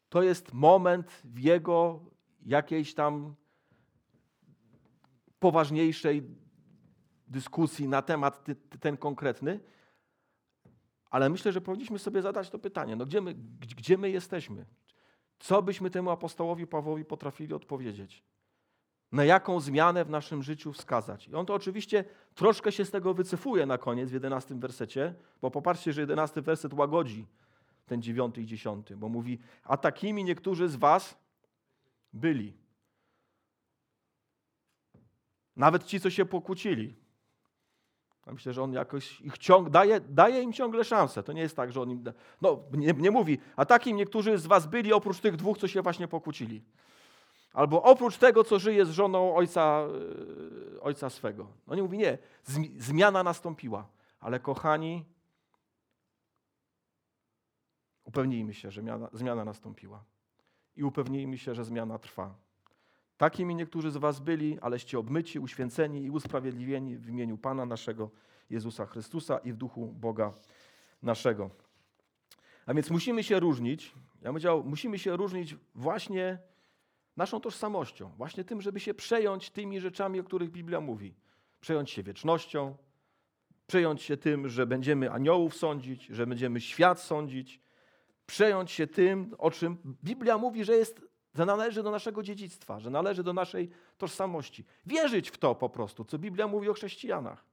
to 0.09 0.24
jest 0.24 0.53
moment 0.53 1.22
w 1.24 1.39
jego 1.39 1.99
jakiejś 2.45 2.93
tam 2.93 3.36
poważniejszej 5.39 6.24
dyskusji 7.28 7.88
na 7.88 8.01
temat 8.01 8.43
ty, 8.43 8.55
ten 8.55 8.97
konkretny, 8.97 9.59
ale 11.09 11.30
myślę, 11.30 11.51
że 11.51 11.62
powinniśmy 11.62 11.99
sobie 11.99 12.22
zadać 12.22 12.49
to 12.49 12.59
pytanie, 12.59 12.95
no 12.95 13.05
gdzie 13.05 13.22
my, 13.22 13.34
gdzie 13.78 13.97
my 13.97 14.09
jesteśmy? 14.09 14.66
Co 15.39 15.62
byśmy 15.62 15.89
temu 15.89 16.09
apostołowi 16.09 16.68
Pawłowi 16.68 17.05
potrafili 17.05 17.53
odpowiedzieć? 17.53 18.24
Na 19.12 19.24
jaką 19.26 19.59
zmianę 19.59 20.05
w 20.05 20.09
naszym 20.09 20.43
życiu 20.43 20.74
wskazać. 20.74 21.28
I 21.28 21.36
on 21.36 21.45
to 21.45 21.53
oczywiście 21.53 22.03
troszkę 22.36 22.72
się 22.72 22.86
z 22.86 22.91
tego 22.91 23.14
wycofuje 23.14 23.66
na 23.66 23.78
koniec 23.78 24.09
w 24.09 24.14
11 24.14 24.55
wersecie, 24.55 25.14
bo 25.41 25.51
popatrzcie, 25.51 25.93
że 25.93 26.01
11 26.01 26.41
werset 26.41 26.74
łagodzi 26.74 27.28
ten 27.86 28.01
9 28.01 28.38
i 28.38 28.45
10, 28.45 28.93
bo 28.93 29.09
mówi, 29.09 29.39
a 29.64 29.78
takimi 29.78 30.24
niektórzy 30.24 30.70
z 30.70 30.76
was 30.76 31.18
byli. 32.14 32.53
Nawet 35.55 35.84
ci, 35.84 35.99
co 35.99 36.09
się 36.09 36.26
pokłócili. 36.26 36.95
Ja 38.28 38.34
myślę, 38.34 38.53
że 38.53 38.64
on 38.64 38.74
jakoś 38.74 39.22
ich 39.22 39.38
ciąg, 39.38 39.70
daje, 39.70 39.99
daje 39.99 40.41
im 40.41 40.53
ciągle 40.53 40.84
szansę. 40.84 41.24
To 41.24 41.34
nie 41.34 41.41
jest 41.41 41.55
tak, 41.55 41.72
że 41.72 41.82
on 41.82 41.91
im. 41.91 42.03
No, 42.41 42.64
nie, 42.74 42.93
nie 42.93 43.12
mówi, 43.12 43.38
a 43.55 43.66
takim 43.66 43.97
niektórzy 43.97 44.38
z 44.38 44.45
was 44.47 44.68
byli 44.68 44.93
oprócz 44.93 45.20
tych 45.20 45.36
dwóch, 45.36 45.57
co 45.57 45.68
się 45.68 45.82
właśnie 45.82 46.07
pokłócili. 46.07 46.64
Albo 47.54 47.84
oprócz 47.84 48.18
tego, 48.18 48.43
co 48.43 48.60
żyje 48.60 48.86
z 48.86 48.89
żoną 48.89 49.36
ojca, 49.36 49.88
e, 50.78 50.82
ojca 50.82 51.10
swego. 51.10 51.47
No 51.68 51.76
nie 51.76 51.84
mówi, 51.84 51.97
nie, 51.97 52.18
zmiana 52.78 53.24
nastąpiła. 53.24 53.88
Ale 54.20 54.39
kochani, 54.39 55.06
upewnijmy 58.04 58.54
się, 58.54 58.72
że 58.72 58.82
zmiana, 58.82 59.10
zmiana 59.14 59.45
nastąpiła. 59.45 60.04
I 60.76 60.84
upewnijmy 60.84 61.38
się, 61.38 61.56
że 61.56 61.66
zmiana 61.66 61.99
trwa. 61.99 62.36
Takimi 63.18 63.56
niektórzy 63.56 63.91
z 63.91 63.97
was 63.97 64.20
byli, 64.20 64.60
aleście 64.60 64.99
obmyci, 64.99 65.39
uświęceni 65.39 66.04
i 66.04 66.12
usprawiedliwieni 66.12 66.97
w 66.97 67.10
imieniu 67.10 67.38
Pana 67.38 67.66
naszego 67.66 68.10
Jezusa 68.49 68.86
Chrystusa 68.86 69.38
i 69.38 69.54
w 69.54 69.58
duchu 69.58 69.88
Boga 69.88 70.34
naszego. 71.04 71.49
A 72.66 72.74
więc 72.74 72.89
musimy 72.89 73.24
się 73.24 73.39
różnić, 73.39 73.86
ja 73.86 74.24
bym 74.24 74.34
powiedział, 74.34 74.64
musimy 74.64 74.99
się 74.99 75.18
różnić 75.18 75.56
właśnie 75.76 76.38
naszą 77.18 77.41
tożsamością, 77.41 78.12
właśnie 78.18 78.43
tym, 78.43 78.62
żeby 78.62 78.80
się 78.80 78.93
przejąć 78.93 79.49
tymi 79.49 79.80
rzeczami, 79.80 80.20
o 80.20 80.24
których 80.24 80.51
Biblia 80.51 80.82
mówi. 80.82 81.16
Przejąć 81.62 81.89
się 81.91 82.03
wiecznością, 82.03 82.76
przejąć 83.68 84.01
się 84.01 84.18
tym, 84.18 84.49
że 84.49 84.66
będziemy 84.66 85.12
aniołów 85.12 85.55
sądzić, 85.55 86.05
że 86.05 86.28
będziemy 86.28 86.62
świat 86.62 86.99
sądzić, 86.99 87.62
przejąć 88.26 88.72
się 88.72 88.88
tym, 88.88 89.36
o 89.38 89.51
czym 89.51 89.78
Biblia 90.03 90.38
mówi, 90.38 90.64
że 90.64 90.74
jest, 90.74 91.01
że 91.36 91.45
należy 91.45 91.84
do 91.84 91.91
naszego 91.91 92.24
dziedzictwa, 92.24 92.80
że 92.80 92.89
należy 92.89 93.24
do 93.24 93.34
naszej 93.34 93.70
tożsamości. 93.97 94.66
Wierzyć 94.86 95.30
w 95.30 95.38
to 95.38 95.55
po 95.55 95.70
prostu, 95.70 96.05
co 96.05 96.20
Biblia 96.20 96.47
mówi 96.47 96.70
o 96.70 96.74
chrześcijanach. 96.74 97.45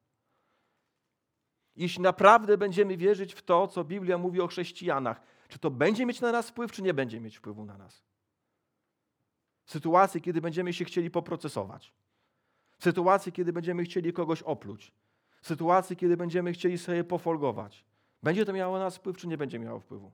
Jeśli 1.76 2.02
naprawdę 2.02 2.59
będziemy 2.59 2.96
wierzyć 2.96 3.34
w 3.34 3.42
to, 3.42 3.68
co 3.68 3.84
Biblia 3.84 4.18
mówi 4.18 4.40
o 4.40 4.46
chrześcijanach, 4.46 5.20
czy 5.48 5.59
to 5.59 5.70
będzie 5.70 6.06
mieć 6.06 6.20
na 6.20 6.32
nas 6.32 6.50
wpływ, 6.50 6.72
czy 6.72 6.82
nie 6.82 6.94
będzie 6.94 7.20
mieć 7.20 7.36
wpływu 7.38 7.64
na 7.64 7.78
nas? 7.78 8.07
Sytuacji, 9.68 10.20
kiedy 10.20 10.40
będziemy 10.40 10.72
się 10.72 10.84
chcieli 10.84 11.10
poprocesować, 11.10 11.92
sytuacji, 12.78 13.32
kiedy 13.32 13.52
będziemy 13.52 13.84
chcieli 13.84 14.12
kogoś 14.12 14.42
opluć, 14.42 14.92
sytuacji, 15.42 15.96
kiedy 15.96 16.16
będziemy 16.16 16.52
chcieli 16.52 16.78
sobie 16.78 17.04
pofolgować. 17.04 17.84
Będzie 18.22 18.44
to 18.44 18.52
miało 18.52 18.78
na 18.78 18.84
nas 18.84 18.96
wpływ, 18.96 19.16
czy 19.16 19.28
nie 19.28 19.38
będzie 19.38 19.58
miało 19.58 19.80
wpływu? 19.80 20.12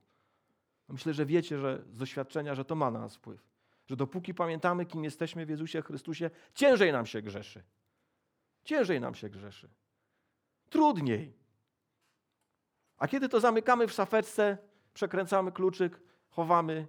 Myślę, 0.89 1.13
że 1.13 1.25
wiecie 1.25 1.59
że 1.59 1.83
z 1.91 1.97
doświadczenia, 1.97 2.55
że 2.55 2.65
to 2.65 2.75
ma 2.75 2.91
na 2.91 2.99
nas 2.99 3.15
wpływ. 3.15 3.47
Że 3.87 3.95
dopóki 3.95 4.33
pamiętamy, 4.33 4.85
kim 4.85 5.03
jesteśmy 5.03 5.45
w 5.45 5.49
Jezusie 5.49 5.81
Chrystusie, 5.81 6.29
ciężej 6.53 6.91
nam 6.91 7.05
się 7.05 7.21
grzeszy. 7.21 7.63
Ciężej 8.63 9.01
nam 9.01 9.15
się 9.15 9.29
grzeszy. 9.29 9.69
Trudniej. 10.69 11.33
A 12.97 13.07
kiedy 13.07 13.29
to 13.29 13.39
zamykamy 13.39 13.87
w 13.87 13.91
szafeczce, 13.91 14.57
przekręcamy 14.93 15.51
kluczyk, 15.51 16.01
chowamy, 16.29 16.87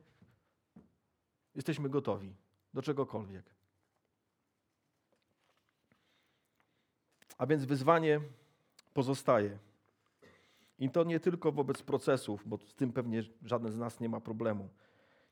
jesteśmy 1.54 1.88
gotowi 1.88 2.45
do 2.76 2.82
czegokolwiek. 2.82 3.44
A 7.38 7.46
więc 7.46 7.64
wyzwanie 7.64 8.20
pozostaje. 8.94 9.58
I 10.78 10.90
to 10.90 11.04
nie 11.04 11.20
tylko 11.20 11.52
wobec 11.52 11.82
procesów, 11.82 12.42
bo 12.46 12.58
z 12.58 12.74
tym 12.74 12.92
pewnie 12.92 13.22
żaden 13.44 13.72
z 13.72 13.78
nas 13.78 14.00
nie 14.00 14.08
ma 14.08 14.20
problemu. 14.20 14.68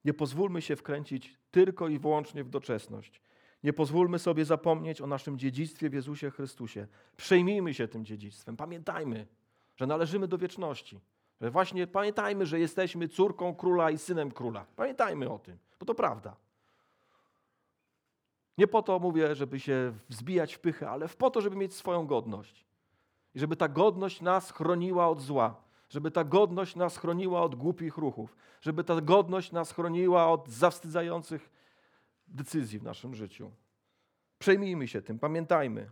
Nie 0.05 0.15
pozwólmy 0.15 0.63
się 0.63 0.77
wkręcić 0.77 1.39
tylko 1.51 1.89
i 1.89 1.99
wyłącznie 1.99 2.45
w 2.45 2.49
doczesność. 2.49 3.21
Nie 3.65 3.73
pozwólmy 3.73 4.19
sobie 4.19 4.45
zapomnieć 4.45 5.01
o 5.01 5.07
naszym 5.07 5.39
dziedzictwie 5.39 5.91
w 5.91 5.95
Jezusie 5.95 6.31
Chrystusie. 6.31 6.87
Przejmijmy 7.17 7.75
się 7.75 7.89
tym 7.89 8.05
dziedzictwem. 8.05 8.57
Pamiętajmy, 8.57 9.27
że 9.77 9.87
należymy 9.87 10.29
do 10.29 10.39
wieczności. 10.39 11.01
Że 11.41 11.51
właśnie 11.51 11.87
pamiętajmy, 11.87 12.47
że 12.47 12.61
jesteśmy 12.61 13.09
córką 13.09 13.55
króla 13.55 13.91
i 13.91 13.99
synem 13.99 14.31
króla. 14.31 14.67
Pamiętajmy 14.77 15.31
o 15.31 15.39
tym, 15.39 15.59
bo 15.81 15.87
to 15.87 15.95
prawda. 15.95 16.44
Nie 18.59 18.67
po 18.67 18.83
to 18.83 18.99
mówię, 18.99 19.35
żeby 19.35 19.61
się 19.61 19.93
wzbijać 20.09 20.55
w 20.55 20.59
pychę, 20.59 20.91
ale 20.91 21.09
po 21.09 21.31
to, 21.31 21.41
żeby 21.41 21.57
mieć 21.57 21.75
swoją 21.75 22.07
godność. 22.07 22.65
I 23.35 23.41
żeby 23.41 23.57
ta 23.57 23.69
godność 23.69 24.21
nas 24.21 24.51
chroniła 24.51 25.09
od 25.09 25.21
zła. 25.21 25.55
Żeby 25.89 26.11
ta 26.11 26.25
godność 26.25 26.77
nas 26.77 26.97
chroniła 26.97 27.43
od 27.43 27.55
głupich 27.55 27.97
ruchów. 27.97 28.37
Żeby 28.61 28.85
ta 28.85 29.01
godność 29.01 29.53
nas 29.53 29.73
chroniła 29.73 30.31
od 30.31 30.49
zawstydzających 30.49 31.51
decyzji 32.29 32.79
w 32.79 32.83
naszym 32.83 33.15
życiu. 33.15 33.51
Przejmijmy 34.39 34.89
się 34.89 35.03
tym, 35.03 35.19
pamiętajmy. 35.19 35.91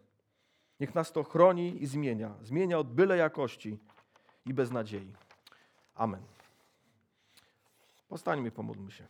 Niech 0.80 0.94
nas 0.94 1.12
to 1.12 1.24
chroni 1.24 1.82
i 1.82 1.86
zmienia. 1.86 2.34
Zmienia 2.42 2.78
od 2.78 2.92
byle 2.92 3.16
jakości 3.16 3.78
i 4.46 4.54
bez 4.54 4.70
nadziei. 4.70 5.12
Amen. 5.94 6.22
Postańmy 8.08 8.50
pomódlmy 8.50 8.90
się. 8.90 9.06